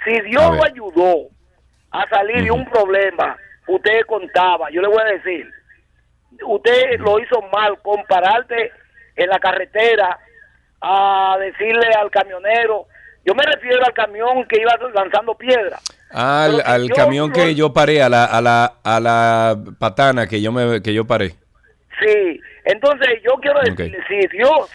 [0.05, 1.29] Si Dios lo ayudó
[1.93, 3.37] a salir de un problema,
[3.67, 5.51] usted contaba, yo le voy a decir,
[6.47, 8.73] usted lo hizo mal, compararte
[9.17, 10.19] en la carretera
[10.81, 12.87] a decirle al camionero,
[13.25, 15.79] yo me refiero al camión que iba lanzando piedra.
[16.11, 20.41] Al, al yo camión que yo paré, a la, a la, a la patana que
[20.41, 21.35] yo me que yo paré.
[22.01, 24.71] Sí, entonces yo quiero decirle, si Dios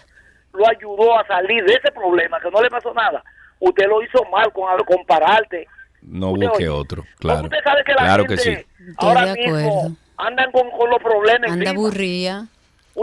[0.52, 3.22] lo ayudó a salir de ese problema, que no le pasó nada,
[3.60, 5.66] usted lo hizo mal con compararte.
[6.02, 7.44] No oye, otro, claro.
[7.44, 8.84] Usted sabe que la Claro gente que sí.
[8.96, 9.96] ahora de mismo acuerdo.
[10.16, 12.48] andan con, con los problemas Anda aburrida.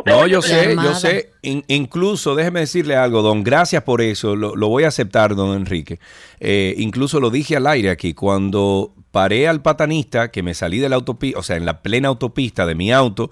[0.06, 1.32] No, yo sé, yo sé.
[1.42, 3.44] In- incluso, déjeme decirle algo, don.
[3.44, 4.36] Gracias por eso.
[4.36, 6.00] Lo, lo voy a aceptar, don Enrique.
[6.40, 8.14] Eh, incluso lo dije al aire aquí.
[8.14, 12.10] Cuando paré al patanista, que me salí de la autopista, o sea, en la plena
[12.10, 13.32] autopista de mi auto,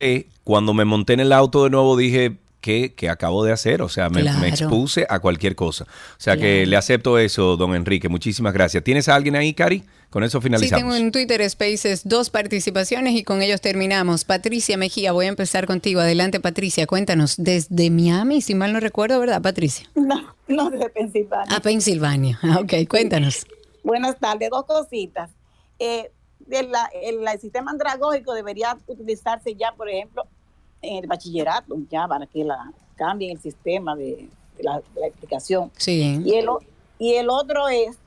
[0.00, 2.36] eh, cuando me monté en el auto de nuevo dije,
[2.66, 3.80] ¿qué, qué acabo de hacer?
[3.80, 5.84] O sea, me, expuse a cualquier cosa.
[5.84, 8.08] O sea, que le acepto eso, don Enrique.
[8.08, 8.82] Muchísimas gracias.
[8.82, 9.84] ¿Tienes a alguien ahí, Cari?
[10.10, 10.80] Con eso Sí, finalizamos.
[10.82, 14.24] tengo en Twitter Spaces dos participaciones y con ellos terminamos.
[14.24, 16.00] Patricia Mejía, voy a empezar contigo.
[16.00, 17.36] Adelante, Patricia, cuéntanos.
[17.38, 19.88] Desde Miami, si mal no recuerdo, ¿verdad, Patricia?
[19.94, 21.56] No, no desde Pensilvania.
[21.56, 22.38] A Pensilvania.
[22.42, 23.46] Ah, Ok, cuéntanos.
[23.84, 25.30] Buenas tardes, dos cositas.
[25.78, 26.10] Eh,
[26.40, 30.24] de la- el, el sistema andragógico debería utilizarse ya, por ejemplo,
[30.86, 35.70] en el bachillerato, ya para que la cambien el sistema de, de la, explicación.
[35.76, 36.22] Sí.
[36.24, 36.46] Y el,
[36.98, 37.98] y el otro es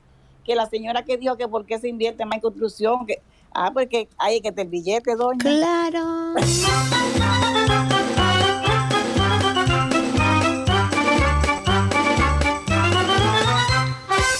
[0.44, 3.20] que la señora que dijo que por qué se invierte más en construcción, que
[3.52, 5.38] ah, porque hay que tener billete, doña.
[5.38, 6.34] Claro.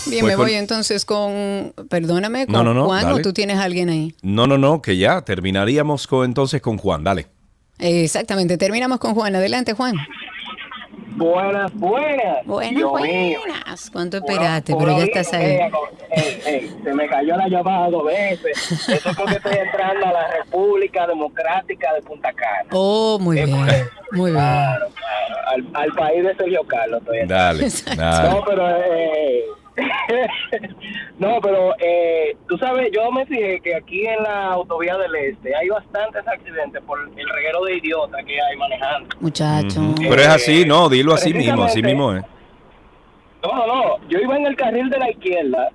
[0.06, 3.32] Bien, Pues me con- voy entonces con, perdóname, con No, no, no, Juan, o tú
[3.32, 4.14] tienes a alguien ahí.
[4.22, 7.04] No, no, no, que ya terminaríamos con, entonces con Juan.
[7.04, 7.28] Dale.
[7.80, 9.34] Exactamente, terminamos con Juan.
[9.36, 9.94] Adelante, Juan.
[11.16, 12.46] Buenas, buenas.
[12.46, 13.38] Buenas, Dios mío.
[13.46, 13.90] buenas.
[13.90, 14.74] ¿Cuánto esperaste?
[14.78, 15.44] Pero ya estás ahí.
[15.52, 15.70] eh,
[16.12, 18.88] eh, eh, se me cayó la llamada dos veces.
[18.88, 22.70] Eso es porque estoy entrando a la República Democrática de Punta Cana.
[22.72, 23.50] Oh, muy bien.
[24.12, 24.42] Muy bien.
[24.42, 25.36] Claro, claro.
[25.52, 27.62] Al, al país de Sergio Carlos estoy entrando.
[27.64, 28.28] Dale, dale.
[28.30, 29.44] No, pero eh,
[31.18, 35.54] no, pero eh, tú sabes, yo me fijé que aquí en la autovía del Este
[35.54, 39.08] hay bastantes accidentes por el reguero de idiotas que hay manejando.
[39.20, 39.80] Muchacho.
[39.80, 40.02] Ujú.
[40.08, 42.24] Pero es así, no, dilo así mismo, así mismo es.
[43.42, 44.08] No, no, no.
[44.08, 45.70] Yo iba en el carril de la izquierda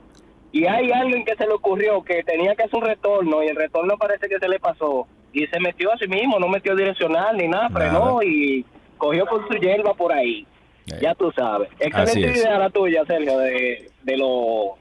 [0.51, 3.55] y hay alguien que se le ocurrió que tenía que hacer un retorno y el
[3.55, 7.35] retorno parece que se le pasó y se metió a sí mismo, no metió direccional
[7.35, 8.65] ni nada, frenó y
[8.97, 10.47] cogió con su hierba por ahí.
[11.01, 11.69] Ya tú sabes.
[11.79, 12.37] Excelente es.
[12.37, 14.77] idea la tuya, Sergio, de, de los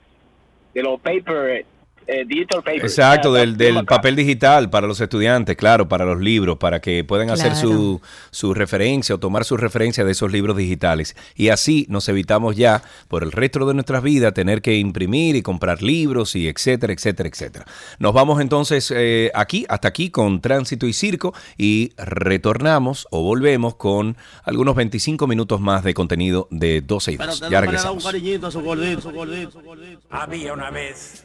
[0.75, 1.65] de los paper,
[2.07, 2.85] eh, digital papers.
[2.85, 7.31] Exacto, del, del papel digital para los estudiantes, claro, para los libros, para que puedan
[7.31, 8.01] hacer su,
[8.31, 11.17] su referencia o tomar su referencia de esos libros digitales.
[11.35, 15.43] Y así nos evitamos ya, por el resto de nuestras vidas, tener que imprimir y
[15.43, 17.65] comprar libros y etcétera, etcétera, etcétera.
[17.99, 23.77] Nos vamos entonces eh, aquí, hasta aquí, con Tránsito y Circo y retornamos o volvemos
[23.77, 27.45] con algunos 25 minutos más de contenido de 12 y 2.
[27.51, 28.05] Ya regresamos.
[28.05, 30.01] cariñito a su gordito, su gordito, su gordito.
[30.11, 31.25] Había una vez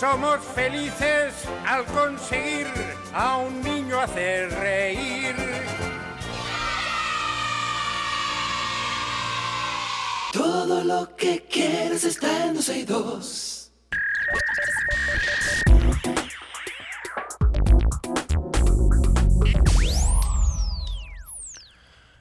[0.00, 1.34] Somos felices
[1.66, 2.66] al conseguir
[3.12, 5.36] a un niño hacer reír.
[10.32, 13.72] Todo lo que quieres está en 12 y 2.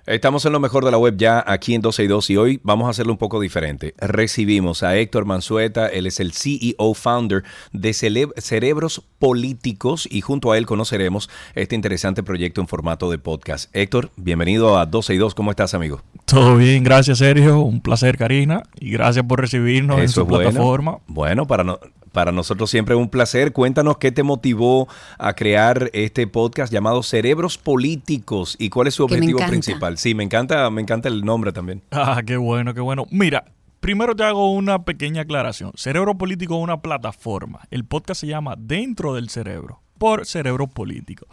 [0.10, 2.60] Estamos en lo mejor de la web ya aquí en 12 y 2 y hoy
[2.64, 3.94] vamos a hacerlo un poco diferente.
[4.00, 10.58] Recibimos a Héctor Mansueta, él es el CEO founder de Cerebros Políticos y junto a
[10.58, 13.70] él conoceremos este interesante proyecto en formato de podcast.
[13.76, 16.02] Héctor, bienvenido a 12 y 2, ¿cómo estás amigo?
[16.26, 20.50] Todo bien, gracias Sergio, un placer Karina y gracias por recibirnos en su bueno.
[20.50, 20.98] plataforma.
[21.06, 21.80] Bueno, para, no-
[22.12, 23.54] para nosotros siempre es un placer.
[23.54, 24.88] Cuéntanos qué te motivó
[25.18, 29.98] a crear este podcast llamado Cerebros Políticos y cuál es su objetivo principal.
[29.98, 31.84] Sí, me encanta, me encanta el nombre también.
[31.92, 33.06] Ah, qué bueno, qué bueno.
[33.12, 33.46] Mira,
[33.80, 35.72] primero te hago una pequeña aclaración.
[35.76, 37.62] Cerebro Político es una plataforma.
[37.72, 41.28] El podcast se llama Dentro del Cerebro, por Cerebro Político.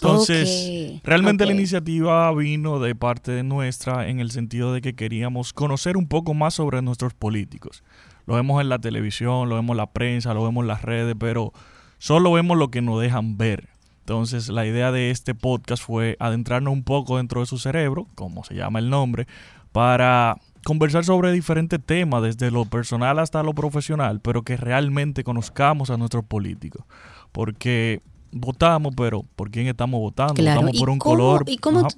[0.00, 5.96] Entonces, realmente la iniciativa vino de parte nuestra en el sentido de que queríamos conocer
[5.96, 7.82] un poco más sobre nuestros políticos.
[8.28, 11.16] Lo vemos en la televisión, lo vemos en la prensa, lo vemos en las redes,
[11.18, 11.54] pero
[11.96, 13.70] solo vemos lo que nos dejan ver.
[14.00, 18.44] Entonces, la idea de este podcast fue adentrarnos un poco dentro de su cerebro, como
[18.44, 19.26] se llama el nombre,
[19.72, 25.88] para conversar sobre diferentes temas, desde lo personal hasta lo profesional, pero que realmente conozcamos
[25.88, 26.84] a nuestros políticos.
[27.32, 30.34] Porque votamos, pero ¿por quién estamos votando?
[30.34, 30.60] Claro.
[30.60, 31.44] Votamos ¿Y por un cómo- color.
[31.46, 31.88] ¿Y cómo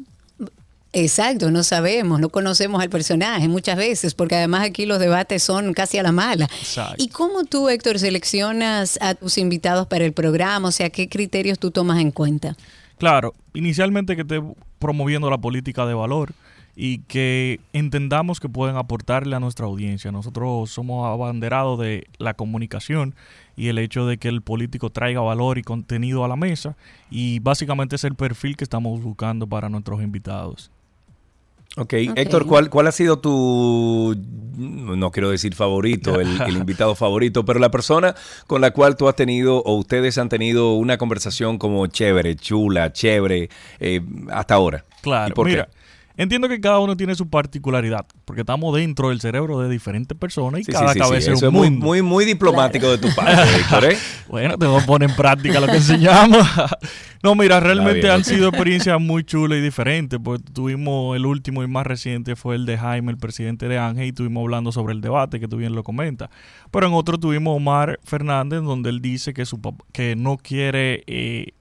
[0.93, 5.73] Exacto, no sabemos, no conocemos al personaje muchas veces, porque además aquí los debates son
[5.73, 6.49] casi a la mala.
[6.99, 10.69] ¿Y cómo tú, Héctor, seleccionas a tus invitados para el programa?
[10.69, 12.57] O sea, ¿qué criterios tú tomas en cuenta?
[12.99, 14.43] Claro, inicialmente que esté
[14.81, 16.33] promoviendo la política de valor
[16.75, 20.11] y que entendamos que pueden aportarle a nuestra audiencia.
[20.11, 23.15] Nosotros somos abanderados de la comunicación
[23.57, 26.77] y el hecho de que el político traiga valor y contenido a la mesa
[27.11, 30.71] y básicamente es el perfil que estamos buscando para nuestros invitados.
[31.77, 34.17] Ok, Héctor, ¿cuál, ¿cuál ha sido tu,
[34.57, 38.15] no quiero decir favorito, el, el invitado favorito, pero la persona
[38.49, 42.93] con la cual tú has tenido o ustedes han tenido una conversación como chévere, chula,
[42.93, 44.85] chévere, eh, hasta ahora?
[45.01, 45.67] Claro, ¿Y por qué?
[46.23, 50.61] Entiendo que cada uno tiene su particularidad, porque estamos dentro del cerebro de diferentes personas
[50.61, 51.87] y Sí, cada sí, cabeza sí, es un es mundo.
[51.87, 53.97] muy, muy diplomático de tu parte, Héctor, ¿eh?
[54.29, 56.47] bueno, te voy a poner en práctica lo que enseñamos.
[57.23, 60.19] no, mira, realmente han sido experiencias muy chulas y diferentes.
[60.23, 64.05] Pues tuvimos el último y más reciente fue el de Jaime, el presidente de Ángel,
[64.05, 66.29] y estuvimos hablando sobre el debate, que tú bien lo comentas.
[66.71, 69.61] Pero en otro tuvimos Omar Fernández, donde él dice que su
[69.93, 71.55] que no quiere eh,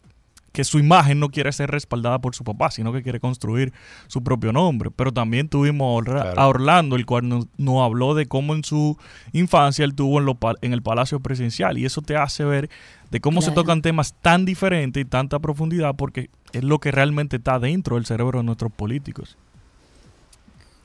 [0.59, 3.71] que su imagen no quiere ser respaldada por su papá, sino que quiere construir
[4.07, 4.91] su propio nombre.
[4.91, 7.47] Pero también tuvimos a Orlando, el cual nos,
[7.81, 8.97] habló de cómo en su
[9.31, 11.77] infancia él tuvo en, lo, en el Palacio Presidencial.
[11.77, 12.69] Y eso te hace ver
[13.09, 17.37] de cómo se tocan temas tan diferentes y tanta profundidad, porque es lo que realmente
[17.37, 19.37] está dentro del cerebro de nuestros políticos.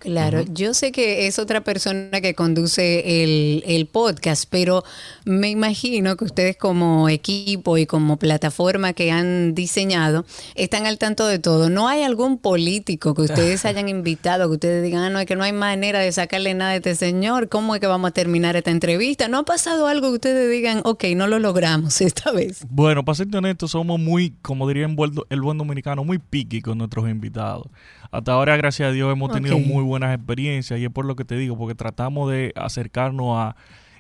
[0.05, 4.85] Claro, yo sé que es otra persona que conduce el, podcast, pero
[5.25, 11.27] me imagino que ustedes como equipo y como plataforma que han diseñado están al tanto
[11.27, 11.71] de todo.
[11.71, 15.37] ¿No hay algún político que ustedes hayan invitado, que ustedes digan, ah, no, es que
[15.37, 17.49] no hay manera de sacarle nada a este señor?
[17.49, 19.29] ¿Cómo es que vamos a terminar esta entrevista?
[19.29, 22.67] ¿No ha pasado algo que ustedes digan, ok, no lo logramos esta vez?
[22.69, 27.09] Bueno, para ser honesto, somos muy, como diría el buen dominicano, muy piqui con nuestros
[27.09, 27.69] invitados.
[28.15, 31.25] Hasta ahora, gracias a Dios, hemos tenido muy buenas experiencias y es por lo que
[31.25, 33.57] te digo, porque tratamos de acercarnos a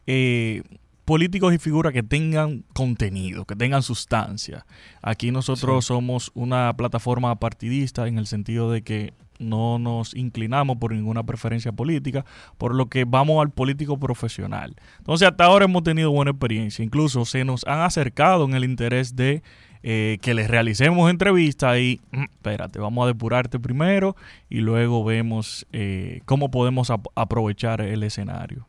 [0.07, 0.63] eh,
[1.05, 4.67] políticos y figuras que tengan contenido, que tengan sustancia.
[5.03, 10.93] Aquí nosotros somos una plataforma partidista en el sentido de que no nos inclinamos por
[10.93, 12.25] ninguna preferencia política,
[12.57, 14.77] por lo que vamos al político profesional.
[14.99, 16.85] Entonces, hasta ahora hemos tenido buena experiencia.
[16.85, 19.43] Incluso se nos han acercado en el interés de
[19.87, 24.17] eh, que les realicemos entrevistas y, mm, espérate, vamos a depurarte primero
[24.49, 28.67] y luego vemos eh, cómo podemos aprovechar el escenario.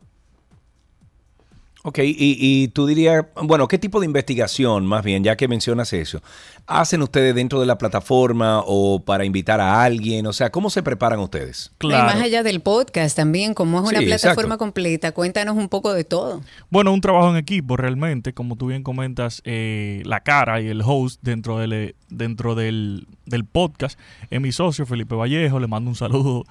[1.87, 5.93] Ok, y, y, tú dirías, bueno, ¿qué tipo de investigación, más bien, ya que mencionas
[5.93, 6.19] eso,
[6.65, 10.25] hacen ustedes dentro de la plataforma o para invitar a alguien?
[10.25, 11.71] O sea, ¿cómo se preparan ustedes?
[11.77, 12.05] Claro.
[12.09, 16.03] Y más allá del podcast también, como es una plataforma completa, cuéntanos un poco de
[16.03, 16.41] todo.
[16.71, 20.81] Bueno, un trabajo en equipo realmente, como tú bien comentas, eh, la cara y el
[20.83, 23.99] host dentro del, dentro del, del podcast
[24.31, 26.45] es mi socio Felipe Vallejo, le mando un saludo.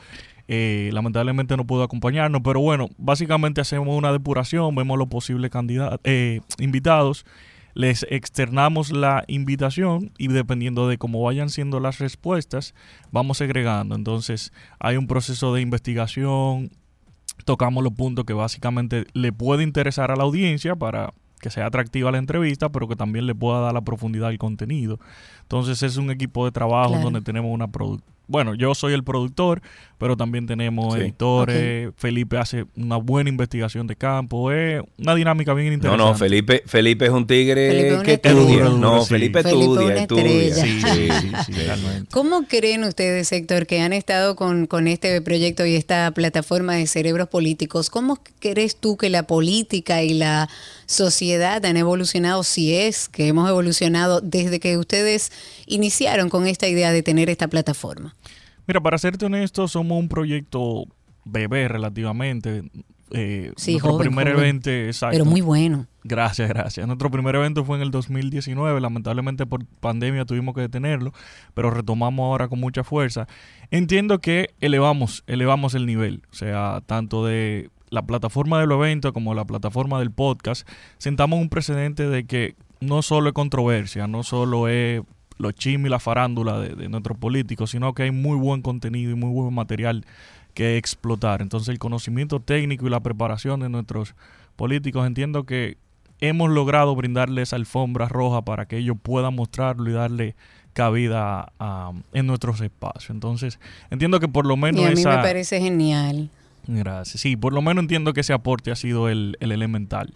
[0.46, 6.00] Eh, lamentablemente no pudo acompañarnos, pero bueno, básicamente hacemos una depuración, vemos los posibles candidatos,
[6.04, 7.24] eh, invitados,
[7.72, 12.74] les externamos la invitación y dependiendo de cómo vayan siendo las respuestas,
[13.10, 13.94] vamos segregando.
[13.94, 16.70] Entonces hay un proceso de investigación,
[17.44, 22.12] tocamos los puntos que básicamente le puede interesar a la audiencia para que sea atractiva
[22.12, 24.98] la entrevista, pero que también le pueda dar la profundidad al contenido.
[25.42, 29.60] Entonces es un equipo de trabajo donde tenemos una producción bueno, yo soy el productor,
[29.98, 31.90] pero también tenemos editores.
[31.96, 34.50] Felipe hace una buena investigación de campo.
[34.50, 36.02] Es una dinámica bien interesante.
[36.02, 38.64] No, no, Felipe, Felipe es un tigre que estudia.
[38.64, 40.54] no, Felipe estudia, estudia.
[40.54, 41.08] Sí, sí,
[41.46, 41.52] sí,
[42.10, 46.86] ¿Cómo creen ustedes, Héctor, que han estado con, con este proyecto y esta plataforma de
[46.86, 47.90] cerebros políticos?
[47.90, 50.48] ¿Cómo crees tú que la política y la
[50.86, 55.32] sociedad han evolucionado, si es que hemos evolucionado desde que ustedes
[55.66, 58.13] iniciaron con esta idea de tener esta plataforma?
[58.66, 60.84] Mira, para serte honesto, somos un proyecto
[61.24, 62.64] bebé relativamente.
[63.10, 65.12] Eh, sí, nuestro primer evento, exacto.
[65.12, 65.86] Pero muy bueno.
[66.02, 66.86] Gracias, gracias.
[66.86, 68.80] Nuestro primer evento fue en el 2019.
[68.80, 71.12] Lamentablemente por pandemia tuvimos que detenerlo,
[71.54, 73.26] pero retomamos ahora con mucha fuerza.
[73.70, 79.34] Entiendo que elevamos, elevamos el nivel, o sea, tanto de la plataforma del evento como
[79.34, 80.68] la plataforma del podcast,
[80.98, 85.02] sentamos un precedente de que no solo es controversia, no solo es
[85.38, 89.14] los chismes y la farándula de, nuestros políticos, sino que hay muy buen contenido y
[89.14, 90.04] muy buen material
[90.54, 91.42] que explotar.
[91.42, 94.14] Entonces el conocimiento técnico y la preparación de nuestros
[94.56, 95.76] políticos, entiendo que
[96.20, 100.36] hemos logrado brindarles alfombra roja para que ellos puedan mostrarlo y darle
[100.72, 101.52] cabida
[102.12, 103.10] en nuestros espacios.
[103.10, 103.58] Entonces,
[103.90, 104.82] entiendo que por lo menos...
[104.82, 106.30] Y a mí me parece genial.
[106.66, 107.20] Gracias.
[107.20, 110.12] Sí, por lo menos entiendo que ese aporte ha sido el, el elemental.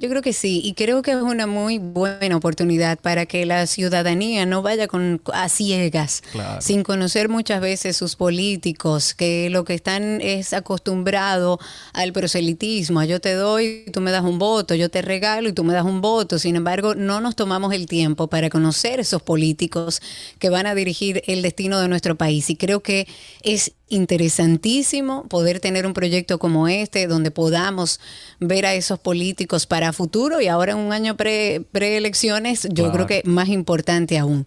[0.00, 3.66] Yo creo que sí, y creo que es una muy buena oportunidad para que la
[3.66, 6.22] ciudadanía no vaya con, a ciegas,
[6.60, 11.58] sin conocer muchas veces sus políticos, que lo que están es acostumbrado
[11.94, 15.64] al proselitismo, yo te doy, tú me das un voto, yo te regalo y tú
[15.64, 16.38] me das un voto.
[16.38, 20.00] Sin embargo, no nos tomamos el tiempo para conocer esos políticos
[20.38, 22.50] que van a dirigir el destino de nuestro país.
[22.50, 23.08] Y creo que
[23.42, 28.00] es interesantísimo poder tener un proyecto como este donde podamos
[28.40, 33.06] ver a esos políticos para futuro y ahora en un año pre preelecciones yo creo
[33.06, 34.46] que más importante aún.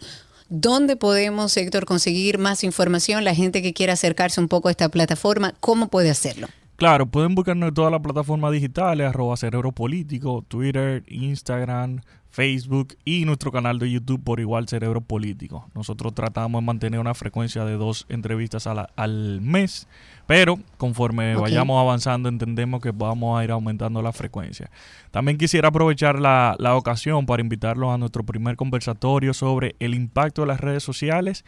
[0.49, 3.23] ¿Dónde podemos, Héctor, conseguir más información?
[3.23, 6.47] La gente que quiera acercarse un poco a esta plataforma, ¿cómo puede hacerlo?
[6.75, 12.01] Claro, pueden buscarnos en todas las plataformas digitales, arroba cerebro político, Twitter, Instagram,
[12.31, 15.69] Facebook y nuestro canal de YouTube por igual Cerebro Político.
[15.75, 19.87] Nosotros tratamos de mantener una frecuencia de dos entrevistas al mes,
[20.27, 24.71] pero conforme vayamos avanzando entendemos que vamos a ir aumentando la frecuencia.
[25.11, 30.47] También quisiera aprovechar la, ocasión para invitarlos a nuestro primer conversatorio sobre el impacto de
[30.47, 31.43] las redes sociales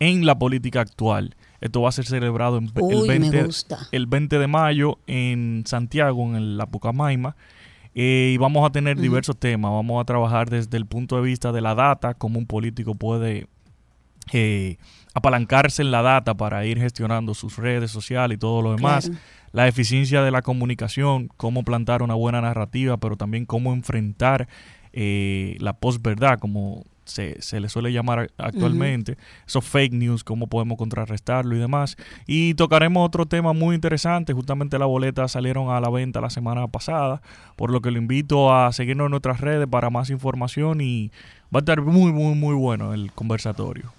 [0.00, 1.36] en la política actual.
[1.60, 2.72] Esto va a ser celebrado el,
[3.06, 3.48] 20,
[3.92, 7.36] el 20 de mayo en Santiago, en la Pucamaima.
[7.94, 9.70] Eh, y vamos a tener diversos temas.
[9.70, 13.46] Vamos a trabajar desde el punto de vista de la data, cómo un político puede
[14.32, 14.78] eh,
[15.12, 19.06] apalancarse en la data para ir gestionando sus redes sociales y todo lo demás.
[19.06, 19.20] Claro.
[19.52, 24.48] La eficiencia de la comunicación, cómo plantar una buena narrativa, pero también cómo enfrentar
[24.92, 29.16] eh, la posverdad, como se, se le suele llamar actualmente,
[29.46, 31.96] esos fake news, cómo podemos contrarrestarlo y demás.
[32.26, 36.66] Y tocaremos otro tema muy interesante, justamente las boletas salieron a la venta la semana
[36.68, 37.22] pasada,
[37.56, 41.10] por lo que lo invito a seguirnos en nuestras redes para más información y
[41.54, 43.92] va a estar muy, muy, muy bueno el conversatorio.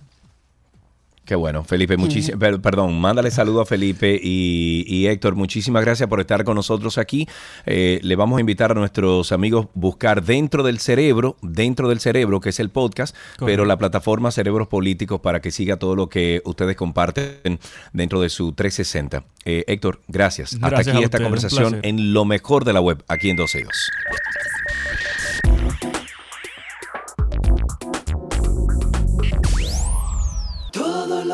[1.26, 6.20] Qué bueno, Felipe, muchísimas, perdón, mándale saludo a Felipe y, y Héctor, muchísimas gracias por
[6.20, 7.28] estar con nosotros aquí.
[7.66, 12.40] Eh, le vamos a invitar a nuestros amigos buscar dentro del cerebro, dentro del cerebro,
[12.42, 16.44] que es el podcast, pero la plataforma Cerebros Políticos para que siga todo lo que
[16.46, 17.60] ustedes comparten
[17.92, 19.24] dentro de su 360.
[19.46, 20.58] Eh, Héctor, gracias.
[20.62, 23.66] Hasta aquí esta conversación en lo mejor de la web, aquí en 12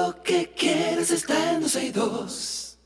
[0.08, 2.78] lo que quieres está en 12 y 2.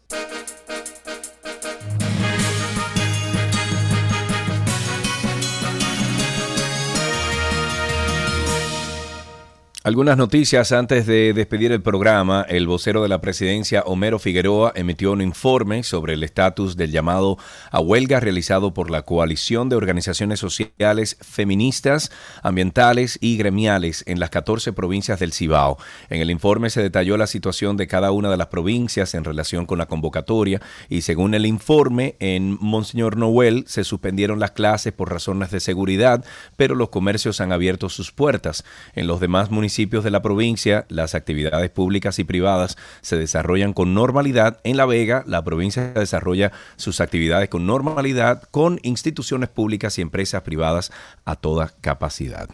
[9.86, 12.44] Algunas noticias antes de despedir el programa.
[12.50, 17.38] El vocero de la presidencia, Homero Figueroa, emitió un informe sobre el estatus del llamado
[17.70, 24.32] a huelga realizado por la coalición de organizaciones sociales feministas, ambientales y gremiales en las
[24.32, 25.78] 14 provincias del Cibao.
[26.10, 29.68] En el informe se detalló la situación de cada una de las provincias en relación
[29.68, 35.12] con la convocatoria y según el informe, en Monseñor Noel se suspendieron las clases por
[35.12, 36.26] razones de seguridad,
[36.58, 38.66] pero los comercios han abierto sus puertas.
[38.96, 43.94] En los demás municipios de la provincia, las actividades públicas y privadas se desarrollan con
[43.94, 44.60] normalidad.
[44.64, 50.44] En La Vega, la provincia desarrolla sus actividades con normalidad con instituciones públicas y empresas
[50.44, 50.92] privadas
[51.26, 52.50] a toda capacidad.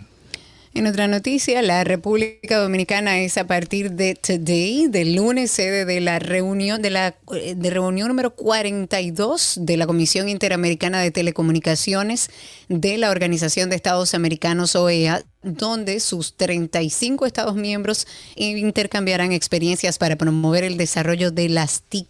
[0.74, 6.00] En otra noticia, la República Dominicana es a partir de today, del lunes, sede de
[6.00, 12.30] la reunión de la de reunión número 42 de la Comisión Interamericana de Telecomunicaciones
[12.70, 18.08] de la Organización de Estados Americanos OEA, donde sus 35 estados miembros
[18.38, 22.08] intercambiarán experiencias para promover el desarrollo de las TIC.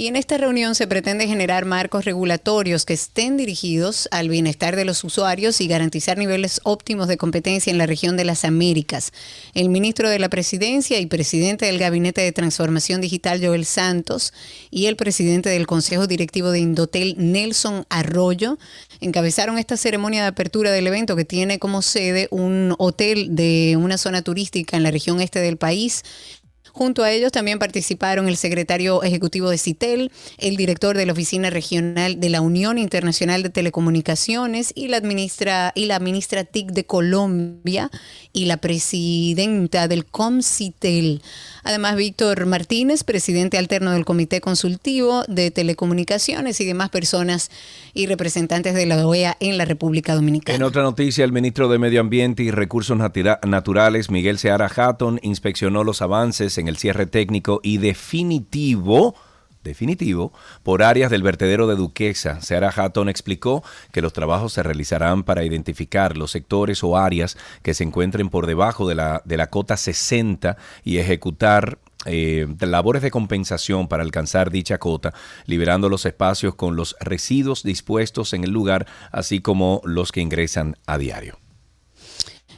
[0.00, 4.86] Y en esta reunión se pretende generar marcos regulatorios que estén dirigidos al bienestar de
[4.86, 9.12] los usuarios y garantizar niveles óptimos de competencia en la región de las Américas.
[9.52, 14.32] El ministro de la Presidencia y presidente del Gabinete de Transformación Digital, Joel Santos,
[14.70, 18.56] y el presidente del Consejo Directivo de Indotel, Nelson Arroyo,
[19.02, 23.98] encabezaron esta ceremonia de apertura del evento que tiene como sede un hotel de una
[23.98, 26.04] zona turística en la región este del país.
[26.72, 31.50] Junto a ellos también participaron el secretario ejecutivo de CITEL, el director de la Oficina
[31.50, 36.84] Regional de la Unión Internacional de Telecomunicaciones y la, ministra, y la ministra TIC de
[36.84, 37.90] Colombia
[38.32, 41.22] y la presidenta del COMCITEL.
[41.62, 47.50] Además, Víctor Martínez, presidente alterno del Comité Consultivo de Telecomunicaciones y demás personas
[47.94, 50.56] y representantes de la OEA en la República Dominicana.
[50.56, 55.84] En otra noticia, el ministro de Medio Ambiente y Recursos Naturales, Miguel Seara Hatton, inspeccionó
[55.84, 59.14] los avances en el cierre técnico y definitivo
[59.62, 60.32] definitivo
[60.62, 62.40] por áreas del vertedero de Duquesa.
[62.40, 63.62] Seara Hatton explicó
[63.92, 68.46] que los trabajos se realizarán para identificar los sectores o áreas que se encuentren por
[68.46, 74.50] debajo de la, de la cota 60 y ejecutar eh, labores de compensación para alcanzar
[74.50, 75.12] dicha cota,
[75.44, 80.76] liberando los espacios con los residuos dispuestos en el lugar, así como los que ingresan
[80.86, 81.38] a diario.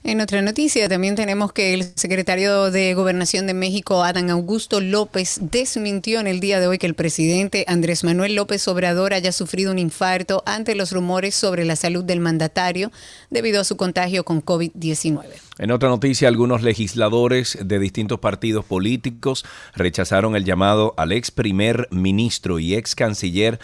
[0.05, 5.39] En otra noticia también tenemos que el secretario de Gobernación de México, Adán Augusto López,
[5.41, 9.71] desmintió en el día de hoy que el presidente Andrés Manuel López Obrador haya sufrido
[9.71, 12.91] un infarto ante los rumores sobre la salud del mandatario
[13.31, 15.23] debido a su contagio con COVID-19.
[15.59, 21.87] En otra noticia, algunos legisladores de distintos partidos políticos rechazaron el llamado al ex primer
[21.93, 23.61] ministro y ex canciller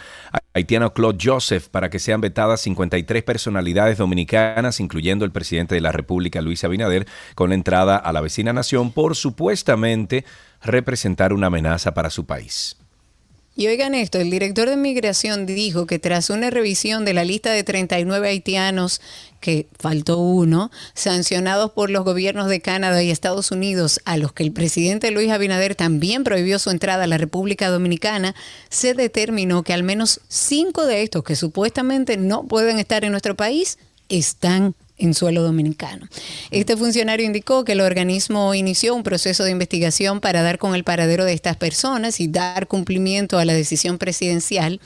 [0.53, 5.91] haitiano Claude Joseph para que sean vetadas 53 personalidades dominicanas, incluyendo el presidente de la
[5.91, 10.25] República, Luis Abinader, con la entrada a la vecina nación por supuestamente
[10.61, 12.77] representar una amenaza para su país.
[13.59, 17.51] Y oigan esto, el director de migración dijo que tras una revisión de la lista
[17.51, 19.01] de 39 haitianos,
[19.41, 24.43] que faltó uno, sancionados por los gobiernos de Canadá y Estados Unidos, a los que
[24.43, 28.33] el presidente Luis Abinader también prohibió su entrada a la República Dominicana,
[28.69, 33.35] se determinó que al menos cinco de estos que supuestamente no pueden estar en nuestro
[33.35, 33.77] país
[34.07, 36.07] están en suelo dominicano.
[36.51, 40.83] Este funcionario indicó que el organismo inició un proceso de investigación para dar con el
[40.83, 44.79] paradero de estas personas y dar cumplimiento a la decisión presidencial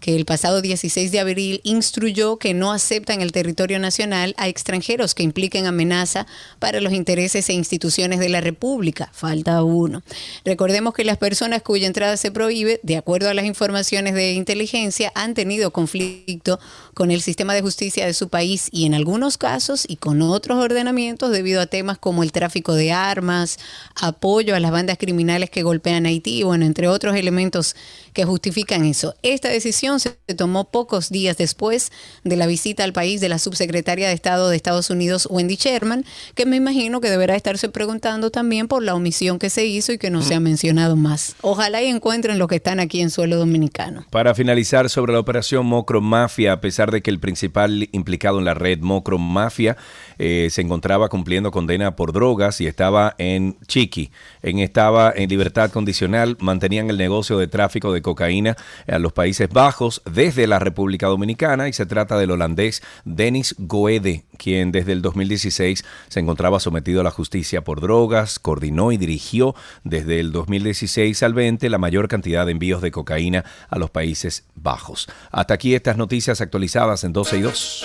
[0.00, 5.14] que el pasado 16 de abril instruyó que no aceptan el territorio nacional a extranjeros
[5.14, 6.26] que impliquen amenaza
[6.58, 9.10] para los intereses e instituciones de la República.
[9.12, 10.02] Falta uno.
[10.44, 15.12] Recordemos que las personas cuya entrada se prohíbe, de acuerdo a las informaciones de inteligencia,
[15.14, 16.60] han tenido conflicto
[16.98, 20.58] con el sistema de justicia de su país y en algunos casos y con otros
[20.58, 23.60] ordenamientos debido a temas como el tráfico de armas,
[23.94, 27.76] apoyo a las bandas criminales que golpean Haití, bueno, entre otros elementos
[28.14, 29.14] que justifican eso.
[29.22, 31.92] Esta decisión se tomó pocos días después
[32.24, 36.04] de la visita al país de la subsecretaria de Estado de Estados Unidos, Wendy Sherman,
[36.34, 39.98] que me imagino que deberá estarse preguntando también por la omisión que se hizo y
[39.98, 41.36] que no se ha mencionado más.
[41.42, 44.04] Ojalá y encuentren los que están aquí en suelo dominicano.
[44.10, 48.44] Para finalizar sobre la operación Mocro Mafia, a pesar de que el principal implicado en
[48.44, 49.76] la red Mocro Mafia
[50.18, 54.10] eh, se encontraba cumpliendo condena por drogas y estaba en Chiqui,
[54.42, 58.56] en, estaba en libertad condicional, mantenían el negocio de tráfico de cocaína
[58.86, 64.24] a los Países Bajos desde la República Dominicana y se trata del holandés Denis Goede,
[64.36, 69.54] quien desde el 2016 se encontraba sometido a la justicia por drogas, coordinó y dirigió
[69.84, 74.44] desde el 2016 al 20 la mayor cantidad de envíos de cocaína a los Países
[74.54, 75.08] Bajos.
[75.30, 77.84] Hasta aquí estas noticias actualizadas en 12 y 2.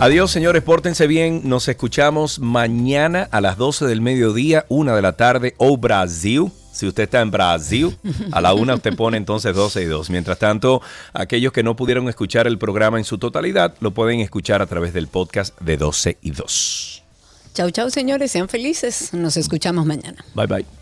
[0.00, 1.42] Adiós, señores, pórtense bien.
[1.44, 6.50] Nos escuchamos mañana a las 12 del mediodía, una de la tarde, o Brasil.
[6.72, 7.98] Si usted está en Brasil,
[8.32, 10.08] a la una usted pone entonces 12 y 2.
[10.08, 10.80] Mientras tanto,
[11.12, 14.94] aquellos que no pudieron escuchar el programa en su totalidad, lo pueden escuchar a través
[14.94, 17.02] del podcast de 12 y 2.
[17.52, 18.32] Chau, chau, señores.
[18.32, 19.12] Sean felices.
[19.12, 20.24] Nos escuchamos mañana.
[20.34, 20.79] Bye, bye.